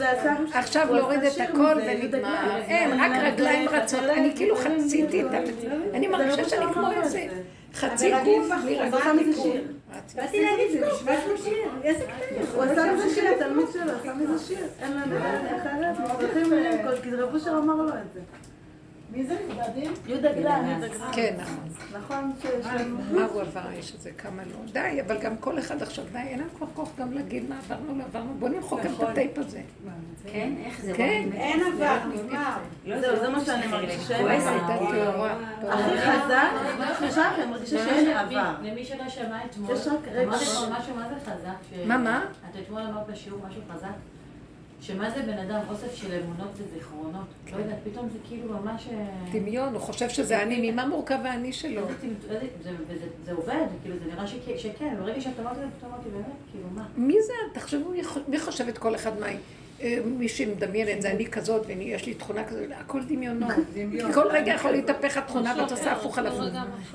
[0.54, 2.56] עכשיו להוריד את הכל ונגמר.
[2.56, 4.04] אין, רק רגליים רצות.
[4.04, 5.38] אני כאילו חציתי את ה...
[5.94, 7.26] אני מרגישה שאני לא כמו איזה.
[7.74, 9.64] חצי גוף בלי שיר.
[10.14, 12.40] באתי להגיד, זה נשמע כמו שיר, איזה קטע.
[12.54, 14.66] הוא עשה מזה שיר, התלמיד שלו עשה מזה שיר.
[14.82, 16.52] אין לנו דרך אחרת, מוכרחים
[17.02, 18.20] כי רב אושר אמר לו את זה.
[19.16, 19.36] מי זה?
[20.06, 20.80] יהודה גלן.
[21.12, 21.68] כן, נכון.
[21.92, 22.98] נכון שיש לנו...
[23.12, 24.72] מה הוא עבר האיש הזה, כמה לא.
[24.72, 27.98] די, אבל גם כל אחד עכשיו, די, אין לנו כבר כוח גם להגיד מה עברנו,
[27.98, 28.34] לא עברנו.
[28.38, 29.60] בוא נמחוק את הטייפ הזה.
[30.26, 30.92] כן, איך זה?
[30.96, 31.28] כן.
[31.32, 32.56] אין עבר, נגמר.
[33.00, 34.18] זהו, זה מה שאני מרגישה.
[34.18, 34.50] כועסת.
[35.68, 36.50] הכי חזק,
[37.04, 38.54] עכשיו אני מרגישה שאין עבר.
[38.62, 40.28] למי שלא שמע אתמול, יש רק רגע.
[40.28, 41.86] אמרת אתמול משהו מה זה חזק.
[41.86, 42.24] מה, מה?
[42.50, 44.15] את אתמול אמרת בשיעור משהו חזק.
[44.80, 47.24] שמה זה בן אדם אוסף של אמונות וזיכרונות.
[47.52, 48.88] לא יודעת, פתאום זה כאילו ממש...
[48.92, 51.80] אה, דמיון, הוא חושב שזה אני, ממה מורכב האני שלו?
[51.86, 52.46] טמטום, איזה-
[53.24, 56.24] זה- עובד, כאילו זה נראה שכ- שכן, ברגע שאת אמרת את זה, פתאום אמרתי באמת,
[56.50, 56.86] כאילו מה?
[56.96, 57.32] מי זה?
[57.60, 59.26] תחשבו, מי חו- מי חושבת כל אחד מה...
[59.82, 63.50] אה, מי שמדמיינת, זה אני כזאת, ויש לי תכונה כזאת, הכל דמיונות.
[64.14, 66.40] כל רגע יכול להתהפך התכונה ואת עושה הפוך על הפוך.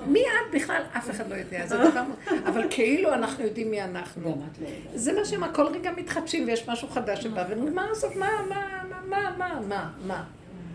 [0.07, 0.81] מי את בכלל?
[0.97, 2.01] אף אחד לא יודע, זה דבר...
[2.03, 4.41] מ- אבל כאילו אנחנו יודעים מי אנחנו.
[4.95, 8.55] זה מה שהם, כל רגע מתחדשים ויש משהו חדש שבא, ומה לעשות, מה, מה,
[8.89, 10.23] מה, מה, מה, מה, מה?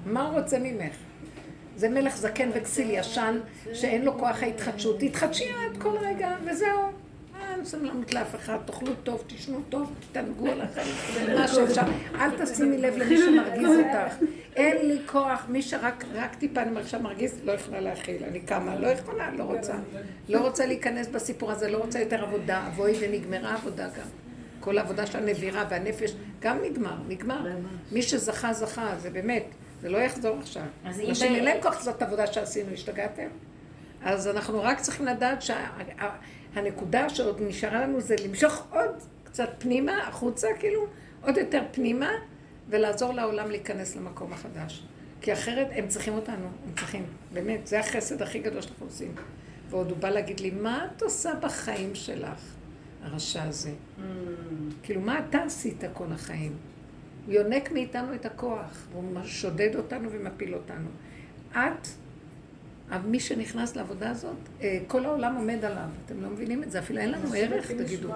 [0.06, 0.94] מה הוא רוצה ממך?
[1.76, 3.38] זה מלך זקן וכסיל ישן,
[3.72, 5.00] שאין לו כוח ההתחדשות.
[5.00, 6.80] תתחדשי את כל רגע, וזהו.
[7.56, 10.82] אין סבלנות לאף אחד, תאכלו טוב, תשנו טוב, תתענגו עליכם,
[11.38, 11.82] מה שאפשר.
[12.14, 14.24] אל תשימי לב למי שמרגיז אותך.
[14.56, 18.24] אין לי כוח, מי שרק רק טיפה אני מרגישה מרגיז, לא יכולה להכיל.
[18.24, 19.74] אני קמה, לא יכולה, לא רוצה.
[20.28, 22.66] לא רוצה להיכנס בסיפור הזה, לא רוצה יותר עבודה.
[22.66, 24.06] אבוי ונגמרה עבודה גם.
[24.60, 27.46] כל העבודה של הנבירה והנפש, גם נגמר, נגמר.
[27.92, 29.44] מי שזכה, זכה, זה באמת,
[29.82, 30.62] זה לא יחזור עכשיו.
[30.86, 33.28] אנשים אין להם כוח לעשות את העבודה שעשינו, השתגעתם?
[34.02, 35.42] אז אנחנו רק צריכים לדעת
[36.56, 38.90] שהנקודה שעוד נשארה לנו זה למשוך עוד
[39.24, 40.86] קצת פנימה, החוצה, כאילו,
[41.22, 42.10] עוד יותר פנימה,
[42.68, 44.82] ולעזור לעולם להיכנס למקום החדש.
[45.20, 49.14] כי אחרת הם צריכים אותנו, הם צריכים, באמת, זה החסד הכי גדול שאנחנו עושים.
[49.70, 52.54] ועוד הוא בא להגיד לי, מה את עושה בחיים שלך,
[53.02, 53.70] הרשע הזה?
[54.82, 56.52] כאילו, מה אתה עשית כל החיים?
[57.26, 60.88] הוא יונק מאיתנו את הכוח, והוא שודד אותנו ומפיל אותנו.
[61.52, 61.88] את,
[63.04, 65.88] מי שנכנס לעבודה הזאת, אה, כל העולם עומד עליו.
[66.04, 68.08] אתם לא מבינים את זה, אפילו אין לנו ערך, תגידו.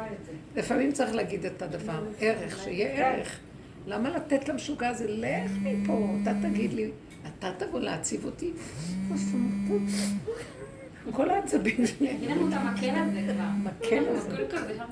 [0.57, 3.39] לפעמים צריך להגיד את הדבר, ערך, שיהיה ערך.
[3.87, 6.91] למה לתת למשוגע הזה, לך מפה, אתה תגיד לי,
[7.39, 8.51] אתה תבוא להציב אותי?
[11.12, 12.09] כל העצבים שלי.
[12.09, 13.71] אין לנו את המקל הזה כבר.
[13.71, 14.45] מקל הזה.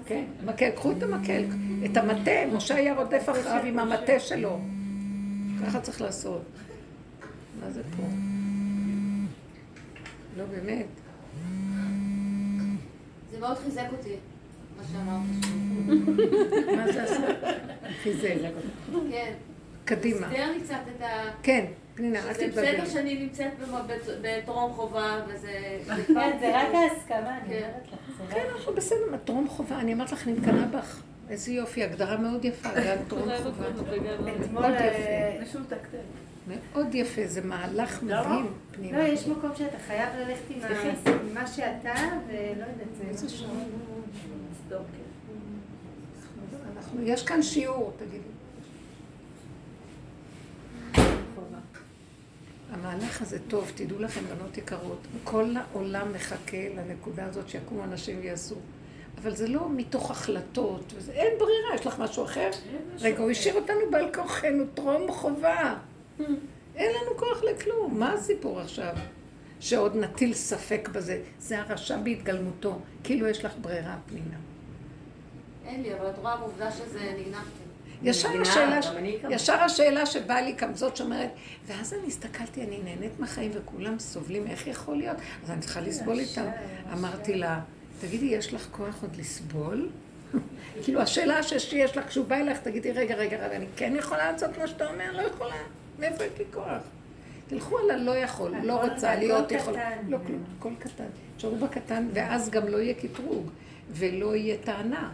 [0.06, 1.44] כן, מקל, קחו את המקל,
[1.84, 4.60] את המטה, משה היה רודף אחריו עם המטה שלו.
[5.66, 6.42] ככה צריך לעשות.
[7.60, 8.02] מה זה פה?
[10.38, 10.86] לא, באמת.
[13.30, 14.14] זה מאוד חיזק אותי,
[14.76, 15.22] מה שאמרת.
[16.76, 17.26] מה זה עשה?
[18.02, 18.28] חיזק.
[19.10, 19.32] כן.
[19.84, 20.26] קדימה.
[20.26, 21.30] הסדר לי קצת את ה...
[21.42, 21.64] כן,
[21.94, 22.72] פנינה, אל זה תתבלבלי.
[22.72, 23.52] בסדר שאני נמצאת
[24.22, 25.78] בטרום חובה, וזה...
[26.06, 27.54] כן, זה רק ההסכמה, אני כן.
[27.54, 28.34] אומרת לך.
[28.34, 31.02] כן, אנחנו בסדר, טרום חובה, אני אמרת לך, אני מקנאה בך.
[31.30, 33.68] איזה יופי, הגדרה מאוד יפה, גם טרום חובה.
[33.68, 34.62] אתמול...
[34.62, 35.68] מאוד יפה.
[36.48, 39.08] מאוד יפה, זה מהלך מדהים, לא, פנינה.
[39.08, 40.58] יש מקום שאתה חייב ללכת עם
[41.34, 41.94] מה שאתה,
[42.28, 43.26] ולא יודעת, זה...
[46.76, 48.18] אנחנו- יש כאן שיעור, תגידי.
[52.72, 58.54] המהלך הזה טוב, תדעו לכם, בנות יקרות, כל העולם מחכה לנקודה הזאת שיקומו אנשים ויעשו.
[59.22, 62.50] אבל זה לא מתוך החלטות, וזה, אין ברירה, יש לך משהו אחר?
[63.00, 65.74] רגע, הוא השאיר אותנו בעל כורחנו, טרום חובה.
[66.76, 68.94] אין לנו כוח לכלום, מה הסיפור עכשיו?
[69.60, 71.20] שעוד נטיל ספק בזה.
[71.38, 74.36] זה הרשע בהתגלמותו, כאילו יש לך ברירה, פנינה.
[75.66, 77.58] אין לי, אבל את רואה בעובדה שזה נגנבתי.
[78.02, 79.32] ישר מבינה, השאלה, כמוך.
[79.32, 81.30] ישר השאלה שבאה לי כמזאת שאומרת,
[81.66, 85.16] ואז אני הסתכלתי, אני נהנית מהחיים וכולם סובלים, איך יכול להיות?
[85.44, 86.46] אז אני צריכה לסבול איתם.
[86.92, 87.60] אמרתי לה,
[88.00, 89.88] תגידי, יש לך כוח עוד לסבול?
[90.84, 94.32] כאילו, השאלה ש- שיש לך כשהוא בא אלייך, תגידי, רגע, רגע, רגע, אני כן יכולה
[94.32, 95.12] לעשות מה שאתה אומר?
[95.12, 95.54] לא יכולה.
[95.98, 96.82] מאיפה יש לי כוח?
[97.46, 99.74] תלכו על הלא יכול, לא רוצה להיות יכול.
[100.08, 101.04] לא כלום, הכל קטן.
[101.36, 103.50] תשארו בקטן, ואז גם לא יהיה קטרוג,
[103.90, 105.12] ולא יהיה טענה,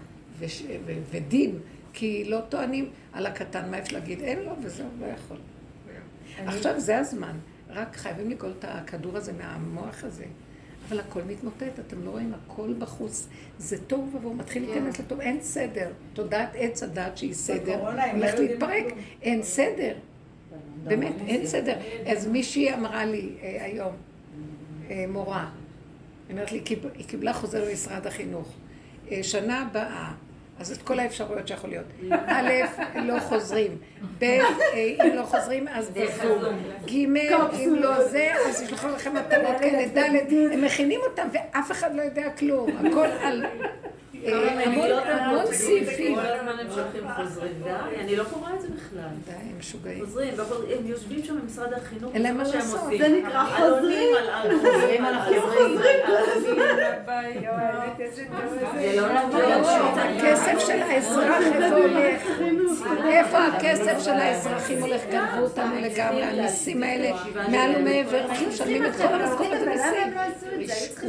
[1.10, 1.58] ודין,
[1.92, 4.20] כי לא טוענים על הקטן, מה אפשר להגיד?
[4.20, 5.36] אין לו וזהו, לא יכול.
[6.46, 7.36] עכשיו זה הזמן,
[7.70, 10.24] רק חייבים לגאול את הכדור הזה מהמוח הזה.
[10.88, 13.28] אבל הכל מתמוטט, אתם לא רואים, הכל בחוץ.
[13.58, 15.88] זה תוהו ובוהו, מתחיל להיכנס לטוב, אין סדר.
[16.12, 18.84] תודעת עץ הדת שהיא סדר, לא הולכת להתפרק.
[19.22, 19.94] אין סדר.
[20.84, 21.74] באמת, אין סדר.
[22.06, 23.92] אז מישהי אמרה לי אה, היום,
[24.90, 25.46] אה, מורה,
[26.28, 28.52] היא אומרת לי, "קיב- היא קיבלה חוזר למשרד החינוך.
[29.10, 30.12] אה, שנה הבאה,
[30.58, 31.84] אז את כל האפשרויות שיכול להיות.
[32.26, 32.50] א',
[32.94, 33.76] לא חוזרים.
[34.18, 34.24] ב',
[34.74, 36.42] אם לא חוזרים, אז בזום.
[36.86, 40.14] ג', אם לא זה, אז ישלחו לכם מתנות כאלה, ד',
[40.52, 42.70] הם מכינים אותם ואף אחד לא יודע כלום.
[42.76, 43.44] הכל על...
[44.26, 44.64] אה,
[45.26, 46.14] המון סעיפים.
[46.14, 47.70] כל הזמן הם שולחים חוזרים, די,
[48.00, 49.00] אני לא קוראה את זה בכלל.
[49.26, 50.04] די, הם משוגעים.
[50.04, 52.80] חוזרים, והכל- הם יושבים שם במשרד החינוך, אין להם זה מה שהם.
[52.80, 52.98] עושים.
[52.98, 54.14] זה נקרא חוזרים.
[54.60, 55.78] חוזרים על החוזרים.
[58.74, 59.98] זה לא נכון.
[59.98, 62.22] הכסף של האזרח, איפה הולך?
[63.04, 65.00] איפה הכסף של האזרחים הולך?
[65.10, 67.16] גנבו אותנו לגמרי, המיסים האלה,
[67.48, 70.14] מעל ומעבר, אנחנו משלמים את כל המשכורת המיסים.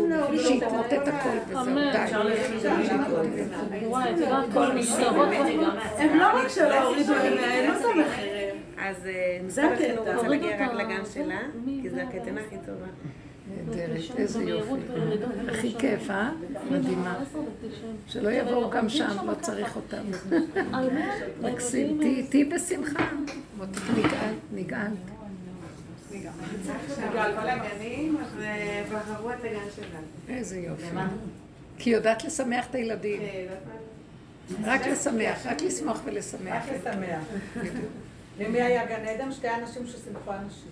[0.10, 0.38] לא.
[0.38, 3.05] שיתמוטט הכל וזהו, די.
[5.98, 8.56] הם לא רק שלא הורידו, הם העלו את המחירים.
[8.78, 10.16] אז אה, זה משרד החינוך הקטע.
[10.16, 11.40] רוצה להגיע רק לגן שלה,
[11.82, 12.86] כי זו הקייטנה הכי טובה.
[13.68, 14.72] נהדרת, איזה יופי.
[15.50, 16.32] הכי כיף, אה?
[16.72, 17.20] מדהימה.
[18.08, 20.04] שלא יבואו גם שם, לא צריך אותם.
[21.42, 22.00] מקסים,
[22.30, 23.04] תהיי- בשמחה.
[23.04, 24.92] אה, הגן
[29.76, 30.00] שלה.
[30.36, 30.84] איזה יופי.
[31.78, 33.22] כי היא יודעת לשמח את הילדים.
[34.60, 34.74] מה.
[34.74, 36.64] רק לשמח, רק לשמוח ולשמח.
[36.70, 37.24] רק לשמח.
[38.40, 39.32] למי היה גן עדן?
[39.32, 40.72] שתי אנשים ששימחו אנשים.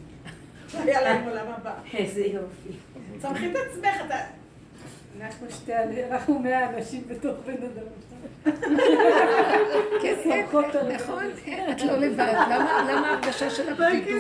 [0.88, 1.74] היה להם עולם הבא.
[1.94, 2.78] איזה יופי.
[3.22, 4.16] צמחי את עצמך, אתה...
[5.22, 5.72] אנחנו שתי,
[6.12, 8.54] אנחנו מאה אנשים בתוך בן אדם.
[10.02, 10.64] כן, אין, נכון,
[11.46, 12.34] אין, את לא לבד.
[12.52, 14.20] למה למה ההרגשה של הבדידות?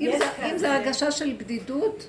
[0.00, 2.08] אם זה- אם זה הרגשה של בדידות,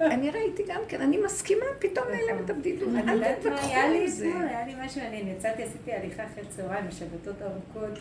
[0.00, 2.88] אני ראיתי גם כן, אני מסכימה, פתאום נעלם את הבדידות.
[2.88, 4.28] אני אל יודעת מה תתווכחו היה לי עם זה.
[4.28, 7.98] אתמול, היה לי משהו, אני יצאתי, עשיתי הליכה אחרי צהריים, בשבתות ארוכות,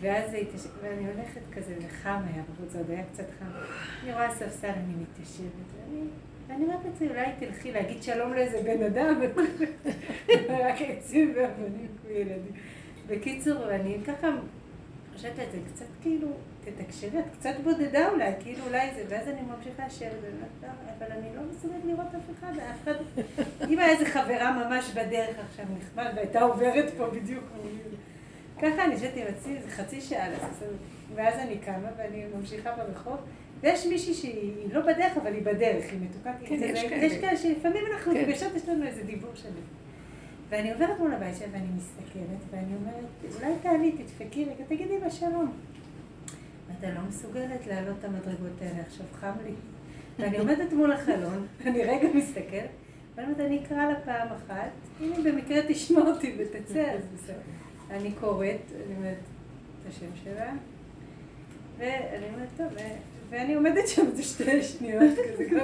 [0.00, 0.30] ואז
[0.82, 3.46] ואני הולכת כזה, וחם היה בחוץ, עוד היה קצת חם.
[4.04, 5.46] אני רואה ספסל, אני מתיישבת,
[5.76, 6.00] ואני...
[6.48, 9.20] ואני אומרת לעצמי, אולי תלכי להגיד שלום לאיזה בן אדם,
[10.64, 12.52] רק עצים ואבנים כמו ילדים.
[13.06, 14.28] בקיצור, אני ככה
[15.14, 16.28] חושבת על זה, קצת כאילו,
[16.64, 20.68] תתקשרי, את קצת בודדה אולי, כאילו אולי זה, ואז אני ממשיכה אומרת, "לא,
[20.98, 22.94] אבל אני לא מסוגלת לראות אף אחד, אף אחד,
[23.68, 27.44] אם היה איזה חברה ממש בדרך עכשיו נחמד, והייתה עוברת פה בדיוק.
[28.58, 30.68] ככה אני יושבת עם עצמי איזה חצי שעה לעשות,
[31.14, 33.16] ואז אני קמה ואני ממשיכה ברחוב,
[33.60, 36.32] ויש מישהי שהיא לא בדרך, אבל היא בדרך, היא מתוקה.
[36.46, 37.04] כן, יש כאלה.
[37.04, 38.20] יש כאלה שלפעמים אנחנו כן.
[38.20, 39.60] נפגשות, יש לנו איזה דיבור שלנו.
[40.48, 45.10] ואני עוברת מול הבית שלה ואני מסתכלת, ואני אומרת, אולי תעלי, תדפקי רגע, תגידי לה
[45.10, 45.52] שלום.
[46.80, 49.52] ואתה לא מסוגלת לעלות את המדרגות האלה, עכשיו חם לי.
[50.18, 52.70] ואני עומדת מול החלון, אני רגע מסתכלת,
[53.14, 54.70] ואני אומרת, אני אקרא לה פעם אחת,
[55.00, 57.34] אם היא במקרה תשמע אותי ותצא, אז בסדר.
[57.90, 59.16] אני קוראת, אני אומרת
[59.82, 60.52] את השם שלה,
[61.78, 62.66] ואני אומרת, טוב,
[63.30, 65.60] ואני עומדת שם איזה שתי שניות, כזה כמו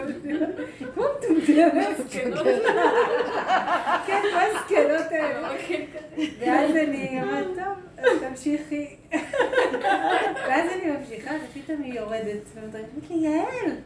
[0.95, 1.87] כמו מטומטמת.
[2.11, 2.31] כן,
[4.31, 5.49] כמו הזקנות האלה.
[6.41, 8.97] ואז אני אומרת, טוב, אז תמשיכי.
[10.49, 13.77] ואז אני ממשיכה, ופתאום היא יורדת, ואומרת לי, יעל!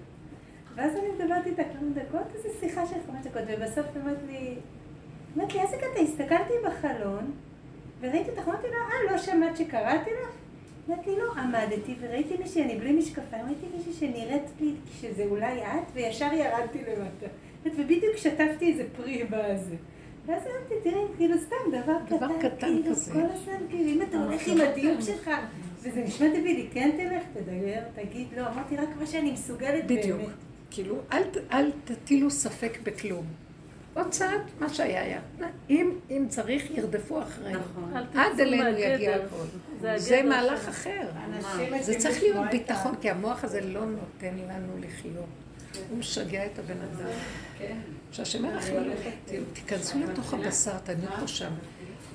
[0.74, 4.54] ואז אני מדברת איתה כמה דקות, איזו שיחה של חמש דקות, ובסוף היא אומרת לי,
[5.36, 7.32] אומרת לי, איזה קטע, הסתכלתי בחלון,
[8.00, 10.34] וראיתי אותך, אמרתי לה, אה, לא שמעת שקראתי לך?
[10.88, 15.62] אמרתי לי, לא, עמדתי וראיתי מישהי, אני בלי משקפיים, ראיתי מישהי שנראית לי שזה אולי
[15.62, 17.26] את, וישר ירדתי למטה.
[17.64, 19.76] ובדיוק שטפתי איזה פרי בזה.
[20.30, 23.12] ואז אמרתי, תראי, כאילו סתם דבר קטן, דבר קטן כאילו, כזה.
[23.12, 25.30] כל הזמן, כאילו, אם אתה הולך עם הדיוק שלך,
[25.78, 30.00] וזה נשמע טבעי, כן תלך, תדבר, תגיד, לא, אמרתי רק מה שאני מסוגלת באמת.
[30.00, 30.20] בדיוק.
[30.70, 30.96] כאילו,
[31.52, 33.26] אל, תטילו ספק בכלום.
[33.94, 35.20] עוד צעד, מה שהיה היה.
[35.70, 37.58] אם, אם צריך, ירדפו אחרינו.
[37.58, 37.96] נכון.
[38.14, 39.96] עד אלינו יגיע הכל.
[39.96, 41.08] זה מהלך אחר.
[41.80, 45.24] זה צריך להיות ביטחון, כי המוח הזה לא נותן לנו לחיות.
[45.90, 47.08] הוא משגע את הבן אדם.
[48.12, 48.74] שהשם ירחם,
[49.52, 51.52] תיכנסו לתוך הבשר, תניחו שם.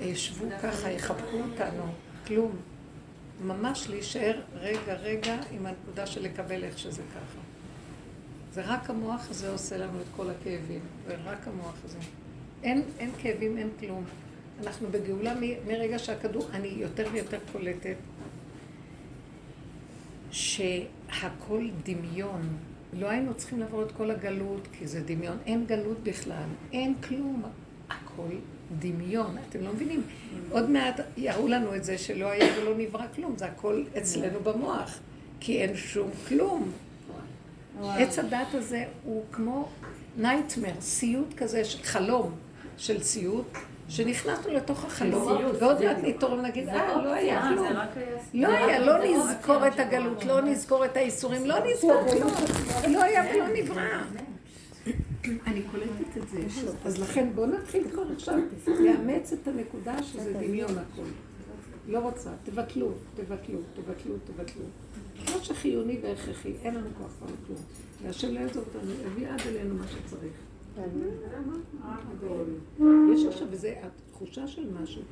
[0.00, 1.82] ישבו ככה, יחבקו אותנו.
[2.26, 2.56] כלום.
[3.44, 7.38] ממש להישאר רגע, רגע עם הנקודה של לקבל איך שזה ככה.
[8.52, 10.80] זה רק המוח הזה עושה לנו את כל הכאבים.
[11.06, 11.98] זה רק המוח הזה.
[12.62, 14.04] אין, אין כאבים, אין כלום.
[14.62, 17.96] אנחנו בגאולה מ- מרגע שהכדור, אני יותר ויותר קולטת
[20.30, 22.56] שהכל דמיון.
[22.92, 25.36] לא היינו צריכים לעבור את כל הגלות, כי זה דמיון.
[25.46, 27.42] אין גלות בכלל, אין כלום.
[27.90, 28.36] הכל
[28.78, 29.36] דמיון.
[29.48, 30.02] אתם לא מבינים?
[30.50, 33.34] עוד מעט יראו לנו את זה שלא היה ולא נברא כלום.
[33.36, 34.98] זה הכל אצלנו במוח.
[35.40, 36.72] כי אין שום כלום.
[37.82, 39.68] עץ הדת הזה הוא כמו
[40.16, 42.34] נייטמר, סיוט כזה, חלום
[42.76, 43.46] של סיוט,
[43.88, 47.66] שנכנסנו לתוך החלום, ועוד מעט נתעורר ונגיד, אה, לא היה כלום.
[48.34, 52.32] לא היה, לא נזכור את הגלות, לא נזכור את האיסורים, לא נזכור כלום.
[52.92, 53.82] לא היה ולא נברא.
[55.46, 56.38] אני קולטת את זה.
[56.84, 61.02] אז לכן בואו נתחיל כבר עכשיו לאמץ את הנקודה שזה דמיון הכל.
[61.88, 64.64] לא רוצה, תבטלו, תבטלו, תבטלו, תבטלו.
[65.26, 67.58] כמו שחיוני והכרחי, אין לנו כוח כבר כלום.
[68.02, 70.32] והשם לא יעזור אותנו, יביא עד אלינו מה שצריך.
[73.12, 73.74] יש עכשיו איזה
[74.12, 75.02] תחושה של משהו.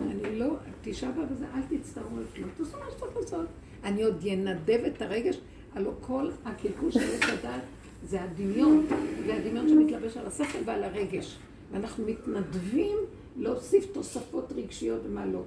[0.00, 3.46] אני לא, תשעה באב הזה, אל תצטערו על כלום, תעשו מה שצריך לעשות.
[3.84, 5.40] אני עוד ינדב את הרגש,
[5.74, 7.62] הלוא כל הקלקול של עץ הדעת
[8.04, 8.86] זה הדמיון,
[9.26, 11.38] זה הדמיון שמתלבש על השכל ועל הרגש.
[11.72, 12.96] ואנחנו מתנדבים
[13.36, 15.42] להוסיף תוספות רגשיות ומה לא.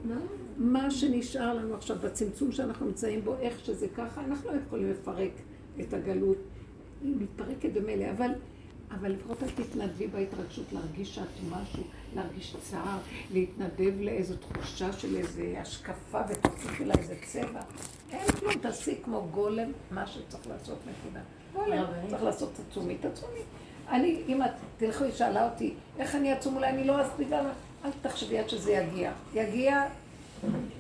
[0.58, 5.32] מה שנשאר לנו עכשיו בצמצום שאנחנו נמצאים בו, איך שזה ככה, אנחנו לא יכולים לפרק
[5.82, 6.38] את הגלות.
[7.04, 8.30] היא מתפרקת במילא, אבל,
[8.92, 11.84] אבל לפחות אל תתנדבי בהתרגשות להרגיש שאת משהו,
[12.16, 12.98] להרגיש צער,
[13.34, 17.62] להתנדב לאיזו תחושה של איזו השקפה ותוסיפי לה איזה צבע.
[18.12, 21.20] אין כלום, תעשי כמו גולם, מה שצריך לעשות, נקודה.
[21.54, 23.40] גולם, צריך לעשות עצומי, עצומי.
[23.90, 26.98] אני, אם את תלכו, היא שאלה אותי, איך אני עצום, אולי אני לא
[27.30, 27.52] לה,
[27.86, 29.12] אל תחשבי עד שזה יגיע.
[29.34, 29.84] יגיע,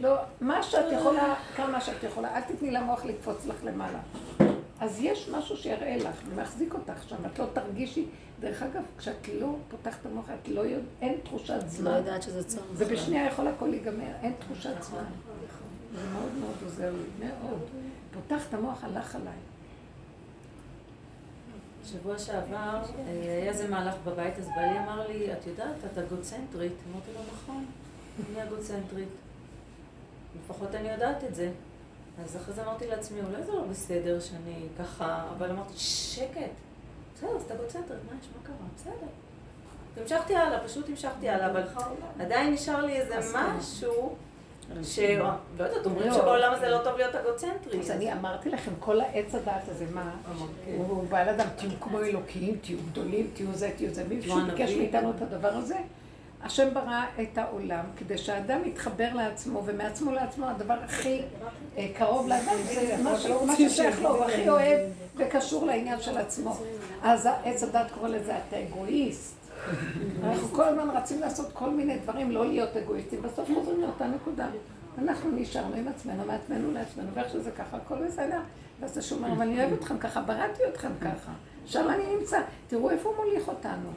[0.02, 4.00] לא, מה שאת יכולה, כמה שאת יכולה, אל תתני למוח לקפוץ לך למעלה.
[4.80, 8.06] אז יש משהו שיראה לך, ומחזיק אותך שם, את לא תרגישי.
[8.40, 11.92] דרך אגב, כשאת לא פותחת את המוח, את לא יודעת, אין תחושת זמן.
[11.92, 12.66] לא יודעת שזה צורך.
[12.74, 15.04] ובשנייה יכול הכל להיגמר, אין תחושת זמן.
[15.96, 17.60] זה מאוד מאוד עוזר לי, מאוד.
[18.14, 19.34] פותח את המוח, הלך עליי.
[21.86, 23.12] שבוע שעבר אה,
[23.42, 26.74] היה איזה מהלך בבית, אז בעלי אמר לי, את יודעת, את אגוצנטרית.
[26.92, 27.66] אמרתי לו, נכון,
[28.20, 29.08] אני אגוצנטרית.
[30.46, 31.52] לפחות אני יודעת את זה.
[32.24, 36.42] אז אחרי זה אמרתי לעצמי, אולי זה לא בסדר שאני ככה, אבל אמרתי, שקט.
[37.16, 38.56] בסדר, אז אתה אגוצנטרית, מה יש, מה קרה?
[38.76, 39.08] בסדר.
[40.02, 41.64] המשכתי הלאה, פשוט המשכתי הלאה, אבל
[42.20, 44.16] עדיין נשאר לי איזה משהו
[44.84, 45.00] ש...
[45.58, 47.80] לא יודעת, אומרים שבעולם הזה לא טוב להיות אגוצנטרי.
[47.80, 50.16] אז אני אמרתי לכם, כל העץ הדעת הזה, מה?
[50.78, 54.04] הוא בעל אדם, תהיו כמו אלוקים, תהיו גדולים, תהיו זה, תהיו זה.
[54.04, 55.78] מישהו ביקש מאיתנו את הדבר הזה.
[56.44, 61.22] השם ברא את העולם כדי שהאדם יתחבר לעצמו, ומעצמו לעצמו הדבר הכי
[61.78, 64.80] אה, קרוב לאדם זה מה ששייך לו, הוא הכי אוהב
[65.16, 66.58] וקשור לעניין של עצמו.
[67.04, 69.38] אז עץ הדת קורא לזה אתה אגואיסט.
[70.24, 74.48] אנחנו כל הזמן רצים לעשות כל מיני דברים, לא להיות אגואיסטים, בסוף חוזרים לאותה נקודה.
[74.98, 78.40] אנחנו נשארנו עם עצמנו, מעצמנו לעצמנו, ואיך שזה ככה, הכל בסדר.
[78.80, 81.32] ואז זה שומר, אבל אני אוהב אתכם ככה, בראתי אתכם ככה.
[81.66, 83.90] שם אני נמצא, תראו איפה הוא מוליך אותנו.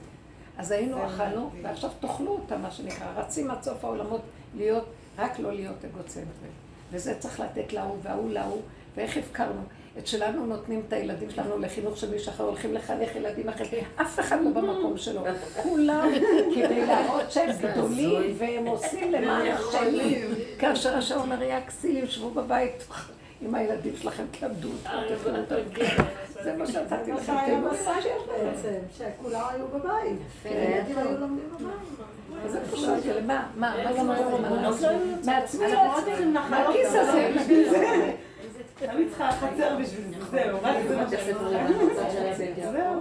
[0.61, 3.07] אז היינו, אכלנו, ועכשיו תאכלו אותה, מה שנקרא.
[3.17, 4.21] רצים עד סוף העולמות
[4.57, 4.85] להיות,
[5.19, 6.53] רק לא להיות אגוצנטרים.
[6.93, 8.61] וזה צריך לתת להוא וההוא להוא,
[8.97, 9.61] ואיך הפקרנו.
[9.99, 14.21] את שלנו נותנים את הילדים שלנו לחינוך של מישהו אחר, הולכים לחנך ילדים אחרים, אף
[14.21, 15.23] אחד לא במקום שלו.
[15.63, 16.09] כולם
[16.55, 20.23] כדי להראות שהם גדולים, והם עושים למען השני.
[20.59, 22.87] כאשר השם אומר, יא כסילים, שבו בבית
[23.43, 24.91] עם הילדים שלכם, תלמדו אותם,
[26.45, 28.79] זה מה שנתתי לכם, תלמדו מה שיש לכם.
[28.99, 30.19] שכולם היו בבית.
[30.45, 32.45] הילדים היו לומדים בבית.
[32.45, 33.47] אז איפה שאלתי, למה?
[33.57, 33.75] מה?
[33.85, 34.45] מה גם היום?
[35.27, 36.25] מעצמי לעצמי.
[36.51, 37.31] מהכיס הזה.
[38.87, 41.07] תמיד צריכה חצר בשביל זה, זהו, רק זה מה
[42.73, 43.01] זהו.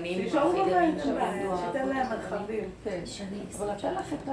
[0.00, 2.64] נשארו בבית, שתן להם מרחבים.
[3.56, 4.28] אבל נתן לך את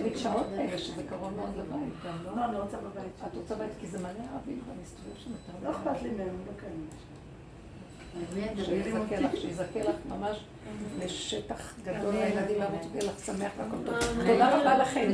[0.00, 2.14] המקשרות האלה, שזה קרוב מאוד לבית.
[2.36, 3.12] לא, אני רוצה בבית.
[3.26, 5.30] את רוצה בית כי זה מלא ערבים כבר מסתובב שם.
[5.62, 6.88] לא אכפת לי מהם, לא קיימים.
[8.64, 10.36] שיזכה לך, שיזכה לך ממש
[10.98, 14.26] לשטח גדול, הילדים ירוצו ויהיה לך שמח והכל טוב.
[14.26, 15.12] תודה רבה לכם.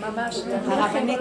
[0.00, 1.20] ממש, הרבנית.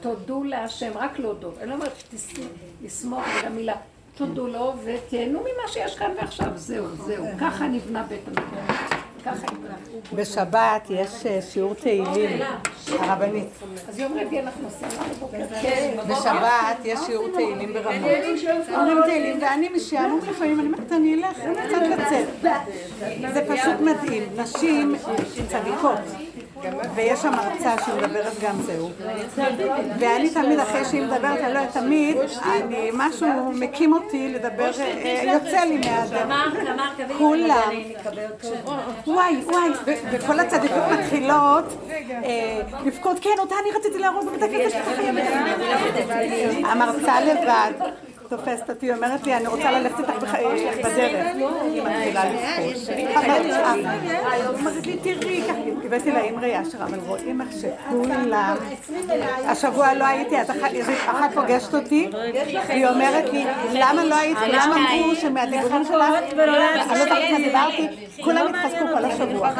[0.00, 1.58] תודו להשם, רק להודות.
[1.60, 3.74] אני לא אומרת שתסמוך במילה.
[4.14, 6.52] תודו לו ותהנו ממה שיש כאן ועכשיו.
[6.54, 7.26] זהו, זהו.
[7.40, 9.01] ככה נבנה בית המקדש.
[10.14, 11.10] בשבת יש
[11.52, 12.42] שיעור תהילים,
[12.88, 13.48] הרבנית.
[13.88, 15.38] אז יום רביעי אנחנו עושים בבוקר.
[16.08, 18.10] בשבת יש שיעור תהילים ברמות.
[18.74, 22.28] אומרים תהילים, ואני משעמום לפעמים, אני אומרת, אני אלך קצת לצאת.
[23.34, 24.22] זה פשוט מדהים.
[24.36, 24.94] נשים
[25.48, 25.98] צדיקות.
[26.94, 28.90] ויש שם הרצאה שמדברת גם זהו.
[29.98, 34.70] ואני תמיד, אחרי שהיא מדברת, אני לא יודעת, תמיד, אני, משהו מקים אותי לדבר,
[35.22, 36.52] יוצא לי מהאדם.
[37.18, 37.70] כולם,
[39.06, 39.70] וואי, וואי,
[40.12, 41.64] וכל הצדיקות מתחילות
[42.10, 44.76] אה, לבכות, כן, אותה אני רציתי להרוג בבית הכנסת.
[46.64, 47.72] המרצה לבד
[48.36, 51.26] תופסת אותי, אומרת לי, אני רוצה ללכת איתך אה, בדרך.
[51.62, 52.88] היא מתחילה לבכות.
[52.88, 58.56] אה, היא אומרת לי, תראי, ככה, הבאתי לה אמרי אשר, אבל רואים איך שכולם...
[59.44, 62.08] השבוע לא הייתי, אז אחת פוגשת אותי,
[62.68, 66.38] והיא אומרת לי, למה לא הייתי, למה אמרו שמהדיבורים שלך, אני
[66.88, 67.88] לא זוכרת מה דיברתי,
[68.24, 69.50] כולם התחזקו כל השבוע.